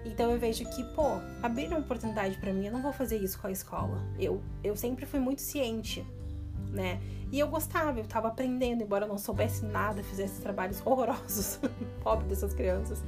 Então 0.06 0.32
eu 0.32 0.40
vejo 0.40 0.64
que, 0.70 0.84
pô, 0.96 1.20
abriram 1.44 1.80
oportunidade 1.80 2.38
para 2.38 2.54
mim, 2.54 2.68
eu 2.68 2.72
não 2.72 2.82
vou 2.82 2.94
fazer 2.94 3.18
isso 3.18 3.38
com 3.38 3.48
a 3.48 3.52
escola. 3.52 4.02
Eu, 4.18 4.42
eu 4.64 4.78
sempre 4.78 5.06
fui 5.06 5.20
muito 5.20 5.42
ciente 5.42 6.06
né? 6.70 7.02
E 7.32 7.40
eu 7.40 7.48
gostava, 7.48 8.00
eu 8.00 8.06
tava 8.06 8.28
aprendendo, 8.28 8.84
embora 8.84 9.06
eu 9.06 9.10
não 9.10 9.18
soubesse 9.18 9.66
nada, 9.66 10.04
fizesse 10.04 10.42
trabalhos 10.42 10.82
horrorosos, 10.86 11.60
pobre 12.04 12.28
dessas 12.28 12.54
crianças. 12.54 13.02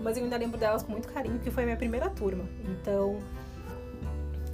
Mas 0.00 0.16
eu 0.16 0.24
ainda 0.24 0.36
lembro 0.36 0.58
delas 0.58 0.82
com 0.82 0.92
muito 0.92 1.08
carinho, 1.08 1.36
porque 1.36 1.50
foi 1.50 1.64
a 1.64 1.66
minha 1.66 1.76
primeira 1.76 2.08
turma. 2.08 2.44
Então, 2.64 3.18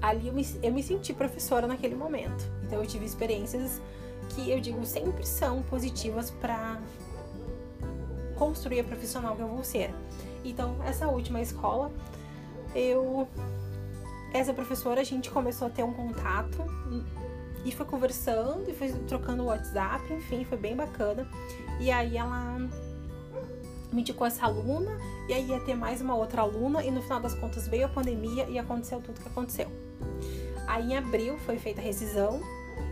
ali 0.02 0.28
eu 0.28 0.35
me, 0.35 0.46
eu 0.62 0.72
me 0.72 0.83
senti 0.83 1.12
professora 1.12 1.66
naquele 1.66 1.94
momento. 1.94 2.44
Então, 2.64 2.80
eu 2.80 2.87
tive 2.87 3.04
experiências 3.04 3.80
que 4.30 4.50
eu 4.50 4.59
digo 4.61 4.85
sempre 4.85 5.24
são 5.26 5.62
positivas 5.62 6.30
para 6.30 6.80
construir 8.37 8.80
a 8.80 8.85
profissional 8.85 9.37
que 9.37 9.42
eu 9.42 9.48
vou 9.48 9.62
ser. 9.62 9.94
Então, 10.44 10.76
essa 10.85 11.09
última 11.09 11.40
escola, 11.40 11.90
eu. 12.74 13.28
Essa 14.33 14.52
professora, 14.52 15.00
a 15.00 15.04
gente 15.04 15.30
começou 15.30 15.68
a 15.68 15.70
ter 15.70 15.85
um 15.85 15.92
contato 15.92 16.59
e 17.64 17.72
foi 17.72 17.87
conversando 17.87 18.68
e 18.68 18.74
foi 18.74 18.92
trocando 19.09 19.42
o 19.42 19.46
WhatsApp, 19.46 20.12
enfim, 20.12 20.44
foi 20.44 20.59
bem 20.59 20.77
bacana. 20.77 21.27
E 21.81 21.90
aí 21.90 22.16
ela 22.16 22.59
me 23.92 24.00
indicou 24.00 24.27
essa 24.27 24.44
aluna, 24.44 24.98
e 25.29 25.33
aí 25.33 25.48
ia 25.48 25.61
ter 25.61 25.74
mais 25.74 26.00
uma 26.00 26.14
outra 26.14 26.42
aluna, 26.42 26.85
e 26.85 26.90
no 26.90 27.00
final 27.00 27.20
das 27.20 27.35
contas 27.35 27.68
veio 27.68 27.87
a 27.87 27.88
pandemia 27.88 28.46
e 28.48 28.59
aconteceu 28.59 29.00
tudo 29.00 29.20
que 29.20 29.29
aconteceu. 29.29 29.68
Aí 30.66 30.92
em 30.92 30.96
abril 30.96 31.38
foi 31.38 31.59
feita 31.59 31.81
a 31.81 31.85
rescisão, 31.85 32.40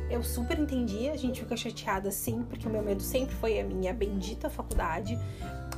eu 0.09 0.23
super 0.23 0.59
entendi, 0.59 1.09
a 1.09 1.17
gente 1.17 1.41
fica 1.41 1.57
chateada 1.57 2.11
sim, 2.11 2.45
porque 2.49 2.69
o 2.69 2.71
meu 2.71 2.83
medo 2.83 3.03
sempre 3.03 3.35
foi 3.35 3.59
a 3.59 3.65
minha 3.65 3.93
bendita 3.93 4.49
faculdade, 4.49 5.19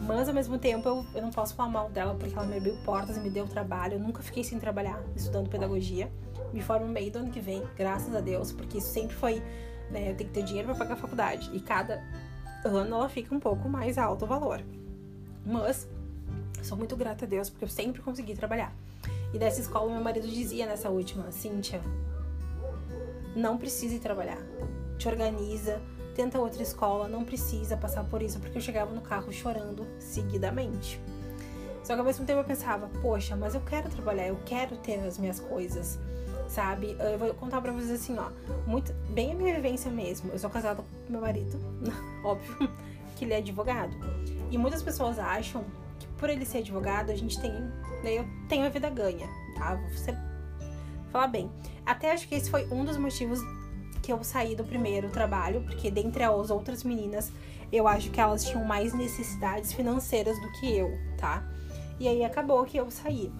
mas 0.02 0.28
ao 0.28 0.34
mesmo 0.34 0.58
tempo 0.58 0.88
eu, 0.88 1.06
eu 1.14 1.22
não 1.22 1.30
posso 1.30 1.54
falar 1.54 1.68
mal 1.68 1.88
dela 1.88 2.14
porque 2.14 2.34
ela 2.34 2.44
me 2.44 2.56
abriu 2.56 2.76
portas 2.84 3.16
e 3.16 3.20
me 3.20 3.30
deu 3.30 3.46
trabalho, 3.46 3.94
eu 3.94 4.00
nunca 4.00 4.22
fiquei 4.22 4.44
sem 4.44 4.58
trabalhar 4.58 5.02
estudando 5.16 5.48
pedagogia. 5.48 6.10
Me 6.54 6.62
formo 6.62 6.86
meio 6.86 7.10
do 7.10 7.18
ano 7.18 7.30
que 7.32 7.40
vem, 7.40 7.64
graças 7.76 8.14
a 8.14 8.20
Deus, 8.20 8.52
porque 8.52 8.78
isso 8.78 8.86
sempre 8.86 9.16
foi, 9.16 9.42
né, 9.90 10.12
eu 10.12 10.14
tenho 10.14 10.30
que 10.30 10.34
ter 10.34 10.44
dinheiro 10.44 10.68
para 10.68 10.78
pagar 10.78 10.94
a 10.94 10.96
faculdade, 10.96 11.50
e 11.52 11.58
cada 11.58 12.00
ano 12.64 12.94
ela 12.94 13.08
fica 13.08 13.34
um 13.34 13.40
pouco 13.40 13.68
mais 13.68 13.98
alto 13.98 14.24
o 14.24 14.28
valor. 14.28 14.62
Mas 15.44 15.88
sou 16.62 16.78
muito 16.78 16.96
grata 16.96 17.24
a 17.24 17.28
Deus 17.28 17.50
porque 17.50 17.64
eu 17.64 17.68
sempre 17.68 18.00
consegui 18.00 18.36
trabalhar. 18.36 18.72
E 19.32 19.38
dessa 19.38 19.60
escola, 19.60 19.90
meu 19.92 20.00
marido 20.00 20.28
dizia 20.28 20.64
nessa 20.64 20.88
última: 20.90 21.32
Cíntia, 21.32 21.80
não 23.34 23.58
precisa 23.58 23.96
ir 23.96 23.98
trabalhar. 23.98 24.38
Te 24.96 25.08
organiza, 25.08 25.82
tenta 26.14 26.38
outra 26.38 26.62
escola, 26.62 27.08
não 27.08 27.24
precisa 27.24 27.76
passar 27.76 28.04
por 28.04 28.22
isso, 28.22 28.38
porque 28.38 28.56
eu 28.56 28.62
chegava 28.62 28.94
no 28.94 29.00
carro 29.00 29.32
chorando 29.32 29.84
seguidamente. 29.98 31.00
Só 31.82 31.94
que 31.94 31.98
ao 31.98 32.06
mesmo 32.06 32.24
tempo 32.24 32.38
eu 32.38 32.44
pensava, 32.44 32.88
poxa, 33.02 33.36
mas 33.36 33.54
eu 33.54 33.60
quero 33.60 33.90
trabalhar, 33.90 34.28
eu 34.28 34.38
quero 34.46 34.76
ter 34.76 35.00
as 35.00 35.18
minhas 35.18 35.38
coisas, 35.38 35.98
sabe? 36.54 36.96
Eu 37.00 37.18
vou 37.18 37.34
contar 37.34 37.60
pra 37.60 37.72
vocês 37.72 37.90
assim, 37.90 38.16
ó, 38.16 38.30
muito, 38.66 38.92
bem 39.10 39.32
a 39.32 39.34
minha 39.34 39.54
vivência 39.54 39.90
mesmo. 39.90 40.30
Eu 40.30 40.38
sou 40.38 40.48
casada 40.48 40.82
com 40.82 41.12
meu 41.12 41.20
marido, 41.20 41.58
óbvio, 42.24 42.70
que 43.16 43.24
ele 43.24 43.34
é 43.34 43.38
advogado. 43.38 43.94
E 44.50 44.56
muitas 44.56 44.82
pessoas 44.82 45.18
acham 45.18 45.64
que 45.98 46.06
por 46.06 46.30
ele 46.30 46.46
ser 46.46 46.58
advogado, 46.58 47.10
a 47.10 47.16
gente 47.16 47.40
tem, 47.40 47.50
né, 47.50 48.18
eu 48.18 48.24
tenho 48.48 48.64
a 48.64 48.68
vida 48.68 48.88
ganha, 48.88 49.28
tá? 49.56 49.74
Vou 49.74 49.90
ser, 49.96 50.16
falar 51.10 51.26
bem. 51.26 51.50
Até 51.84 52.12
acho 52.12 52.28
que 52.28 52.36
esse 52.36 52.48
foi 52.48 52.66
um 52.70 52.84
dos 52.84 52.96
motivos 52.96 53.40
que 54.00 54.12
eu 54.12 54.22
saí 54.22 54.54
do 54.54 54.64
primeiro 54.64 55.10
trabalho, 55.10 55.62
porque 55.62 55.90
dentre 55.90 56.22
as 56.22 56.50
outras 56.50 56.84
meninas, 56.84 57.32
eu 57.72 57.88
acho 57.88 58.10
que 58.10 58.20
elas 58.20 58.44
tinham 58.44 58.64
mais 58.64 58.92
necessidades 58.92 59.72
financeiras 59.72 60.40
do 60.40 60.52
que 60.52 60.76
eu, 60.76 60.96
tá? 61.18 61.42
E 61.98 62.06
aí 62.06 62.24
acabou 62.24 62.64
que 62.64 62.76
eu 62.76 62.90
saí. 62.90 63.32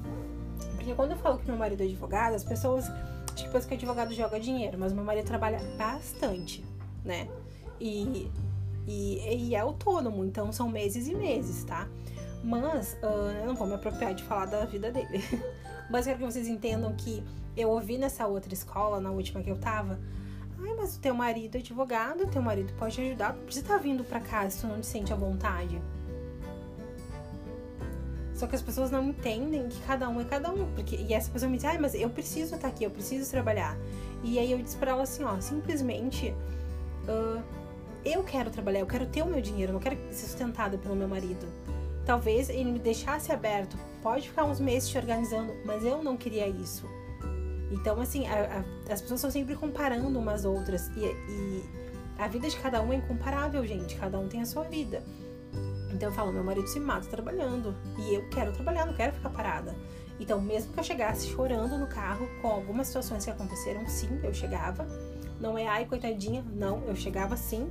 Porque 0.84 0.94
quando 0.94 1.12
eu 1.12 1.16
falo 1.16 1.38
que 1.38 1.46
meu 1.46 1.56
marido 1.56 1.80
é 1.80 1.86
advogado, 1.86 2.34
as 2.34 2.44
pessoas 2.44 2.90
acho 3.32 3.44
que 3.44 3.48
pensa 3.48 3.66
que 3.66 3.72
advogado 3.72 4.12
joga 4.12 4.38
dinheiro, 4.38 4.76
mas 4.78 4.92
meu 4.92 5.02
marido 5.02 5.24
trabalha 5.24 5.58
bastante, 5.78 6.62
né? 7.02 7.26
E, 7.80 8.30
e, 8.86 9.18
e 9.18 9.54
é 9.54 9.60
autônomo, 9.60 10.22
então 10.26 10.52
são 10.52 10.68
meses 10.68 11.08
e 11.08 11.14
meses, 11.14 11.64
tá? 11.64 11.88
Mas 12.42 12.98
uh, 13.02 13.30
eu 13.40 13.46
não 13.46 13.54
vou 13.54 13.66
me 13.66 13.74
apropriar 13.74 14.14
de 14.14 14.22
falar 14.24 14.44
da 14.44 14.66
vida 14.66 14.92
dele. 14.92 15.24
mas 15.88 16.04
quero 16.04 16.18
que 16.18 16.24
vocês 16.24 16.48
entendam 16.48 16.94
que 16.94 17.24
eu 17.56 17.70
ouvi 17.70 17.96
nessa 17.96 18.26
outra 18.26 18.52
escola, 18.52 19.00
na 19.00 19.10
última 19.10 19.42
que 19.42 19.50
eu 19.50 19.56
tava, 19.56 19.98
Ai, 20.62 20.74
mas 20.76 20.96
o 20.96 21.00
teu 21.00 21.14
marido 21.14 21.56
é 21.56 21.60
advogado, 21.60 22.24
o 22.24 22.26
teu 22.26 22.42
marido 22.42 22.74
pode 22.74 23.00
ajudar. 23.00 23.34
Não 23.34 23.44
precisa 23.44 23.66
tá 23.66 23.78
vindo 23.78 24.04
pra 24.04 24.20
cá 24.20 24.48
se 24.50 24.60
tu 24.60 24.66
não 24.66 24.80
te 24.80 24.86
sente 24.86 25.12
à 25.14 25.16
vontade. 25.16 25.80
Só 28.34 28.46
que 28.46 28.56
as 28.56 28.62
pessoas 28.62 28.90
não 28.90 29.08
entendem 29.08 29.68
que 29.68 29.80
cada 29.82 30.08
um 30.08 30.20
é 30.20 30.24
cada 30.24 30.50
um. 30.50 30.66
Porque, 30.74 30.96
e 30.96 31.14
essa 31.14 31.30
pessoa 31.30 31.48
me 31.50 31.56
diz, 31.56 31.64
ai, 31.64 31.78
mas 31.78 31.94
eu 31.94 32.10
preciso 32.10 32.54
estar 32.54 32.68
aqui, 32.68 32.84
eu 32.84 32.90
preciso 32.90 33.30
trabalhar. 33.30 33.76
E 34.22 34.38
aí 34.38 34.50
eu 34.50 34.58
disse 34.58 34.76
pra 34.76 34.90
ela 34.90 35.02
assim, 35.02 35.22
ó, 35.22 35.40
simplesmente 35.40 36.34
uh, 37.08 37.42
eu 38.04 38.22
quero 38.22 38.50
trabalhar, 38.50 38.80
eu 38.80 38.86
quero 38.86 39.06
ter 39.06 39.22
o 39.22 39.26
meu 39.26 39.40
dinheiro, 39.40 39.70
eu 39.70 39.74
não 39.74 39.80
quero 39.80 39.96
ser 40.10 40.26
sustentada 40.26 40.76
pelo 40.76 40.96
meu 40.96 41.08
marido. 41.08 41.46
Talvez 42.04 42.50
ele 42.50 42.70
me 42.72 42.78
deixasse 42.78 43.32
aberto, 43.32 43.78
pode 44.02 44.28
ficar 44.28 44.44
uns 44.44 44.60
meses 44.60 44.88
te 44.88 44.98
organizando, 44.98 45.54
mas 45.64 45.84
eu 45.84 46.02
não 46.02 46.16
queria 46.16 46.46
isso. 46.46 46.86
Então, 47.70 48.00
assim, 48.00 48.26
a, 48.26 48.64
a, 48.88 48.92
as 48.92 49.00
pessoas 49.00 49.20
estão 49.20 49.30
sempre 49.30 49.56
comparando 49.56 50.18
umas 50.18 50.44
outras. 50.44 50.88
E, 50.96 51.04
e, 51.04 51.64
a 52.18 52.28
vida 52.28 52.48
de 52.48 52.56
cada 52.56 52.80
um 52.82 52.92
é 52.92 52.96
incomparável, 52.96 53.66
gente. 53.66 53.96
Cada 53.96 54.18
um 54.18 54.28
tem 54.28 54.40
a 54.40 54.46
sua 54.46 54.62
vida. 54.64 55.02
Então 55.94 56.08
eu 56.08 56.14
falo, 56.14 56.32
meu 56.32 56.42
marido 56.42 56.66
se 56.66 56.80
mata 56.80 57.06
trabalhando. 57.06 57.74
E 57.98 58.14
eu 58.14 58.28
quero 58.28 58.52
trabalhar, 58.52 58.84
não 58.84 58.94
quero 58.94 59.12
ficar 59.12 59.30
parada. 59.30 59.74
Então, 60.18 60.40
mesmo 60.40 60.72
que 60.72 60.80
eu 60.80 60.84
chegasse 60.84 61.28
chorando 61.28 61.78
no 61.78 61.86
carro 61.86 62.28
com 62.42 62.48
algumas 62.48 62.88
situações 62.88 63.24
que 63.24 63.30
aconteceram, 63.30 63.86
sim, 63.86 64.20
eu 64.22 64.34
chegava. 64.34 64.86
Não 65.40 65.56
é 65.56 65.66
ai, 65.66 65.86
coitadinha, 65.86 66.44
não, 66.52 66.82
eu 66.84 66.96
chegava 66.96 67.36
sim. 67.36 67.70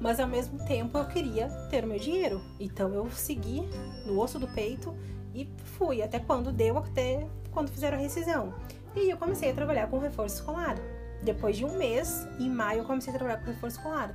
Mas 0.00 0.20
ao 0.20 0.28
mesmo 0.28 0.64
tempo 0.64 0.96
eu 0.96 1.06
queria 1.06 1.48
ter 1.70 1.84
o 1.84 1.88
meu 1.88 1.98
dinheiro. 1.98 2.40
Então 2.60 2.92
eu 2.94 3.10
segui 3.10 3.68
no 4.06 4.20
osso 4.20 4.38
do 4.38 4.46
peito 4.46 4.94
e 5.34 5.48
fui 5.64 6.02
até 6.02 6.18
quando 6.18 6.52
deu, 6.52 6.78
até 6.78 7.26
quando 7.50 7.70
fizeram 7.70 7.98
a 7.98 8.00
rescisão. 8.00 8.54
E 8.94 9.10
eu 9.10 9.16
comecei 9.16 9.50
a 9.50 9.54
trabalhar 9.54 9.88
com 9.88 9.98
reforço 9.98 10.36
escolar. 10.36 10.76
Depois 11.22 11.56
de 11.56 11.64
um 11.64 11.76
mês, 11.76 12.26
em 12.38 12.48
maio, 12.48 12.80
eu 12.80 12.84
comecei 12.84 13.12
a 13.12 13.16
trabalhar 13.16 13.38
com 13.38 13.50
reforço 13.50 13.78
escolar. 13.78 14.14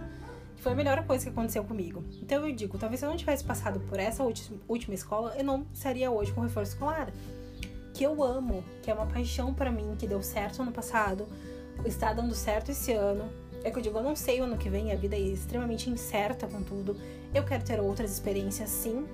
Foi 0.63 0.71
a 0.71 0.75
melhor 0.75 1.05
coisa 1.05 1.25
que 1.25 1.29
aconteceu 1.29 1.61
comigo. 1.65 2.05
Então 2.21 2.47
eu 2.47 2.55
digo, 2.55 2.77
talvez 2.77 3.01
se 3.01 3.05
eu 3.05 3.09
não 3.09 3.17
tivesse 3.17 3.43
passado 3.43 3.81
por 3.81 3.99
essa 3.99 4.23
última 4.23 4.95
escola, 4.95 5.35
eu 5.37 5.43
não 5.43 5.67
estaria 5.73 6.09
hoje 6.09 6.31
com 6.31 6.39
reforço 6.39 6.71
escolar. 6.71 7.11
Que 7.93 8.05
eu 8.05 8.23
amo, 8.23 8.63
que 8.81 8.89
é 8.89 8.93
uma 8.93 9.05
paixão 9.05 9.53
para 9.53 9.69
mim, 9.69 9.93
que 9.99 10.07
deu 10.07 10.23
certo 10.23 10.61
ano 10.61 10.71
passado, 10.71 11.27
está 11.83 12.13
dando 12.13 12.33
certo 12.33 12.71
esse 12.71 12.93
ano. 12.93 13.29
É 13.61 13.69
que 13.69 13.77
eu 13.77 13.81
digo, 13.81 13.97
eu 13.97 14.03
não 14.03 14.15
sei 14.15 14.39
o 14.39 14.45
ano 14.45 14.57
que 14.57 14.69
vem, 14.69 14.93
a 14.93 14.95
vida 14.95 15.17
é 15.17 15.19
extremamente 15.19 15.89
incerta 15.89 16.47
com 16.47 16.63
tudo. 16.63 16.95
Eu 17.33 17.43
quero 17.43 17.65
ter 17.65 17.81
outras 17.81 18.09
experiências 18.09 18.69
sim, 18.69 19.05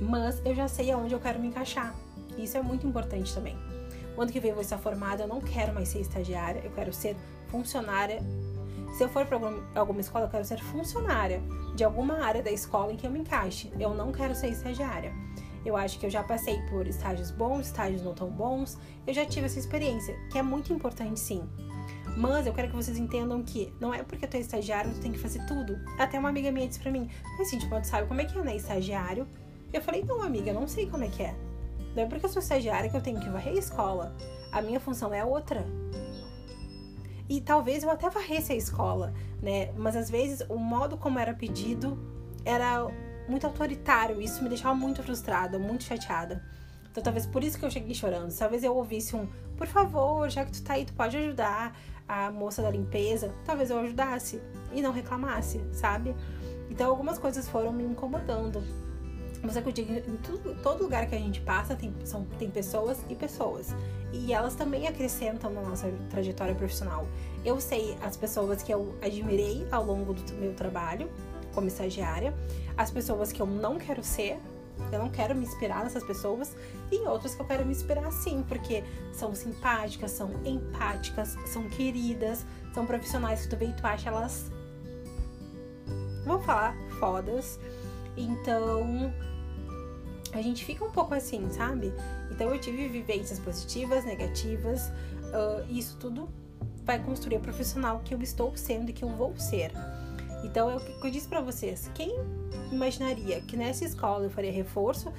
mas 0.00 0.40
eu 0.42 0.54
já 0.54 0.68
sei 0.68 0.90
aonde 0.90 1.12
eu 1.12 1.20
quero 1.20 1.38
me 1.38 1.48
encaixar. 1.48 1.94
Isso 2.38 2.56
é 2.56 2.62
muito 2.62 2.86
importante 2.86 3.34
também. 3.34 3.58
O 4.16 4.22
ano 4.22 4.32
que 4.32 4.40
vem 4.40 4.48
eu 4.48 4.54
vou 4.54 4.62
estar 4.62 4.78
formada, 4.78 5.24
eu 5.24 5.28
não 5.28 5.42
quero 5.42 5.74
mais 5.74 5.90
ser 5.90 6.00
estagiária, 6.00 6.62
eu 6.64 6.70
quero 6.70 6.94
ser 6.94 7.14
funcionária. 7.48 8.22
Se 8.92 9.04
eu 9.04 9.08
for 9.08 9.24
para 9.26 9.38
alguma 9.74 10.00
escola, 10.00 10.26
eu 10.26 10.30
quero 10.30 10.44
ser 10.44 10.60
funcionária 10.60 11.42
de 11.74 11.84
alguma 11.84 12.24
área 12.24 12.42
da 12.42 12.50
escola 12.50 12.92
em 12.92 12.96
que 12.96 13.06
eu 13.06 13.10
me 13.10 13.20
encaixe. 13.20 13.72
Eu 13.78 13.94
não 13.94 14.12
quero 14.12 14.34
ser 14.34 14.48
estagiária. 14.48 15.12
Eu 15.64 15.76
acho 15.76 15.98
que 15.98 16.06
eu 16.06 16.10
já 16.10 16.22
passei 16.22 16.60
por 16.70 16.86
estágios 16.86 17.30
bons, 17.30 17.66
estágios 17.66 18.02
não 18.02 18.14
tão 18.14 18.30
bons. 18.30 18.78
Eu 19.06 19.12
já 19.12 19.24
tive 19.26 19.46
essa 19.46 19.58
experiência, 19.58 20.16
que 20.30 20.38
é 20.38 20.42
muito 20.42 20.72
importante 20.72 21.20
sim. 21.20 21.42
Mas 22.16 22.46
eu 22.46 22.52
quero 22.52 22.68
que 22.68 22.76
vocês 22.76 22.98
entendam 22.98 23.42
que 23.42 23.72
não 23.80 23.94
é 23.94 24.02
porque 24.02 24.26
tu 24.26 24.36
é 24.36 24.40
estagiário 24.40 24.90
que 24.90 24.96
tu 24.96 25.02
tem 25.02 25.12
que 25.12 25.18
fazer 25.18 25.44
tudo. 25.46 25.78
Até 25.98 26.18
uma 26.18 26.28
amiga 26.28 26.50
minha 26.50 26.66
disse 26.66 26.80
pra 26.80 26.90
mim, 26.90 27.08
mas 27.38 27.48
assim, 27.48 27.58
tipo, 27.58 27.78
tu 27.80 27.86
sabe 27.86 28.08
como 28.08 28.20
é 28.20 28.24
que 28.24 28.36
é, 28.36 28.42
né? 28.42 28.56
Estagiário. 28.56 29.26
Eu 29.72 29.80
falei, 29.80 30.02
não, 30.02 30.22
amiga, 30.22 30.50
eu 30.50 30.54
não 30.54 30.66
sei 30.66 30.88
como 30.88 31.04
é 31.04 31.08
que 31.08 31.22
é. 31.22 31.34
Não 31.94 32.02
é 32.02 32.06
porque 32.06 32.24
eu 32.24 32.30
sou 32.30 32.42
estagiária 32.42 32.90
que 32.90 32.96
eu 32.96 33.00
tenho 33.00 33.20
que 33.20 33.28
varrer 33.28 33.54
a 33.54 33.58
escola. 33.58 34.14
A 34.50 34.60
minha 34.60 34.80
função 34.80 35.14
é 35.14 35.24
outra. 35.24 35.64
E 37.30 37.40
talvez 37.40 37.84
eu 37.84 37.90
até 37.90 38.10
varresse 38.10 38.52
a 38.52 38.56
escola, 38.56 39.14
né? 39.40 39.70
Mas 39.76 39.94
às 39.94 40.10
vezes 40.10 40.44
o 40.48 40.56
modo 40.56 40.96
como 40.96 41.16
era 41.16 41.32
pedido 41.32 41.96
era 42.44 42.88
muito 43.28 43.46
autoritário. 43.46 44.20
Isso 44.20 44.42
me 44.42 44.48
deixava 44.48 44.74
muito 44.74 45.00
frustrada, 45.00 45.56
muito 45.56 45.84
chateada. 45.84 46.42
Então 46.90 47.00
talvez 47.00 47.26
por 47.26 47.44
isso 47.44 47.56
que 47.56 47.64
eu 47.64 47.70
cheguei 47.70 47.94
chorando. 47.94 48.36
Talvez 48.36 48.64
eu 48.64 48.74
ouvisse 48.74 49.14
um, 49.14 49.28
por 49.56 49.68
favor, 49.68 50.28
já 50.28 50.44
que 50.44 50.50
tu 50.50 50.60
tá 50.64 50.72
aí, 50.72 50.84
tu 50.84 50.92
pode 50.92 51.16
ajudar 51.16 51.78
a 52.08 52.32
moça 52.32 52.62
da 52.62 52.70
limpeza. 52.70 53.32
Talvez 53.44 53.70
eu 53.70 53.78
ajudasse 53.78 54.42
e 54.72 54.82
não 54.82 54.90
reclamasse, 54.90 55.64
sabe? 55.72 56.16
Então 56.68 56.90
algumas 56.90 57.16
coisas 57.16 57.48
foram 57.48 57.72
me 57.72 57.84
incomodando. 57.84 58.60
Mas 59.40 59.56
é 59.56 59.62
que 59.62 59.68
eu 59.68 59.72
digo, 59.72 59.92
em 59.92 60.16
tudo, 60.16 60.60
todo 60.64 60.82
lugar 60.82 61.06
que 61.06 61.14
a 61.14 61.18
gente 61.18 61.40
passa 61.42 61.76
tem, 61.76 61.94
são, 62.04 62.24
tem 62.40 62.50
pessoas 62.50 62.98
e 63.08 63.14
pessoas. 63.14 63.72
E 64.12 64.32
elas 64.32 64.54
também 64.54 64.86
acrescentam 64.88 65.50
na 65.50 65.62
nossa 65.62 65.92
trajetória 66.10 66.54
profissional. 66.54 67.06
Eu 67.44 67.60
sei 67.60 67.96
as 68.02 68.16
pessoas 68.16 68.62
que 68.62 68.72
eu 68.72 68.94
admirei 69.00 69.66
ao 69.70 69.84
longo 69.84 70.14
do 70.14 70.32
meu 70.34 70.52
trabalho 70.54 71.08
como 71.54 71.68
estagiária, 71.68 72.34
as 72.76 72.90
pessoas 72.90 73.32
que 73.32 73.40
eu 73.40 73.46
não 73.46 73.78
quero 73.78 74.02
ser, 74.02 74.38
eu 74.92 74.98
não 74.98 75.10
quero 75.10 75.34
me 75.34 75.44
inspirar 75.44 75.84
nessas 75.84 76.02
pessoas, 76.02 76.56
e 76.90 76.96
outras 77.06 77.34
que 77.34 77.42
eu 77.42 77.46
quero 77.46 77.64
me 77.64 77.72
inspirar 77.72 78.10
sim, 78.12 78.44
porque 78.46 78.84
são 79.12 79.34
simpáticas, 79.34 80.12
são 80.12 80.30
empáticas, 80.44 81.36
são 81.46 81.68
queridas, 81.68 82.44
são 82.72 82.86
profissionais 82.86 83.46
que 83.46 83.56
tu 83.56 83.64
e 83.64 83.72
tu 83.72 83.86
acha 83.86 84.08
elas. 84.08 84.50
Vamos 86.24 86.44
falar, 86.44 86.76
fodas. 86.98 87.58
Então, 88.16 89.12
a 90.32 90.40
gente 90.40 90.64
fica 90.64 90.84
um 90.84 90.90
pouco 90.90 91.14
assim, 91.14 91.50
sabe? 91.50 91.92
Então, 92.30 92.52
eu 92.52 92.60
tive 92.60 92.88
vivências 92.88 93.38
positivas, 93.38 94.04
negativas, 94.04 94.88
uh, 94.88 95.64
e 95.68 95.78
isso 95.78 95.96
tudo 95.98 96.28
vai 96.84 97.02
construir 97.02 97.36
o 97.36 97.40
profissional 97.40 98.00
que 98.04 98.14
eu 98.14 98.20
estou 98.22 98.56
sendo 98.56 98.90
e 98.90 98.92
que 98.92 99.04
eu 99.04 99.08
vou 99.08 99.36
ser. 99.36 99.72
Então, 100.44 100.70
é 100.70 100.76
o 100.76 100.80
que 100.80 101.06
eu 101.06 101.10
disse 101.10 101.28
para 101.28 101.40
vocês: 101.40 101.90
quem 101.94 102.14
imaginaria 102.72 103.40
que 103.40 103.56
nessa 103.56 103.84
escola 103.84 104.24
eu 104.24 104.30
faria 104.30 104.52
reforço, 104.52 105.12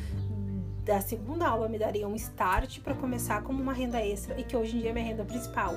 da 0.84 1.00
segunda 1.00 1.48
aula 1.48 1.70
me 1.70 1.78
daria 1.78 2.08
um 2.08 2.16
start 2.16 2.80
para 2.80 2.96
começar 2.96 3.44
como 3.44 3.62
uma 3.62 3.74
renda 3.74 4.04
extra 4.04 4.40
e 4.40 4.44
que 4.44 4.58
hoje 4.58 4.78
em 4.78 4.80
dia 4.80 4.90
é 4.90 4.94
minha 4.94 5.06
renda 5.06 5.24
principal? 5.24 5.74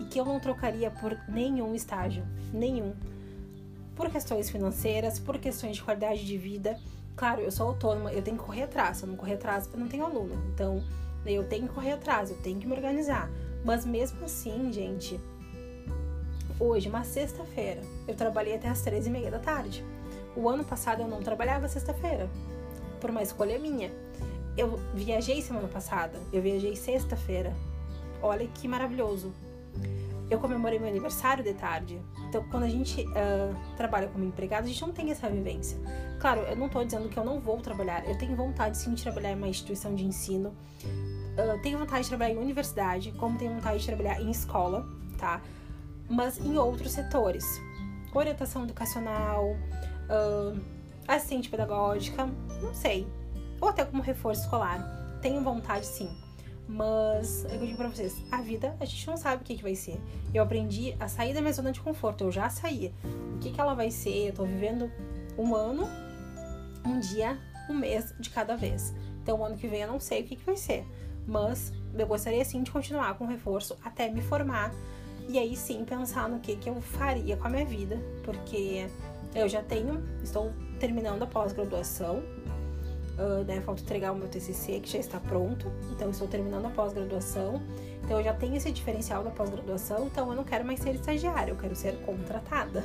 E 0.00 0.04
que 0.04 0.18
eu 0.18 0.24
não 0.24 0.38
trocaria 0.38 0.90
por 0.90 1.18
nenhum 1.28 1.74
estágio, 1.74 2.24
nenhum. 2.52 2.94
Por 3.96 4.08
questões 4.10 4.48
financeiras, 4.48 5.18
por 5.18 5.38
questões 5.38 5.76
de 5.76 5.82
qualidade 5.82 6.24
de 6.24 6.38
vida. 6.38 6.78
Claro, 7.18 7.40
eu 7.40 7.50
sou 7.50 7.66
autônoma, 7.66 8.12
eu 8.12 8.22
tenho 8.22 8.38
que 8.38 8.44
correr 8.44 8.62
atrás. 8.62 8.98
Se 8.98 9.02
eu 9.02 9.08
não 9.08 9.16
correr 9.16 9.34
atrás, 9.34 9.68
eu 9.72 9.80
não 9.80 9.88
tenho 9.88 10.04
aluno. 10.04 10.40
Então, 10.54 10.80
eu 11.26 11.42
tenho 11.42 11.66
que 11.66 11.74
correr 11.74 11.90
atrás, 11.90 12.30
eu 12.30 12.36
tenho 12.36 12.60
que 12.60 12.66
me 12.66 12.72
organizar. 12.72 13.28
Mas 13.64 13.84
mesmo 13.84 14.24
assim, 14.24 14.72
gente, 14.72 15.18
hoje, 16.60 16.88
uma 16.88 17.02
sexta-feira, 17.02 17.82
eu 18.06 18.14
trabalhei 18.14 18.54
até 18.54 18.68
as 18.68 18.82
três 18.82 19.04
e 19.08 19.10
meia 19.10 19.32
da 19.32 19.40
tarde. 19.40 19.84
O 20.36 20.48
ano 20.48 20.64
passado 20.64 21.02
eu 21.02 21.08
não 21.08 21.20
trabalhava 21.20 21.66
sexta-feira, 21.66 22.30
por 23.00 23.10
uma 23.10 23.20
escolha 23.20 23.58
minha. 23.58 23.90
Eu 24.56 24.78
viajei 24.94 25.42
semana 25.42 25.66
passada, 25.66 26.16
eu 26.32 26.40
viajei 26.40 26.76
sexta-feira. 26.76 27.52
Olha 28.22 28.46
que 28.46 28.68
maravilhoso. 28.68 29.32
Eu 30.30 30.38
comemorei 30.38 30.78
meu 30.78 30.88
aniversário 30.88 31.42
de 31.42 31.54
tarde. 31.54 32.00
Então, 32.28 32.44
quando 32.50 32.64
a 32.64 32.68
gente 32.68 33.02
uh, 33.02 33.76
trabalha 33.76 34.08
como 34.08 34.24
empregado, 34.24 34.64
a 34.64 34.66
gente 34.66 34.82
não 34.82 34.92
tem 34.92 35.10
essa 35.10 35.28
vivência. 35.28 35.78
Claro, 36.20 36.42
eu 36.42 36.56
não 36.56 36.68
tô 36.68 36.84
dizendo 36.84 37.08
que 37.08 37.18
eu 37.18 37.24
não 37.24 37.40
vou 37.40 37.58
trabalhar. 37.58 38.06
Eu 38.06 38.16
tenho 38.18 38.36
vontade 38.36 38.76
sim 38.76 38.92
de 38.92 39.02
trabalhar 39.02 39.32
em 39.32 39.36
uma 39.36 39.48
instituição 39.48 39.94
de 39.94 40.04
ensino. 40.04 40.50
Uh, 40.80 41.60
tenho 41.62 41.78
vontade 41.78 42.02
de 42.02 42.08
trabalhar 42.08 42.34
em 42.34 42.38
universidade, 42.38 43.12
como 43.12 43.38
tenho 43.38 43.54
vontade 43.54 43.78
de 43.78 43.86
trabalhar 43.86 44.20
em 44.20 44.30
escola, 44.30 44.86
tá? 45.16 45.40
Mas 46.08 46.38
em 46.38 46.58
outros 46.58 46.92
setores. 46.92 47.44
Orientação 48.12 48.64
educacional, 48.64 49.44
uh, 50.10 50.60
assistente 51.06 51.48
pedagógica, 51.48 52.28
não 52.60 52.74
sei. 52.74 53.06
Ou 53.60 53.68
até 53.68 53.84
como 53.84 54.02
reforço 54.02 54.42
escolar. 54.42 55.18
Tenho 55.22 55.42
vontade 55.42 55.86
sim. 55.86 56.08
Mas 56.68 57.46
é 57.46 57.56
eu 57.56 57.60
digo 57.66 57.78
pra 57.78 57.88
vocês, 57.88 58.22
a 58.30 58.42
vida 58.42 58.76
a 58.78 58.84
gente 58.84 59.06
não 59.06 59.16
sabe 59.16 59.42
o 59.42 59.44
que, 59.44 59.56
que 59.56 59.62
vai 59.62 59.74
ser. 59.74 59.98
Eu 60.34 60.42
aprendi 60.42 60.94
a 61.00 61.08
sair 61.08 61.32
da 61.32 61.40
minha 61.40 61.52
zona 61.52 61.72
de 61.72 61.80
conforto, 61.80 62.24
eu 62.24 62.30
já 62.30 62.50
saí. 62.50 62.92
O 63.34 63.38
que, 63.38 63.50
que 63.50 63.60
ela 63.60 63.74
vai 63.74 63.90
ser? 63.90 64.28
Eu 64.28 64.34
tô 64.34 64.44
vivendo 64.44 64.92
um 65.38 65.54
ano, 65.54 65.88
um 66.84 67.00
dia, 67.00 67.38
um 67.70 67.74
mês 67.74 68.14
de 68.20 68.28
cada 68.28 68.54
vez. 68.54 68.94
Então, 69.22 69.40
o 69.40 69.44
ano 69.44 69.56
que 69.56 69.66
vem 69.66 69.80
eu 69.80 69.88
não 69.88 69.98
sei 69.98 70.22
o 70.22 70.24
que, 70.24 70.36
que 70.36 70.44
vai 70.44 70.56
ser. 70.56 70.86
Mas 71.26 71.72
eu 71.94 72.06
gostaria 72.06 72.44
sim 72.44 72.62
de 72.62 72.70
continuar 72.70 73.14
com 73.14 73.26
reforço 73.26 73.76
até 73.82 74.10
me 74.10 74.20
formar. 74.20 74.72
E 75.28 75.38
aí 75.38 75.56
sim 75.56 75.84
pensar 75.84 76.28
no 76.28 76.40
que, 76.40 76.56
que 76.56 76.68
eu 76.68 76.80
faria 76.80 77.36
com 77.36 77.46
a 77.46 77.50
minha 77.50 77.64
vida. 77.64 77.98
Porque 78.24 78.86
eu 79.34 79.48
já 79.48 79.62
tenho, 79.62 80.02
estou 80.22 80.52
terminando 80.78 81.22
a 81.22 81.26
pós-graduação, 81.26 82.22
uh, 83.18 83.44
né? 83.44 83.60
Falta 83.60 83.82
entregar 83.82 84.12
o 84.12 84.16
meu 84.16 84.28
TCC, 84.28 84.80
que 84.80 84.90
já 84.90 84.98
está 84.98 85.18
pronto. 85.20 85.70
Então, 85.92 86.10
estou 86.10 86.28
terminando 86.28 86.66
a 86.66 86.70
pós-graduação. 86.70 87.62
Então, 88.04 88.18
eu 88.18 88.24
já 88.24 88.34
tenho 88.34 88.56
esse 88.56 88.70
diferencial 88.70 89.22
da 89.22 89.30
pós-graduação. 89.30 90.06
Então, 90.06 90.28
eu 90.30 90.36
não 90.36 90.44
quero 90.44 90.64
mais 90.64 90.80
ser 90.80 90.94
estagiária, 90.94 91.52
eu 91.52 91.56
quero 91.56 91.74
ser 91.74 91.96
contratada, 92.02 92.84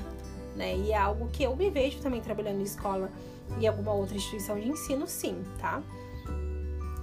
né? 0.55 0.75
E 0.75 0.91
é 0.91 0.97
algo 0.97 1.27
que 1.29 1.43
eu 1.43 1.55
me 1.55 1.69
vejo 1.69 1.99
também 1.99 2.21
trabalhando 2.21 2.59
em 2.59 2.63
escola 2.63 3.09
e 3.59 3.67
alguma 3.67 3.93
outra 3.93 4.15
instituição 4.15 4.59
de 4.59 4.67
ensino, 4.67 5.07
sim, 5.07 5.43
tá? 5.59 5.81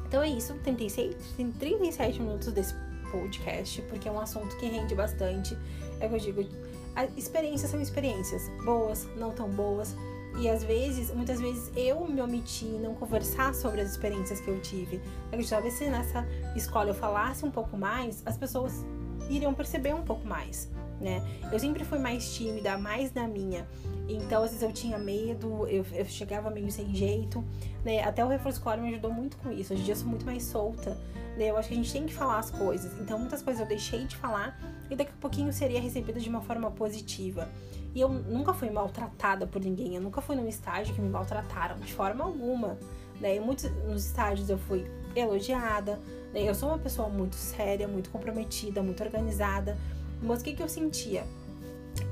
Então, 0.07 0.23
é 0.23 0.29
isso. 0.29 0.55
36, 0.63 1.15
37 1.59 2.21
minutos 2.21 2.53
desse 2.53 2.75
podcast, 3.11 3.81
porque 3.83 4.09
é 4.09 4.13
um 4.13 4.21
assunto 4.21 4.57
que 4.59 4.67
rende 4.67 4.95
bastante. 4.95 5.57
É 6.01 6.07
o 6.07 6.09
que 6.09 6.15
eu 6.17 6.21
digo 6.21 6.71
experiências 7.17 7.71
são 7.71 7.81
experiências, 7.81 8.51
boas, 8.65 9.09
não 9.17 9.31
tão 9.31 9.49
boas. 9.49 9.95
E 10.39 10.49
às 10.49 10.63
vezes, 10.65 11.13
muitas 11.15 11.41
vezes 11.41 11.71
eu 11.77 12.07
me 12.07 12.21
omiti 12.21 12.65
não 12.65 12.95
conversar 12.95 13.55
sobre 13.55 13.81
as 13.81 13.91
experiências 13.91 14.41
que 14.41 14.49
eu 14.49 14.61
tive. 14.61 15.01
Eu 15.33 15.47
talvez 15.47 15.75
se 15.75 15.87
nessa 15.89 16.27
escola 16.55 16.91
eu 16.91 16.95
falasse 16.95 17.45
um 17.45 17.51
pouco 17.51 17.77
mais, 17.77 18.23
as 18.25 18.37
pessoas 18.37 18.85
iriam 19.29 19.53
perceber 19.53 19.95
um 19.95 20.03
pouco 20.03 20.27
mais, 20.27 20.71
né? 21.01 21.23
Eu 21.53 21.59
sempre 21.59 21.85
fui 21.85 21.99
mais 21.99 22.35
tímida, 22.35 22.79
mais 22.79 23.13
na 23.13 23.27
minha. 23.27 23.67
Então, 24.09 24.43
às 24.43 24.51
vezes 24.51 24.63
eu 24.63 24.73
tinha 24.73 24.99
medo, 24.99 25.67
eu, 25.69 25.85
eu 25.93 26.05
chegava 26.05 26.51
meio 26.51 26.71
sem 26.71 26.93
jeito, 26.95 27.45
né? 27.85 28.03
Até 28.03 28.25
o 28.25 28.29
reforço 28.29 28.59
escolar 28.59 28.79
me 28.79 28.89
ajudou 28.89 29.13
muito 29.13 29.37
com 29.39 29.53
isso. 29.53 29.73
Hoje 29.73 29.83
em 29.83 29.85
dia 29.85 29.95
eu 29.95 29.99
sou 29.99 30.09
muito 30.09 30.27
mais 30.27 30.43
solta, 30.43 30.99
né? 31.37 31.51
Eu 31.51 31.57
acho 31.57 31.69
que 31.69 31.75
a 31.75 31.77
gente 31.77 31.93
tem 31.93 32.07
que 32.07 32.15
falar 32.15 32.39
as 32.39 32.51
coisas. 32.51 32.93
Então, 33.01 33.19
muitas 33.19 33.41
coisas 33.43 33.61
eu 33.61 33.69
deixei 33.69 34.05
de 34.07 34.17
falar 34.17 34.59
e 34.91 34.97
daqui 34.97 35.13
a 35.13 35.21
pouquinho 35.21 35.53
seria 35.53 35.81
recebida 35.81 36.19
de 36.19 36.29
uma 36.29 36.41
forma 36.41 36.71
positiva. 36.71 37.49
E 37.95 38.01
eu 38.01 38.09
nunca 38.09 38.53
fui 38.53 38.71
maltratada 38.71 39.47
por 39.47 39.61
ninguém, 39.61 39.97
eu 39.97 40.01
nunca 40.01 40.21
fui 40.21 40.37
num 40.37 40.47
estágio 40.47 40.95
que 40.95 41.01
me 41.01 41.09
maltrataram 41.09 41.77
de 41.77 41.93
forma 41.93 42.25
alguma. 42.25 42.79
Né? 43.21 43.37
E 43.37 43.41
muitos 43.41 43.71
nos 43.87 44.07
estágios 44.07 44.49
eu 44.49 44.59
fui 44.59 44.87
elogiada, 45.15 46.01
né? 46.33 46.49
eu 46.49 46.55
sou 46.55 46.69
uma 46.69 46.79
pessoa 46.79 47.09
muito 47.09 47.35
séria, 47.35 47.89
muito 47.89 48.11
comprometida, 48.11 48.83
muito 48.83 49.03
organizada. 49.03 49.77
Mas 50.23 50.41
o 50.41 50.45
que, 50.45 50.55
que 50.55 50.63
eu 50.63 50.69
sentia? 50.69 51.25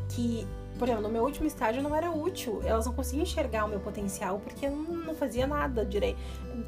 Que, 0.09 0.47
por 0.79 0.89
exemplo, 0.89 1.05
no 1.05 1.13
meu 1.13 1.23
último 1.23 1.47
estágio 1.47 1.79
eu 1.79 1.83
não 1.83 1.95
era 1.95 2.11
útil, 2.11 2.61
elas 2.65 2.87
não 2.87 2.93
conseguiam 2.93 3.23
enxergar 3.23 3.65
o 3.65 3.69
meu 3.69 3.79
potencial 3.79 4.41
porque 4.41 4.67
eu 4.67 4.73
não, 4.73 4.97
não 4.97 5.15
fazia 5.15 5.47
nada 5.47 5.85
direito. 5.85 6.19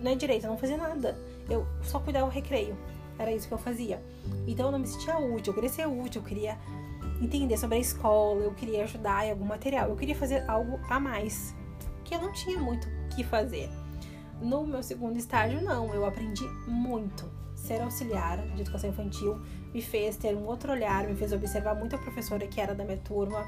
Não 0.00 0.12
é 0.12 0.14
direito, 0.14 0.44
eu 0.44 0.50
não 0.50 0.58
fazia 0.58 0.76
nada. 0.76 1.18
Eu 1.48 1.66
só 1.82 1.98
cuidava 1.98 2.26
do 2.26 2.32
recreio. 2.32 2.76
Era 3.18 3.32
isso 3.32 3.48
que 3.48 3.52
eu 3.52 3.58
fazia. 3.58 4.00
Então 4.46 4.66
eu 4.66 4.72
não 4.72 4.78
me 4.78 4.86
sentia 4.86 5.18
útil, 5.18 5.50
eu 5.50 5.54
queria 5.54 5.68
ser 5.68 5.86
útil, 5.86 6.22
eu 6.22 6.26
queria 6.26 6.56
entender 7.20 7.56
sobre 7.56 7.76
a 7.76 7.80
escola, 7.80 8.42
eu 8.42 8.52
queria 8.54 8.84
ajudar 8.84 9.26
em 9.26 9.30
algum 9.30 9.44
material, 9.44 9.88
eu 9.90 9.96
queria 9.96 10.14
fazer 10.14 10.48
algo 10.48 10.80
a 10.88 10.98
mais, 10.98 11.54
que 12.04 12.14
eu 12.14 12.20
não 12.20 12.32
tinha 12.32 12.58
muito 12.58 12.88
o 12.88 13.08
que 13.14 13.22
fazer. 13.22 13.70
No 14.40 14.66
meu 14.66 14.82
segundo 14.82 15.18
estágio, 15.18 15.60
não, 15.62 15.92
eu 15.94 16.04
aprendi 16.06 16.46
muito. 16.66 17.30
Ser 17.54 17.82
auxiliar 17.82 18.38
de 18.38 18.62
educação 18.62 18.88
infantil 18.88 19.38
me 19.72 19.82
fez 19.82 20.16
ter 20.16 20.34
um 20.34 20.46
outro 20.46 20.72
olhar, 20.72 21.06
me 21.06 21.14
fez 21.14 21.30
observar 21.30 21.74
muito 21.74 21.94
a 21.94 21.98
professora 21.98 22.46
que 22.46 22.58
era 22.58 22.74
da 22.74 22.82
minha 22.82 22.96
turma, 22.96 23.46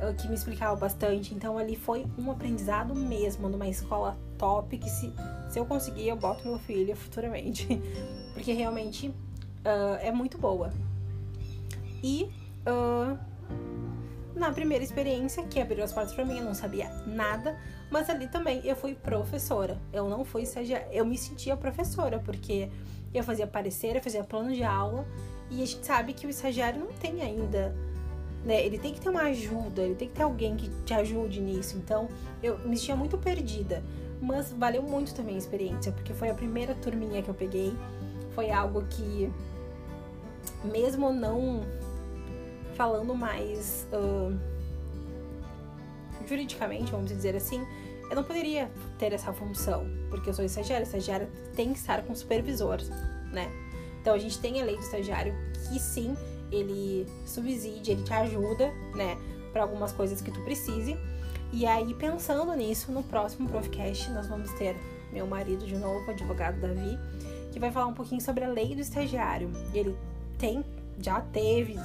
ah, 0.00 0.12
que 0.12 0.28
me 0.28 0.34
explicava 0.34 0.76
bastante. 0.76 1.34
Então 1.34 1.56
ali 1.56 1.74
foi 1.74 2.06
um 2.18 2.30
aprendizado 2.30 2.94
mesmo, 2.94 3.48
numa 3.48 3.66
escola 3.66 4.18
top, 4.36 4.76
que 4.76 4.90
se, 4.90 5.12
se 5.48 5.58
eu 5.58 5.64
conseguir, 5.64 6.08
eu 6.08 6.16
boto 6.16 6.46
meu 6.46 6.58
filho 6.58 6.94
futuramente. 6.94 7.66
Porque 8.34 8.52
realmente 8.52 9.08
uh, 9.08 9.96
é 10.00 10.12
muito 10.12 10.36
boa. 10.36 10.70
E 12.02 12.30
uh, 12.66 13.18
na 14.34 14.52
primeira 14.52 14.84
experiência, 14.84 15.42
que 15.44 15.60
abriu 15.60 15.82
as 15.82 15.92
portas 15.92 16.14
para 16.14 16.24
mim, 16.24 16.38
eu 16.38 16.44
não 16.44 16.54
sabia 16.54 16.90
nada, 17.06 17.58
mas 17.90 18.10
ali 18.10 18.28
também 18.28 18.60
eu 18.64 18.76
fui 18.76 18.94
professora. 18.94 19.78
Eu 19.92 20.08
não 20.08 20.24
fui 20.24 20.42
estagiária, 20.42 20.86
eu 20.92 21.06
me 21.06 21.16
sentia 21.16 21.56
professora, 21.56 22.18
porque 22.18 22.68
eu 23.14 23.24
fazia 23.24 23.46
parecer, 23.46 23.96
eu 23.96 24.02
fazia 24.02 24.22
plano 24.22 24.52
de 24.52 24.62
aula, 24.62 25.06
e 25.50 25.62
a 25.62 25.66
gente 25.66 25.86
sabe 25.86 26.12
que 26.12 26.26
o 26.26 26.30
estagiário 26.30 26.80
não 26.80 26.92
tem 26.92 27.22
ainda. 27.22 27.74
Né? 28.44 28.64
Ele 28.64 28.78
tem 28.78 28.92
que 28.92 29.00
ter 29.00 29.08
uma 29.08 29.22
ajuda, 29.22 29.82
ele 29.82 29.94
tem 29.94 30.08
que 30.08 30.14
ter 30.14 30.22
alguém 30.22 30.54
que 30.54 30.68
te 30.84 30.92
ajude 30.92 31.40
nisso. 31.40 31.76
Então, 31.76 32.08
eu 32.42 32.58
me 32.58 32.76
sentia 32.76 32.94
muito 32.94 33.16
perdida. 33.16 33.82
Mas 34.20 34.52
valeu 34.52 34.82
muito 34.82 35.14
também 35.14 35.34
a 35.34 35.38
experiência, 35.38 35.92
porque 35.92 36.14
foi 36.14 36.30
a 36.30 36.34
primeira 36.34 36.74
turminha 36.74 37.22
que 37.22 37.28
eu 37.28 37.34
peguei. 37.34 37.74
Foi 38.34 38.50
algo 38.50 38.84
que, 38.88 39.30
mesmo 40.64 41.12
não 41.12 41.64
falando 42.76 43.14
mais 43.14 43.86
uh, 43.92 44.36
juridicamente, 46.26 46.90
vamos 46.90 47.08
dizer 47.08 47.34
assim, 47.34 47.64
eu 48.08 48.16
não 48.16 48.22
poderia 48.22 48.70
ter 48.98 49.12
essa 49.12 49.32
função, 49.32 49.86
porque 50.10 50.30
eu 50.30 50.34
sou 50.34 50.44
estagiária, 50.44 50.84
estagiária 50.84 51.28
tem 51.54 51.72
que 51.72 51.78
estar 51.78 52.02
com 52.02 52.14
supervisor, 52.14 52.78
né? 53.32 53.50
Então 54.00 54.14
a 54.14 54.18
gente 54.18 54.38
tem 54.38 54.60
a 54.60 54.64
lei 54.64 54.76
do 54.76 54.82
estagiário 54.82 55.34
que 55.68 55.80
sim, 55.80 56.16
ele 56.52 57.06
subside, 57.24 57.90
ele 57.90 58.02
te 58.04 58.12
ajuda, 58.12 58.72
né, 58.94 59.18
para 59.52 59.62
algumas 59.62 59.92
coisas 59.92 60.20
que 60.20 60.30
tu 60.30 60.40
precise. 60.44 60.96
E 61.52 61.66
aí 61.66 61.92
pensando 61.94 62.54
nisso, 62.54 62.92
no 62.92 63.02
próximo 63.02 63.48
Profcast 63.48 64.10
nós 64.10 64.28
vamos 64.28 64.52
ter 64.52 64.76
meu 65.12 65.26
marido 65.26 65.64
de 65.66 65.76
novo, 65.76 66.08
advogado 66.10 66.60
Davi, 66.60 66.98
que 67.52 67.58
vai 67.58 67.72
falar 67.72 67.86
um 67.86 67.94
pouquinho 67.94 68.20
sobre 68.20 68.44
a 68.44 68.48
lei 68.48 68.74
do 68.74 68.80
estagiário. 68.80 69.50
Ele 69.74 69.96
tem, 70.38 70.64
já 71.00 71.20
teve, 71.20 71.76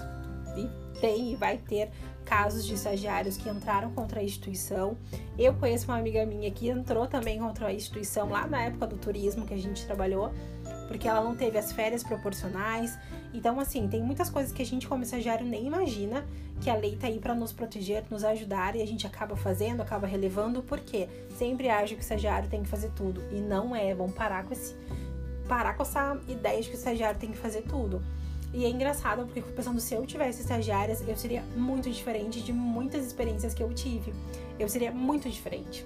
e 0.57 0.69
tem 0.99 1.31
e 1.31 1.35
vai 1.35 1.57
ter 1.57 1.89
casos 2.23 2.65
de 2.65 2.75
estagiários 2.75 3.35
que 3.35 3.49
entraram 3.49 3.91
contra 3.91 4.19
a 4.19 4.23
instituição. 4.23 4.97
Eu 5.37 5.53
conheço 5.55 5.87
uma 5.87 5.97
amiga 5.97 6.25
minha 6.25 6.49
que 6.51 6.69
entrou 6.69 7.07
também 7.07 7.39
contra 7.39 7.67
a 7.67 7.73
instituição 7.73 8.29
lá 8.29 8.47
na 8.47 8.63
época 8.63 8.87
do 8.87 8.97
turismo 8.97 9.45
que 9.45 9.53
a 9.53 9.57
gente 9.57 9.85
trabalhou, 9.85 10.31
porque 10.87 11.07
ela 11.07 11.21
não 11.21 11.35
teve 11.35 11.57
as 11.57 11.71
férias 11.71 12.03
proporcionais. 12.03 12.97
Então, 13.33 13.59
assim, 13.59 13.87
tem 13.87 14.03
muitas 14.03 14.29
coisas 14.29 14.51
que 14.51 14.61
a 14.61 14.65
gente, 14.65 14.87
como 14.87 15.03
estagiário, 15.03 15.45
nem 15.45 15.65
imagina 15.65 16.25
que 16.61 16.69
a 16.69 16.75
lei 16.75 16.95
tá 16.95 17.07
aí 17.07 17.19
para 17.19 17.33
nos 17.33 17.51
proteger, 17.51 18.03
nos 18.09 18.23
ajudar 18.23 18.75
e 18.75 18.81
a 18.81 18.85
gente 18.85 19.07
acaba 19.07 19.35
fazendo, 19.35 19.81
acaba 19.81 20.05
relevando, 20.05 20.61
porque 20.61 21.09
sempre 21.37 21.69
acha 21.69 21.95
que 21.95 22.01
o 22.01 22.03
estagiário 22.03 22.47
tem 22.49 22.61
que 22.61 22.69
fazer 22.69 22.91
tudo 22.91 23.23
e 23.31 23.41
não 23.41 23.75
é. 23.75 23.95
Vamos 23.95 24.13
parar 24.13 24.43
com 24.45 24.53
esse 24.53 24.75
parar 25.47 25.73
com 25.73 25.83
essa 25.83 26.17
ideia 26.29 26.61
de 26.61 26.69
que 26.69 26.75
o 26.75 26.77
estagiário 26.77 27.19
tem 27.19 27.31
que 27.31 27.37
fazer 27.37 27.63
tudo. 27.63 28.01
E 28.53 28.65
é 28.65 28.69
engraçado 28.69 29.25
porque 29.25 29.41
pensando 29.41 29.79
se 29.79 29.93
eu 29.93 30.05
tivesse 30.05 30.41
estagiárias, 30.41 31.07
eu 31.07 31.15
seria 31.15 31.41
muito 31.55 31.89
diferente 31.89 32.41
de 32.41 32.51
muitas 32.51 33.05
experiências 33.05 33.53
que 33.53 33.63
eu 33.63 33.73
tive. 33.73 34.13
Eu 34.59 34.67
seria 34.67 34.91
muito 34.91 35.29
diferente. 35.29 35.85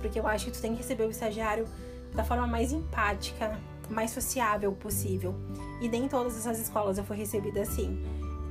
Porque 0.00 0.20
eu 0.20 0.26
acho 0.26 0.46
que 0.46 0.50
tu 0.52 0.60
tem 0.60 0.72
que 0.72 0.78
receber 0.78 1.04
o 1.04 1.10
estagiário 1.10 1.66
da 2.14 2.22
forma 2.22 2.46
mais 2.46 2.72
empática, 2.72 3.58
mais 3.88 4.10
sociável 4.10 4.72
possível. 4.72 5.34
E 5.80 5.88
nem 5.88 6.08
todas 6.08 6.36
essas 6.36 6.60
escolas 6.60 6.98
eu 6.98 7.04
fui 7.04 7.16
recebida 7.16 7.62
assim. 7.62 8.04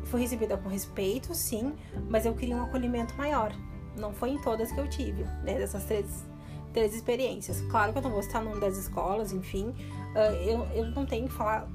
Fui 0.06 0.22
recebida 0.22 0.58
com 0.58 0.70
respeito, 0.70 1.36
sim, 1.36 1.74
mas 2.10 2.26
eu 2.26 2.34
queria 2.34 2.56
um 2.56 2.64
acolhimento 2.64 3.14
maior. 3.16 3.54
Não 3.96 4.14
foi 4.14 4.32
em 4.32 4.42
todas 4.42 4.72
que 4.72 4.80
eu 4.80 4.90
tive, 4.90 5.24
né? 5.44 5.58
Dessas 5.58 5.84
três, 5.84 6.26
três 6.74 6.96
experiências. 6.96 7.62
Claro 7.70 7.92
que 7.92 8.00
eu 8.00 8.04
não 8.04 8.12
vou 8.12 8.22
estar 8.22 8.42
numa 8.42 8.60
das 8.60 8.78
escolas, 8.78 9.32
enfim. 9.32 9.76
Uh, 10.16 10.34
eu, 10.48 10.66
eu 10.74 10.92
não 10.92 11.06
tenho 11.06 11.28
que 11.28 11.34
falar 11.34 11.68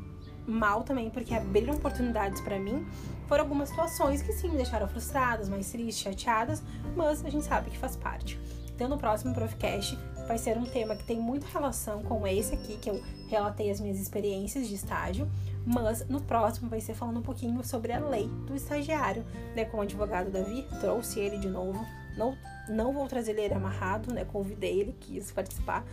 mal 0.46 0.82
também, 0.82 1.10
porque 1.10 1.34
abriram 1.34 1.74
oportunidades 1.74 2.40
para 2.40 2.58
mim. 2.58 2.86
Foram 3.26 3.44
algumas 3.44 3.68
situações 3.68 4.22
que 4.22 4.32
sim 4.32 4.48
me 4.48 4.56
deixaram 4.56 4.88
frustradas, 4.88 5.48
mais 5.48 5.70
tristes, 5.70 6.02
chateadas, 6.02 6.62
mas 6.96 7.24
a 7.24 7.30
gente 7.30 7.44
sabe 7.44 7.70
que 7.70 7.78
faz 7.78 7.96
parte. 7.96 8.38
Então, 8.74 8.88
no 8.88 8.98
próximo 8.98 9.34
Profcast 9.34 9.98
vai 10.26 10.38
ser 10.38 10.56
um 10.56 10.64
tema 10.64 10.96
que 10.96 11.04
tem 11.04 11.18
muita 11.18 11.46
relação 11.46 12.02
com 12.02 12.26
esse 12.26 12.54
aqui, 12.54 12.76
que 12.78 12.90
eu 12.90 13.02
relatei 13.28 13.70
as 13.70 13.80
minhas 13.80 13.98
experiências 13.98 14.68
de 14.68 14.74
estágio, 14.74 15.30
mas 15.64 16.06
no 16.08 16.20
próximo 16.20 16.68
vai 16.68 16.80
ser 16.80 16.94
falando 16.94 17.18
um 17.18 17.22
pouquinho 17.22 17.62
sobre 17.64 17.92
a 17.92 17.98
lei 17.98 18.28
do 18.46 18.54
estagiário, 18.54 19.24
né? 19.54 19.64
Como 19.64 19.82
o 19.82 19.84
advogado 19.84 20.30
Davi 20.30 20.66
trouxe 20.80 21.20
ele 21.20 21.38
de 21.38 21.48
novo. 21.48 21.84
Não, 22.16 22.36
não 22.68 22.92
vou 22.92 23.06
trazer 23.06 23.38
ele 23.38 23.54
amarrado, 23.54 24.12
né? 24.12 24.24
Convidei 24.24 24.80
ele, 24.80 24.96
quis 25.00 25.30
participar. 25.30 25.84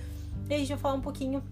E 0.49 0.53
a 0.53 0.57
gente 0.57 0.69
vai 0.69 0.77
falar 0.77 0.95
um 0.95 1.01
pouquinho 1.01 1.43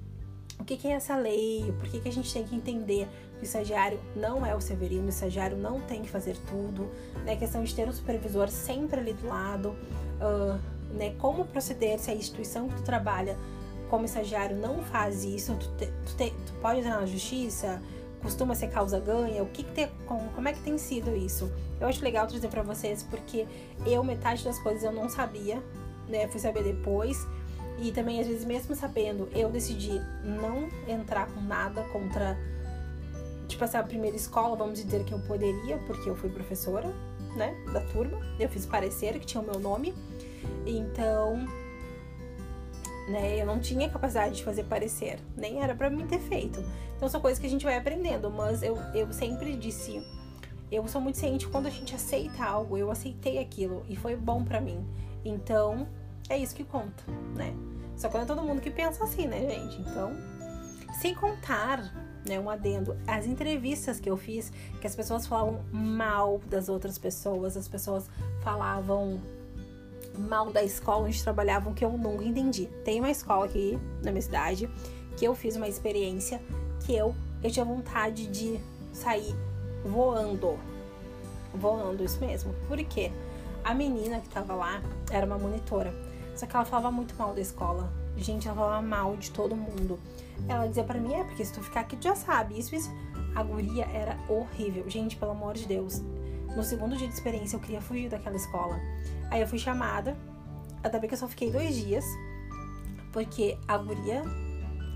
o 0.59 0.63
que, 0.63 0.87
é 0.87 0.91
essa 0.91 1.15
lei, 1.15 1.73
por 1.79 1.87
que, 1.87 1.99
que 1.99 2.09
a 2.09 2.11
gente 2.11 2.33
tem 2.33 2.43
que 2.43 2.55
entender 2.55 3.07
que 3.37 3.43
o 3.43 3.45
estagiário 3.45 3.99
não 4.15 4.45
é 4.45 4.55
o 4.55 4.61
severino, 4.61 5.05
o 5.05 5.09
estagiário 5.09 5.55
não 5.55 5.79
tem 5.81 6.01
que 6.01 6.09
fazer 6.09 6.35
tudo, 6.47 6.89
né? 7.23 7.33
A 7.33 7.37
questão 7.37 7.63
de 7.63 7.73
ter 7.73 7.87
um 7.87 7.91
supervisor 7.91 8.49
sempre 8.49 8.99
ali 8.99 9.13
do 9.13 9.27
lado, 9.27 9.75
uh, 10.19 10.59
né? 10.93 11.13
Como 11.19 11.45
proceder 11.45 11.99
se 11.99 12.09
a 12.09 12.15
instituição 12.15 12.67
que 12.67 12.75
tu 12.75 12.83
trabalha 12.83 13.37
como 13.89 14.05
estagiário 14.05 14.57
não 14.57 14.83
faz 14.83 15.23
isso, 15.23 15.55
tu, 15.55 15.69
te, 15.77 15.85
tu, 16.05 16.17
te, 16.17 16.31
tu 16.45 16.53
pode 16.61 16.79
entrar 16.79 16.99
na 16.99 17.05
justiça, 17.05 17.81
costuma 18.21 18.55
ser 18.55 18.69
causa 18.69 18.99
ganha, 18.99 19.43
o 19.43 19.47
que, 19.47 19.63
que 19.63 19.71
tem, 19.71 19.87
como, 20.05 20.29
como 20.31 20.47
é 20.47 20.53
que 20.53 20.59
tem 20.59 20.77
sido 20.77 21.15
isso? 21.15 21.51
Eu 21.79 21.87
acho 21.87 22.03
legal 22.03 22.25
trazer 22.27 22.47
para 22.47 22.63
vocês 22.63 23.03
porque 23.03 23.47
eu 23.85 24.03
metade 24.03 24.43
das 24.43 24.57
coisas 24.59 24.83
eu 24.83 24.91
não 24.91 25.07
sabia, 25.07 25.61
né? 26.09 26.27
Fui 26.27 26.39
saber 26.39 26.63
depois. 26.63 27.25
E 27.79 27.91
também, 27.91 28.19
às 28.19 28.27
vezes, 28.27 28.43
mesmo 28.43 28.75
sabendo, 28.75 29.29
eu 29.33 29.49
decidi 29.49 30.01
não 30.23 30.67
entrar 30.87 31.27
com 31.27 31.41
nada 31.41 31.83
contra, 31.85 32.37
tipo, 33.47 33.63
essa 33.63 33.81
primeira 33.83 34.15
escola, 34.15 34.55
vamos 34.55 34.81
dizer 34.81 35.03
que 35.03 35.13
eu 35.13 35.19
poderia, 35.19 35.77
porque 35.85 36.09
eu 36.09 36.15
fui 36.15 36.29
professora, 36.29 36.91
né, 37.35 37.55
da 37.71 37.81
turma. 37.81 38.19
Eu 38.39 38.49
fiz 38.49 38.65
parecer 38.65 39.19
que 39.19 39.25
tinha 39.25 39.41
o 39.41 39.45
meu 39.45 39.59
nome. 39.59 39.93
Então, 40.65 41.45
né, 43.07 43.39
eu 43.39 43.45
não 43.45 43.59
tinha 43.59 43.87
capacidade 43.89 44.35
de 44.35 44.43
fazer 44.43 44.63
parecer, 44.63 45.19
nem 45.35 45.61
era 45.61 45.75
para 45.75 45.89
mim 45.89 46.05
ter 46.07 46.19
feito. 46.19 46.63
Então, 46.95 47.07
são 47.07 47.21
coisas 47.21 47.39
que 47.39 47.45
a 47.45 47.49
gente 47.49 47.63
vai 47.63 47.77
aprendendo, 47.77 48.31
mas 48.31 48.63
eu, 48.63 48.75
eu 48.95 49.13
sempre 49.13 49.55
disse, 49.55 50.03
eu 50.71 50.87
sou 50.87 50.99
muito 50.99 51.17
ciente 51.17 51.47
quando 51.47 51.67
a 51.67 51.69
gente 51.69 51.93
aceita 51.93 52.43
algo, 52.43 52.75
eu 52.75 52.89
aceitei 52.89 53.37
aquilo 53.37 53.85
e 53.87 53.95
foi 53.95 54.15
bom 54.15 54.43
para 54.43 54.59
mim. 54.59 54.83
Então, 55.23 55.87
é 56.29 56.37
isso 56.37 56.55
que 56.55 56.63
conta, 56.63 57.03
né? 57.35 57.53
Só 57.95 58.09
que 58.09 58.15
não 58.15 58.23
é 58.23 58.25
todo 58.25 58.41
mundo 58.43 58.61
que 58.61 58.69
pensa 58.69 59.03
assim, 59.03 59.27
né, 59.27 59.39
gente? 59.49 59.81
Então, 59.81 60.11
sem 61.01 61.15
contar, 61.15 61.91
né, 62.27 62.39
um 62.39 62.49
adendo, 62.49 62.95
as 63.07 63.25
entrevistas 63.25 63.99
que 63.99 64.09
eu 64.09 64.17
fiz, 64.17 64.51
que 64.79 64.85
as 64.85 64.95
pessoas 64.95 65.25
falavam 65.25 65.63
mal 65.71 66.39
das 66.47 66.69
outras 66.69 66.97
pessoas, 66.97 67.57
as 67.57 67.67
pessoas 67.67 68.09
falavam 68.41 69.19
mal 70.17 70.51
da 70.51 70.63
escola 70.63 71.07
onde 71.07 71.21
trabalhavam 71.23 71.73
que 71.73 71.83
eu 71.83 71.91
nunca 71.91 72.23
entendi. 72.23 72.67
Tem 72.83 72.99
uma 72.99 73.11
escola 73.11 73.45
aqui 73.45 73.79
na 74.03 74.11
minha 74.11 74.21
cidade 74.21 74.69
que 75.15 75.25
eu 75.25 75.33
fiz 75.33 75.55
uma 75.55 75.67
experiência 75.67 76.41
que 76.85 76.95
eu 76.95 77.15
eu 77.43 77.51
tinha 77.51 77.65
vontade 77.65 78.27
de 78.27 78.59
sair 78.91 79.35
voando. 79.85 80.57
Voando, 81.53 82.03
isso 82.03 82.19
mesmo. 82.19 82.53
Por 82.67 82.77
quê? 82.83 83.11
A 83.63 83.73
menina 83.73 84.19
que 84.19 84.29
tava 84.29 84.53
lá 84.55 84.81
era 85.11 85.25
uma 85.25 85.37
monitora. 85.37 85.93
Só 86.37 86.45
que 86.45 86.55
ela 86.55 86.65
falava 86.65 86.91
muito 86.91 87.15
mal 87.15 87.33
da 87.33 87.41
escola. 87.41 87.91
Gente, 88.15 88.47
ela 88.47 88.55
falava 88.55 88.81
mal 88.81 89.17
de 89.17 89.31
todo 89.31 89.55
mundo. 89.55 89.99
Ela 90.47 90.67
dizia 90.67 90.83
para 90.83 90.99
mim, 90.99 91.13
é, 91.15 91.23
porque 91.23 91.43
se 91.43 91.51
tu 91.51 91.63
ficar 91.63 91.81
aqui, 91.81 91.95
tu 91.95 92.03
já 92.03 92.15
sabe. 92.15 92.59
Isso, 92.59 92.75
isso. 92.75 92.91
A 93.35 93.41
guria 93.41 93.85
era 93.85 94.15
horrível. 94.29 94.87
Gente, 94.87 95.15
pelo 95.15 95.31
amor 95.31 95.55
de 95.55 95.65
Deus. 95.65 95.99
No 96.55 96.63
segundo 96.63 96.95
dia 96.95 97.07
de 97.07 97.13
experiência, 97.15 97.55
eu 97.55 97.59
queria 97.59 97.81
fugir 97.81 98.07
daquela 98.07 98.35
escola. 98.35 98.79
Aí 99.31 99.41
eu 99.41 99.47
fui 99.47 99.57
chamada. 99.57 100.15
Até 100.83 100.99
bem 100.99 101.07
que 101.07 101.15
eu 101.15 101.19
só 101.19 101.27
fiquei 101.27 101.51
dois 101.51 101.75
dias. 101.75 102.05
Porque 103.11 103.57
a 103.67 103.75
guria 103.75 104.21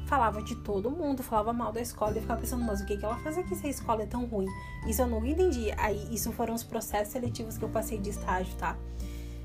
falava 0.06 0.44
de 0.44 0.56
todo 0.58 0.92
mundo, 0.92 1.24
falava 1.24 1.52
mal 1.52 1.72
da 1.72 1.82
escola. 1.82 2.12
E 2.12 2.18
eu 2.18 2.22
ficava 2.22 2.40
pensando, 2.40 2.64
mas 2.64 2.82
o 2.82 2.86
que, 2.86 2.98
que 2.98 3.06
ela 3.06 3.18
faz 3.18 3.36
aqui 3.36 3.56
se 3.56 3.66
a 3.66 3.70
escola 3.70 4.04
é 4.04 4.06
tão 4.06 4.26
ruim? 4.26 4.48
Isso 4.88 5.02
eu 5.02 5.08
nunca 5.08 5.28
entendi. 5.28 5.74
Aí, 5.76 6.08
isso 6.14 6.32
foram 6.32 6.54
os 6.54 6.64
processos 6.64 7.14
seletivos 7.14 7.58
que 7.58 7.66
eu 7.66 7.70
passei 7.70 7.98
de 7.98 8.12
estágio, 8.12 8.56
tá? 8.58 8.78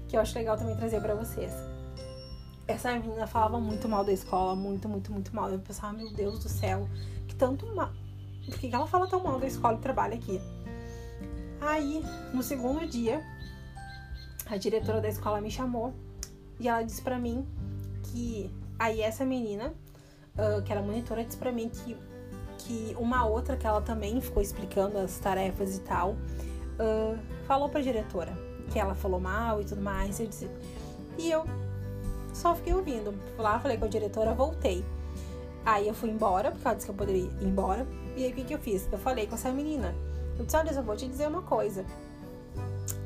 Que 0.07 0.15
eu 0.15 0.21
acho 0.21 0.37
legal 0.37 0.59
também 0.59 0.77
trazer 0.77 1.01
para 1.01 1.15
vocês 1.15 1.53
essa 2.67 2.93
menina 2.93 3.27
falava 3.27 3.61
muito 3.61 3.89
mal 3.89 4.05
da 4.05 4.13
escola, 4.13 4.57
muito, 4.57 4.89
muito, 4.89 5.13
muito 5.13 5.35
mal. 5.35 5.51
Eu 5.51 5.59
pensava, 5.59 5.93
meu 5.93 6.11
Deus 6.13 6.41
do 6.41 6.49
céu, 6.49 6.89
que 7.29 7.35
tanto 7.35 7.67
mal. 7.75 7.93
Por 8.45 8.59
que 8.59 8.75
ela 8.75 8.87
fala 8.87 9.09
tão 9.09 9.23
mal 9.23 9.39
da 9.39 9.47
escola 9.47 9.77
e 9.77 9.81
trabalha 9.81 10.15
aqui? 10.15 10.41
Aí, 11.61 12.05
no 12.33 12.43
segundo 12.43 12.87
dia, 12.87 13.23
a 14.47 14.57
diretora 14.57 15.01
da 15.01 15.09
escola 15.09 15.41
me 15.41 15.51
chamou 15.51 15.93
e 16.59 16.69
ela 16.69 16.83
disse 16.83 17.03
para 17.03 17.19
mim 17.19 17.47
que 18.05 18.51
aí 18.79 19.01
essa 19.01 19.25
menina, 19.25 19.73
uh, 20.35 20.63
que 20.63 20.73
era 20.73 20.83
monitora, 20.83 21.25
disse 21.25 21.37
para 21.37 21.51
mim 21.51 21.69
que, 21.69 21.97
que 22.59 22.97
uma 22.99 23.27
outra 23.27 23.57
que 23.57 23.67
ela 23.67 23.81
também 23.81 24.21
ficou 24.21 24.43
explicando 24.43 24.99
as 24.99 25.19
tarefas 25.19 25.77
e 25.77 25.81
tal, 25.81 26.13
uh, 26.13 27.19
falou 27.47 27.69
pra 27.69 27.81
diretora 27.81 28.37
que 28.71 28.79
ela 28.79 28.95
falou 28.95 29.21
mal 29.21 29.61
e 29.61 29.65
tudo 29.65 29.81
mais. 29.81 30.19
Eu 30.21 30.27
disse, 30.27 30.49
e 31.19 31.31
eu 31.31 31.45
só 32.37 32.55
fiquei 32.55 32.75
ouvindo. 32.75 33.15
Fui 33.35 33.43
lá, 33.43 33.59
falei 33.59 33.79
com 33.79 33.87
a 33.87 33.89
diretora, 33.89 34.35
voltei. 34.35 34.85
Aí 35.65 35.89
eu 35.89 35.95
fui 35.95 36.11
embora, 36.11 36.51
porque 36.53 36.67
ela 36.67 36.77
disse 36.77 36.87
que 36.87 36.93
eu 36.93 36.97
poderia 36.97 37.23
ir 37.23 37.45
embora. 37.45 37.87
E 38.15 38.25
aí 38.25 38.31
o 38.31 38.35
que, 38.35 38.45
que 38.45 38.55
eu 38.55 38.59
fiz? 38.59 38.89
Eu 38.93 38.99
falei 38.99 39.27
com 39.27 39.35
essa 39.35 39.51
menina. 39.51 39.95
Eu 40.39 40.45
disse, 40.45 40.57
olha, 40.57 40.71
eu 40.71 40.83
vou 40.83 40.95
te 40.95 41.09
dizer 41.09 41.27
uma 41.27 41.43
coisa. 41.43 41.85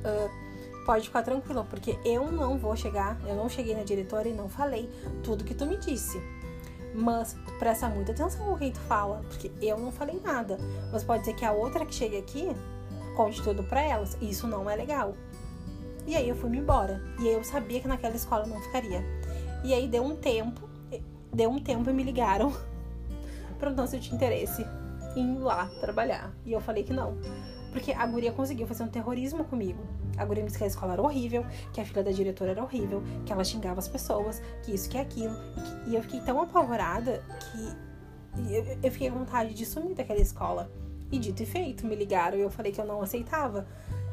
Uh, 0.05 0.85
pode 0.85 1.07
ficar 1.07 1.23
tranquila, 1.23 1.65
porque 1.65 1.99
eu 2.05 2.31
não 2.31 2.59
vou 2.59 2.75
chegar, 2.77 3.19
eu 3.27 3.35
não 3.35 3.49
cheguei 3.49 3.75
na 3.75 3.85
diretora 3.85 4.29
e 4.29 4.33
não 4.33 4.49
falei 4.49 4.91
tudo 5.23 5.45
que 5.45 5.55
tu 5.55 5.65
me 5.65 5.77
disse. 5.77 6.21
Mas 6.93 7.37
presta 7.59 7.89
muita 7.89 8.11
atenção 8.11 8.45
com 8.45 8.59
quem 8.59 8.73
tu 8.73 8.81
fala, 8.81 9.23
porque 9.29 9.51
eu 9.63 9.79
não 9.79 9.93
falei 9.93 10.21
nada. 10.23 10.59
Mas 10.93 11.05
pode 11.05 11.25
ser 11.25 11.35
que 11.35 11.45
a 11.45 11.53
outra 11.53 11.87
que 11.87 11.95
chegue 11.95 12.19
aqui 12.19 12.49
conte 13.17 13.41
tudo 13.43 13.63
pra 13.63 13.81
elas. 13.81 14.17
E 14.21 14.29
isso 14.29 14.47
não 14.49 14.69
é 14.69 14.75
legal. 14.75 15.15
E 16.07 16.17
aí 16.17 16.29
eu 16.29 16.35
fui 16.35 16.51
me 16.51 16.59
embora. 16.59 17.01
E 17.21 17.29
eu 17.29 17.45
sabia 17.45 17.81
que 17.81 17.89
naquela 17.89 18.17
escola 18.17 18.45
eu 18.45 18.49
não 18.49 18.61
ficaria. 18.61 19.05
E 19.63 19.75
aí 19.75 19.87
deu 19.89 20.03
um 20.03 20.17
tempo, 20.17 20.69
deu 21.33 21.51
um 21.51 21.59
tempo 21.59 21.89
e 21.91 21.93
me 21.93 22.03
ligaram 22.03 22.53
perguntando 23.59 23.89
se 23.89 23.97
eu 23.97 24.01
tinha 24.01 24.17
interesse 24.17 24.67
em 25.17 25.37
ir 25.37 25.39
lá 25.39 25.67
trabalhar. 25.81 26.33
E 26.45 26.53
eu 26.53 26.61
falei 26.61 26.83
que 26.83 26.93
não. 26.93 27.17
Porque 27.73 27.93
a 27.93 28.05
guria 28.07 28.33
conseguiu 28.33 28.67
fazer 28.67 28.83
um 28.83 28.89
terrorismo 28.89 29.45
comigo. 29.45 29.81
A 30.17 30.25
guria 30.25 30.43
me 30.43 30.49
disse 30.49 30.59
que 30.59 30.65
a 30.65 30.67
escola 30.67 30.95
era 30.95 31.03
horrível, 31.03 31.47
que 31.73 31.81
a 31.81 31.85
filha 31.85 32.03
da 32.03 32.11
diretora 32.11 32.51
era 32.51 32.63
horrível, 32.63 33.03
que 33.25 33.33
ela 33.33 33.45
xingava 33.45 33.79
as 33.79 33.89
pessoas, 33.89 34.43
que 34.63 34.75
isso, 34.75 34.89
que 34.89 34.99
aquilo. 34.99 35.35
E 35.87 35.95
eu 35.95 36.03
fiquei 36.03 36.21
tão 36.21 36.41
apavorada 36.43 37.23
que 37.39 37.91
eu 38.83 38.91
fiquei 38.93 39.11
com 39.11 39.19
vontade 39.19 39.55
de 39.55 39.65
sumir 39.65 39.95
daquela 39.95 40.21
escola. 40.21 40.71
E 41.13 41.19
dito 41.19 41.43
e 41.43 41.47
feito, 41.47 41.87
me 41.87 41.97
ligaram 41.97 42.39
e 42.39 42.41
eu 42.41 42.51
falei 42.51 42.71
que 42.71 42.81
eu 42.81 42.87
não 42.87 43.03
aceitava. 43.03 43.67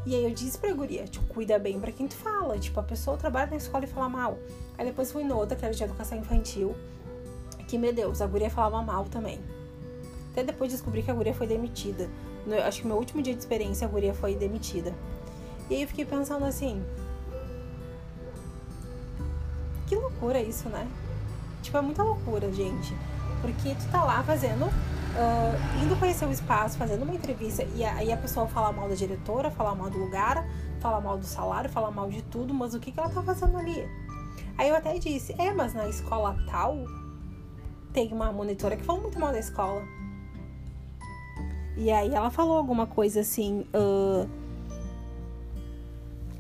E 0.08 0.16
aí 0.16 0.24
eu 0.24 0.32
disse 0.34 0.58
pra 0.58 0.72
guria, 0.72 1.04
tipo, 1.04 1.26
cuida 1.26 1.60
bem 1.60 1.78
pra 1.82 1.92
quem 1.92 2.08
tu 2.08 2.16
fala. 2.16 2.58
Tipo, 2.58 2.80
a 2.80 2.84
pessoa 2.84 3.18
trabalha 3.18 3.52
na 3.52 3.58
escola 3.58 3.84
e 3.84 3.88
fala 3.88 4.08
mal. 4.08 4.40
Aí 4.78 4.86
depois 4.86 5.12
fui 5.12 5.26
noutra, 5.26 5.58
que 5.58 5.66
era 5.66 5.74
de 5.74 5.84
educação 5.84 6.18
infantil, 6.18 6.74
que, 7.68 7.78
meu 7.78 7.92
Deus, 7.92 8.22
a 8.22 8.26
guria 8.26 8.50
falava 8.50 8.82
mal 8.82 9.04
também. 9.04 9.38
Até 10.32 10.46
depois 10.46 10.72
descobri 10.72 11.04
que 11.04 11.12
a 11.12 11.14
guria 11.14 11.34
foi 11.34 11.46
demitida. 11.46 12.10
No, 12.46 12.56
acho 12.56 12.84
que 12.84 12.88
meu 12.88 12.96
último 12.96 13.22
dia 13.22 13.34
de 13.34 13.40
experiência, 13.42 13.86
a 13.86 13.92
guria 13.92 14.14
foi 14.14 14.34
demitida. 14.34 14.96
E 15.70 15.76
aí 15.76 15.82
eu 15.82 15.88
fiquei 15.90 16.06
pensando 16.06 16.46
assim... 16.46 16.82
Que 19.88 19.96
loucura 19.98 20.42
isso, 20.42 20.70
né? 20.70 20.88
Tipo, 21.62 21.80
é 21.80 21.82
muita 21.82 22.04
loucura, 22.04 22.50
gente. 22.54 22.96
Porque 23.42 23.76
tu 23.76 23.92
tá 23.92 24.06
lá 24.06 24.24
fazendo, 24.24 24.72
uh, 25.18 25.84
indo 25.84 25.96
conhecer 25.98 26.26
o 26.26 26.32
espaço, 26.32 26.78
fazendo 26.78 27.04
uma 27.04 27.14
entrevista, 27.14 27.64
e 27.76 27.84
aí 27.84 28.12
a 28.12 28.18
pessoa 28.18 28.48
fala 28.48 28.72
mal 28.72 28.88
da 28.88 28.96
diretora, 28.96 29.50
fala 29.50 29.74
mal 29.76 29.90
do 29.90 29.98
lugar, 29.98 30.48
fala 30.80 31.02
mal 31.02 31.18
do 31.18 31.26
salário, 31.26 31.70
fala 31.70 31.92
mal 31.92 32.10
de 32.10 32.22
tudo, 32.22 32.54
mas 32.54 32.74
o 32.74 32.80
que, 32.80 32.92
que 32.92 33.00
ela 33.00 33.10
tá 33.10 33.22
fazendo 33.22 33.58
ali? 33.58 33.88
Aí 34.58 34.70
eu 34.70 34.76
até 34.76 34.98
disse, 34.98 35.36
é, 35.40 35.54
mas 35.54 35.74
na 35.74 35.88
escola 35.88 36.36
tal 36.50 36.78
tem 37.94 38.12
uma 38.14 38.32
monitora 38.32 38.76
que 38.76 38.84
fala 38.84 39.00
muito 39.00 39.20
mal 39.20 39.32
da 39.32 39.40
escola. 39.40 39.82
E 41.76 41.92
aí 41.92 42.14
ela 42.14 42.32
falou 42.32 42.58
alguma 42.58 42.88
coisa 42.88 43.22
assim. 43.22 43.62
Uh, 43.74 44.28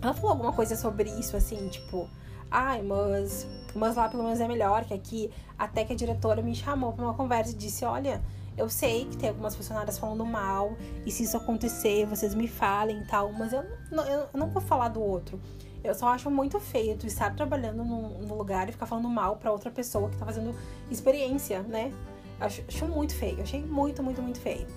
ela 0.01 0.13
falou 0.13 0.31
alguma 0.31 0.51
coisa 0.51 0.75
sobre 0.75 1.09
isso, 1.11 1.37
assim, 1.37 1.67
tipo, 1.69 2.09
ai, 2.49 2.81
mas, 2.81 3.47
mas 3.75 3.95
lá 3.95 4.09
pelo 4.09 4.23
menos 4.23 4.39
é 4.39 4.47
melhor 4.47 4.85
que 4.85 4.93
aqui. 4.93 5.31
Até 5.57 5.83
que 5.83 5.93
a 5.93 5.95
diretora 5.95 6.41
me 6.41 6.55
chamou 6.55 6.93
pra 6.93 7.05
uma 7.05 7.13
conversa 7.13 7.51
e 7.51 7.55
disse: 7.55 7.85
Olha, 7.85 8.21
eu 8.57 8.67
sei 8.69 9.05
que 9.05 9.15
tem 9.15 9.29
algumas 9.29 9.55
funcionárias 9.55 9.99
falando 9.99 10.25
mal, 10.25 10.75
e 11.05 11.11
se 11.11 11.23
isso 11.23 11.37
acontecer, 11.37 12.05
vocês 12.05 12.33
me 12.33 12.47
falem 12.47 13.01
e 13.01 13.05
tal, 13.05 13.31
mas 13.31 13.53
eu 13.53 13.63
não, 13.91 14.03
eu 14.05 14.27
não 14.33 14.47
vou 14.47 14.61
falar 14.61 14.89
do 14.89 15.01
outro. 15.01 15.39
Eu 15.83 15.93
só 15.93 16.07
acho 16.07 16.29
muito 16.29 16.59
feio 16.59 16.97
tu 16.97 17.05
estar 17.05 17.33
trabalhando 17.35 17.83
num, 17.83 18.35
lugar 18.35 18.67
e 18.67 18.71
ficar 18.71 18.87
falando 18.87 19.07
mal 19.07 19.37
pra 19.37 19.51
outra 19.51 19.69
pessoa 19.69 20.09
que 20.09 20.17
tá 20.17 20.25
fazendo 20.25 20.53
experiência, 20.89 21.61
né? 21.61 21.93
Acho, 22.39 22.63
acho 22.67 22.85
muito 22.87 23.13
feio, 23.13 23.41
achei 23.41 23.63
muito, 23.63 24.03
muito, 24.03 24.21
muito 24.21 24.39
feio. 24.39 24.67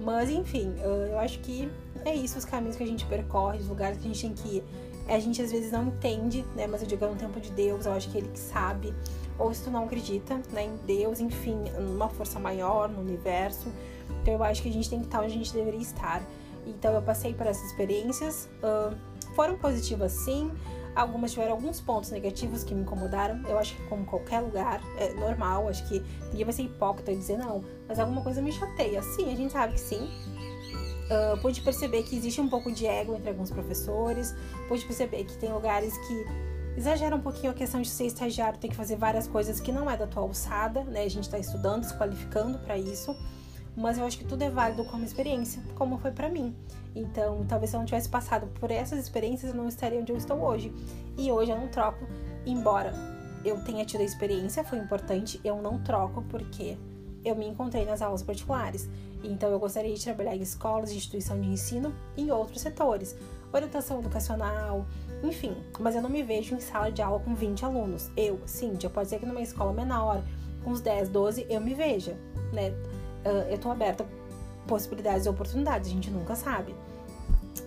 Mas 0.00 0.30
enfim, 0.30 0.74
eu 0.80 1.18
acho 1.18 1.38
que 1.40 1.70
é 2.04 2.14
isso, 2.14 2.38
os 2.38 2.44
caminhos 2.44 2.76
que 2.76 2.82
a 2.82 2.86
gente 2.86 3.04
percorre, 3.06 3.58
os 3.58 3.68
lugares 3.68 3.98
que 3.98 4.04
a 4.04 4.08
gente 4.08 4.20
tem 4.20 4.32
que 4.32 4.56
ir. 4.56 4.64
A 5.08 5.18
gente 5.18 5.40
às 5.40 5.50
vezes 5.50 5.72
não 5.72 5.86
entende, 5.86 6.44
né? 6.54 6.66
Mas 6.66 6.82
eu 6.82 6.88
digo 6.88 7.04
é 7.04 7.08
no 7.08 7.16
tempo 7.16 7.40
de 7.40 7.50
Deus, 7.50 7.86
eu 7.86 7.92
acho 7.92 8.10
que 8.10 8.18
Ele 8.18 8.28
que 8.28 8.38
sabe. 8.38 8.94
Ou 9.38 9.52
se 9.54 9.64
tu 9.64 9.70
não 9.70 9.84
acredita, 9.84 10.40
né? 10.52 10.64
Em 10.64 10.76
Deus, 10.86 11.20
enfim, 11.20 11.56
numa 11.78 12.08
força 12.08 12.38
maior, 12.38 12.88
no 12.88 13.00
universo. 13.00 13.68
Então 14.22 14.34
eu 14.34 14.42
acho 14.42 14.62
que 14.62 14.68
a 14.68 14.72
gente 14.72 14.88
tem 14.90 15.00
que 15.00 15.06
estar 15.06 15.20
onde 15.20 15.32
a 15.32 15.36
gente 15.36 15.52
deveria 15.52 15.80
estar. 15.80 16.22
Então 16.66 16.92
eu 16.92 17.02
passei 17.02 17.32
por 17.32 17.46
essas 17.46 17.64
experiências, 17.70 18.48
uh, 18.62 18.94
foram 19.34 19.56
positivas 19.56 20.12
sim, 20.12 20.50
algumas 20.94 21.32
tiveram 21.32 21.52
alguns 21.52 21.80
pontos 21.80 22.10
negativos 22.10 22.64
que 22.64 22.74
me 22.74 22.82
incomodaram. 22.82 23.40
Eu 23.48 23.58
acho 23.58 23.74
que 23.76 23.82
como 23.84 24.04
qualquer 24.04 24.40
lugar, 24.40 24.80
é 24.98 25.12
normal, 25.14 25.68
acho 25.68 25.86
que 25.88 26.02
ninguém 26.30 26.44
vai 26.44 26.52
ser 26.52 26.62
hipócrita 26.62 27.12
e 27.12 27.16
dizer 27.16 27.38
não, 27.38 27.64
mas 27.86 27.98
alguma 27.98 28.22
coisa 28.22 28.42
me 28.42 28.52
chateia. 28.52 29.02
Sim, 29.02 29.32
a 29.32 29.36
gente 29.36 29.52
sabe 29.52 29.74
que 29.74 29.80
sim. 29.80 30.08
Uh, 31.08 31.40
pude 31.40 31.62
perceber 31.62 32.02
que 32.02 32.14
existe 32.16 32.40
um 32.40 32.48
pouco 32.48 32.70
de 32.70 32.86
ego 32.86 33.14
entre 33.14 33.30
alguns 33.30 33.50
professores, 33.50 34.34
pude 34.68 34.84
perceber 34.84 35.24
que 35.24 35.38
tem 35.38 35.50
lugares 35.50 35.96
que 36.06 36.26
exageram 36.76 37.16
um 37.16 37.20
pouquinho 37.20 37.50
a 37.50 37.54
questão 37.54 37.80
de 37.80 37.88
ser 37.88 38.06
estagiário, 38.06 38.58
ter 38.58 38.68
que 38.68 38.76
fazer 38.76 38.96
várias 38.96 39.26
coisas 39.26 39.58
que 39.58 39.72
não 39.72 39.90
é 39.90 39.96
da 39.96 40.06
tua 40.06 40.22
alçada, 40.22 40.84
né? 40.84 41.04
A 41.04 41.08
gente 41.08 41.24
está 41.24 41.38
estudando, 41.38 41.84
se 41.84 41.96
qualificando 41.96 42.58
para 42.58 42.76
isso 42.76 43.16
mas 43.78 43.96
eu 43.96 44.04
acho 44.04 44.18
que 44.18 44.24
tudo 44.24 44.42
é 44.42 44.50
válido 44.50 44.84
como 44.84 45.04
experiência, 45.04 45.62
como 45.76 45.98
foi 45.98 46.10
para 46.10 46.28
mim. 46.28 46.54
Então, 46.94 47.44
talvez 47.46 47.70
se 47.70 47.76
eu 47.76 47.78
não 47.78 47.86
tivesse 47.86 48.08
passado 48.08 48.48
por 48.58 48.70
essas 48.72 48.98
experiências, 48.98 49.52
eu 49.52 49.56
não 49.56 49.68
estaria 49.68 50.00
onde 50.00 50.10
eu 50.10 50.16
estou 50.16 50.38
hoje. 50.40 50.72
E 51.16 51.30
hoje 51.30 51.52
eu 51.52 51.56
não 51.56 51.68
troco, 51.68 52.04
embora 52.44 52.92
eu 53.44 53.62
tenha 53.62 53.84
tido 53.84 54.00
a 54.00 54.04
experiência, 54.04 54.64
foi 54.64 54.78
importante, 54.78 55.40
eu 55.44 55.62
não 55.62 55.78
troco 55.78 56.22
porque 56.22 56.76
eu 57.24 57.34
me 57.34 57.46
encontrei 57.46 57.84
nas 57.84 58.02
aulas 58.02 58.22
particulares. 58.22 58.88
Então, 59.22 59.50
eu 59.50 59.58
gostaria 59.58 59.94
de 59.94 60.02
trabalhar 60.02 60.36
em 60.36 60.42
escolas, 60.42 60.92
instituição 60.92 61.40
de 61.40 61.48
ensino 61.48 61.94
e 62.16 62.30
outros 62.30 62.60
setores, 62.60 63.16
orientação 63.52 63.98
educacional, 63.98 64.86
enfim. 65.22 65.56
Mas 65.80 65.96
eu 65.96 66.02
não 66.02 66.10
me 66.10 66.22
vejo 66.22 66.54
em 66.54 66.60
sala 66.60 66.92
de 66.92 67.02
aula 67.02 67.20
com 67.20 67.34
20 67.34 67.64
alunos. 67.64 68.10
Eu, 68.16 68.40
já 68.78 68.88
pode 68.88 69.08
ser 69.08 69.18
que 69.18 69.26
numa 69.26 69.40
escola 69.40 69.72
menor, 69.72 70.22
com 70.62 70.70
uns 70.70 70.80
10, 70.80 71.08
12, 71.08 71.46
eu 71.48 71.60
me 71.60 71.74
veja, 71.74 72.16
né? 72.52 72.72
uh, 73.24 73.50
eu 73.50 73.58
tô 73.58 73.70
aberta 73.70 74.04
a 74.04 74.68
possibilidades 74.68 75.26
e 75.26 75.28
oportunidades, 75.28 75.90
a 75.90 75.92
gente 75.92 76.10
nunca 76.10 76.34
sabe. 76.34 76.74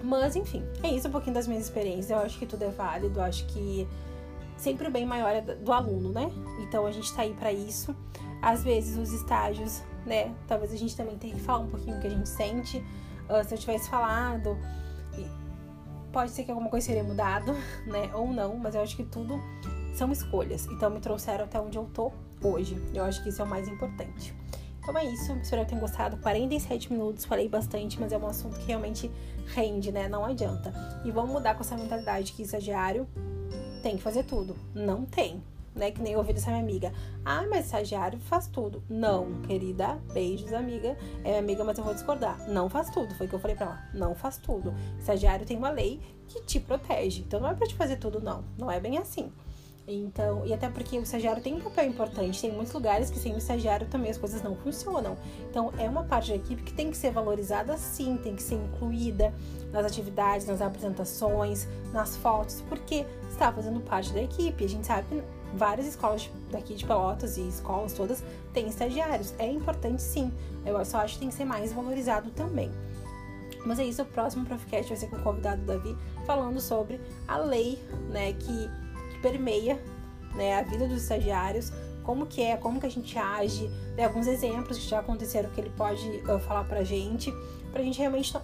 Mas, 0.03 0.35
enfim, 0.35 0.63
é 0.83 0.89
isso 0.89 1.07
um 1.07 1.11
pouquinho 1.11 1.33
das 1.33 1.47
minhas 1.47 1.63
experiências. 1.63 2.09
Eu 2.09 2.17
acho 2.17 2.39
que 2.39 2.45
tudo 2.45 2.63
é 2.63 2.69
válido, 2.69 3.19
eu 3.19 3.23
acho 3.23 3.45
que 3.47 3.87
sempre 4.57 4.87
o 4.87 4.91
bem 4.91 5.05
maior 5.05 5.29
é 5.29 5.41
do 5.41 5.71
aluno, 5.71 6.09
né? 6.09 6.31
Então 6.61 6.85
a 6.85 6.91
gente 6.91 7.13
tá 7.13 7.23
aí 7.23 7.33
para 7.33 7.51
isso. 7.51 7.95
Às 8.41 8.63
vezes 8.63 8.97
os 8.97 9.13
estágios, 9.13 9.81
né? 10.05 10.33
Talvez 10.47 10.73
a 10.73 10.77
gente 10.77 10.95
também 10.95 11.17
tenha 11.17 11.35
que 11.35 11.41
falar 11.41 11.59
um 11.59 11.69
pouquinho 11.69 11.97
o 11.97 12.01
que 12.01 12.07
a 12.07 12.09
gente 12.09 12.27
sente. 12.27 12.77
Uh, 13.29 13.47
se 13.47 13.53
eu 13.53 13.57
tivesse 13.57 13.89
falado, 13.89 14.57
pode 16.11 16.31
ser 16.31 16.43
que 16.43 16.51
alguma 16.51 16.69
coisa 16.69 16.87
seria 16.87 17.03
mudado, 17.03 17.53
né? 17.85 18.09
Ou 18.13 18.27
não, 18.27 18.57
mas 18.57 18.75
eu 18.75 18.81
acho 18.81 18.95
que 18.95 19.03
tudo 19.03 19.39
são 19.93 20.11
escolhas. 20.11 20.65
Então 20.67 20.89
me 20.89 20.99
trouxeram 20.99 21.45
até 21.45 21.59
onde 21.59 21.77
eu 21.77 21.85
tô 21.85 22.11
hoje. 22.43 22.81
Eu 22.93 23.03
acho 23.03 23.21
que 23.23 23.29
isso 23.29 23.41
é 23.41 23.45
o 23.45 23.47
mais 23.47 23.67
importante. 23.67 24.33
Então 24.79 24.97
é 24.97 25.05
isso, 25.05 25.31
espero 25.33 25.61
que 25.61 25.69
tenham 25.69 25.81
gostado. 25.81 26.17
47 26.17 26.91
minutos, 26.91 27.23
falei 27.25 27.47
bastante, 27.47 27.99
mas 27.99 28.11
é 28.11 28.17
um 28.17 28.25
assunto 28.25 28.59
que 28.59 28.65
realmente 28.65 29.11
rende, 29.53 29.91
né? 29.91 30.09
Não 30.09 30.25
adianta. 30.25 30.73
E 31.05 31.11
vamos 31.11 31.31
mudar 31.31 31.53
com 31.53 31.61
essa 31.61 31.77
mentalidade 31.77 32.33
que 32.33 32.41
estagiário 32.41 33.07
tem 33.83 33.95
que 33.95 34.01
fazer 34.01 34.23
tudo. 34.23 34.55
Não 34.73 35.05
tem, 35.05 35.43
né? 35.76 35.91
Que 35.91 36.01
nem 36.01 36.15
ouvi 36.15 36.34
dessa 36.34 36.49
minha 36.51 36.61
amiga. 36.61 36.91
Ah, 37.26 37.45
mas 37.49 37.65
estagiário 37.65 38.19
faz 38.19 38.47
tudo. 38.47 38.84
Não, 38.89 39.41
querida, 39.43 39.99
beijos, 40.13 40.53
amiga. 40.53 40.97
É 41.24 41.30
minha 41.30 41.39
amiga, 41.39 41.63
mas 41.63 41.78
eu 41.78 41.84
vou 41.84 41.93
discordar. 41.93 42.47
Não 42.49 42.69
faz 42.69 42.89
tudo, 42.89 43.13
foi 43.15 43.26
o 43.26 43.30
que 43.30 43.36
eu 43.36 43.39
falei 43.39 43.55
pra 43.55 43.65
ela. 43.67 43.84
Não 43.93 44.15
faz 44.15 44.38
tudo. 44.38 44.74
Estagiário 44.99 45.45
tem 45.45 45.57
uma 45.57 45.69
lei 45.69 45.99
que 46.28 46.41
te 46.43 46.59
protege. 46.59 47.22
Então 47.22 47.39
não 47.39 47.49
é 47.49 47.53
pra 47.53 47.67
te 47.67 47.76
fazer 47.76 47.97
tudo, 47.97 48.22
não. 48.22 48.43
Não 48.57 48.72
é 48.72 48.80
bem 48.80 48.97
assim. 48.97 49.32
Então, 49.88 50.45
e 50.45 50.53
até 50.53 50.69
porque 50.69 50.97
o 50.97 51.01
estagiário 51.01 51.41
tem 51.41 51.55
um 51.55 51.59
papel 51.59 51.86
importante, 51.88 52.39
tem 52.39 52.51
muitos 52.51 52.72
lugares 52.72 53.09
que 53.09 53.17
sem 53.17 53.34
o 53.34 53.38
estagiário 53.38 53.88
também 53.88 54.11
as 54.11 54.17
coisas 54.17 54.41
não 54.41 54.55
funcionam. 54.55 55.17
Então, 55.49 55.74
é 55.78 55.89
uma 55.89 56.03
parte 56.03 56.30
da 56.30 56.36
equipe 56.36 56.61
que 56.61 56.74
tem 56.74 56.91
que 56.91 56.97
ser 56.97 57.11
valorizada 57.11 57.76
sim, 57.78 58.17
tem 58.17 58.36
que 58.36 58.43
ser 58.43 58.55
incluída 58.55 59.34
nas 59.72 59.86
atividades, 59.86 60.45
nas 60.45 60.61
apresentações, 60.61 61.67
nas 61.91 62.15
fotos, 62.15 62.61
porque 62.69 63.05
está 63.30 63.51
fazendo 63.51 63.80
parte 63.82 64.13
da 64.13 64.22
equipe. 64.22 64.63
A 64.63 64.69
gente 64.69 64.86
sabe 64.86 65.24
várias 65.53 65.87
escolas 65.87 66.29
daqui 66.51 66.75
de 66.75 66.85
Pelotas 66.85 67.37
e 67.37 67.47
escolas 67.47 67.93
todas 67.93 68.23
têm 68.53 68.67
estagiários. 68.67 69.33
É 69.37 69.49
importante 69.49 70.01
sim. 70.01 70.31
Eu 70.65 70.83
só 70.85 70.99
acho 70.99 71.15
que 71.15 71.19
tem 71.21 71.29
que 71.29 71.35
ser 71.35 71.45
mais 71.45 71.71
valorizado 71.73 72.29
também. 72.31 72.71
Mas 73.65 73.79
é 73.79 73.85
isso, 73.85 74.01
o 74.01 74.05
próximo 74.05 74.45
Profcast 74.45 74.89
vai 74.89 74.97
ser 74.97 75.07
com 75.07 75.17
o 75.17 75.21
convidado 75.21 75.61
Davi 75.63 75.95
falando 76.25 76.59
sobre 76.59 76.99
a 77.27 77.37
lei, 77.37 77.81
né, 78.09 78.33
que 78.33 78.69
permeia 79.21 79.79
né, 80.35 80.59
a 80.59 80.63
vida 80.63 80.87
dos 80.87 81.03
estagiários, 81.03 81.71
como 82.03 82.25
que 82.25 82.41
é, 82.41 82.57
como 82.57 82.79
que 82.79 82.87
a 82.87 82.89
gente 82.89 83.17
age, 83.17 83.67
né, 83.95 84.05
alguns 84.05 84.27
exemplos 84.27 84.79
que 84.79 84.87
já 84.87 84.99
aconteceram 84.99 85.49
que 85.51 85.61
ele 85.61 85.71
pode 85.77 86.07
uh, 86.27 86.39
falar 86.39 86.63
pra 86.63 86.83
gente, 86.83 87.31
pra 87.71 87.83
gente 87.83 87.99
realmente 87.99 88.35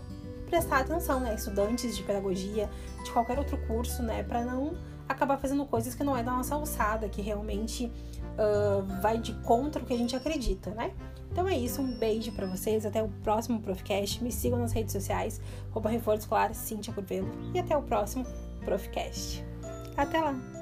prestar 0.47 0.79
atenção, 0.79 1.19
né, 1.19 1.33
estudantes 1.33 1.95
de 1.95 2.03
pedagogia, 2.03 2.69
de 3.03 3.11
qualquer 3.11 3.39
outro 3.39 3.57
curso, 3.65 4.03
né, 4.03 4.23
para 4.23 4.43
não 4.45 4.77
acabar 5.07 5.37
fazendo 5.37 5.65
coisas 5.65 5.95
que 5.95 6.03
não 6.03 6.15
é 6.15 6.23
da 6.23 6.31
nossa 6.31 6.55
alçada, 6.55 7.07
que 7.09 7.21
realmente 7.21 7.85
uh, 7.85 9.01
vai 9.01 9.17
de 9.17 9.33
contra 9.41 9.81
o 9.81 9.85
que 9.85 9.93
a 9.93 9.97
gente 9.97 10.15
acredita, 10.15 10.71
né? 10.71 10.91
Então 11.31 11.47
é 11.47 11.55
isso, 11.55 11.81
um 11.81 11.97
beijo 11.97 12.31
para 12.31 12.47
vocês, 12.47 12.85
até 12.85 13.03
o 13.03 13.09
próximo 13.23 13.61
Profcast, 13.61 14.23
me 14.23 14.31
sigam 14.31 14.59
nas 14.59 14.71
redes 14.71 14.91
sociais, 14.91 15.39
roupa 15.71 15.89
reforço 15.89 16.21
escolar, 16.21 16.53
Cintia 16.53 16.93
Curvelo, 16.93 17.29
e 17.53 17.59
até 17.59 17.77
o 17.77 17.81
próximo 17.81 18.25
Profcast. 18.65 19.45
Até 19.95 20.19
lá! 20.19 20.56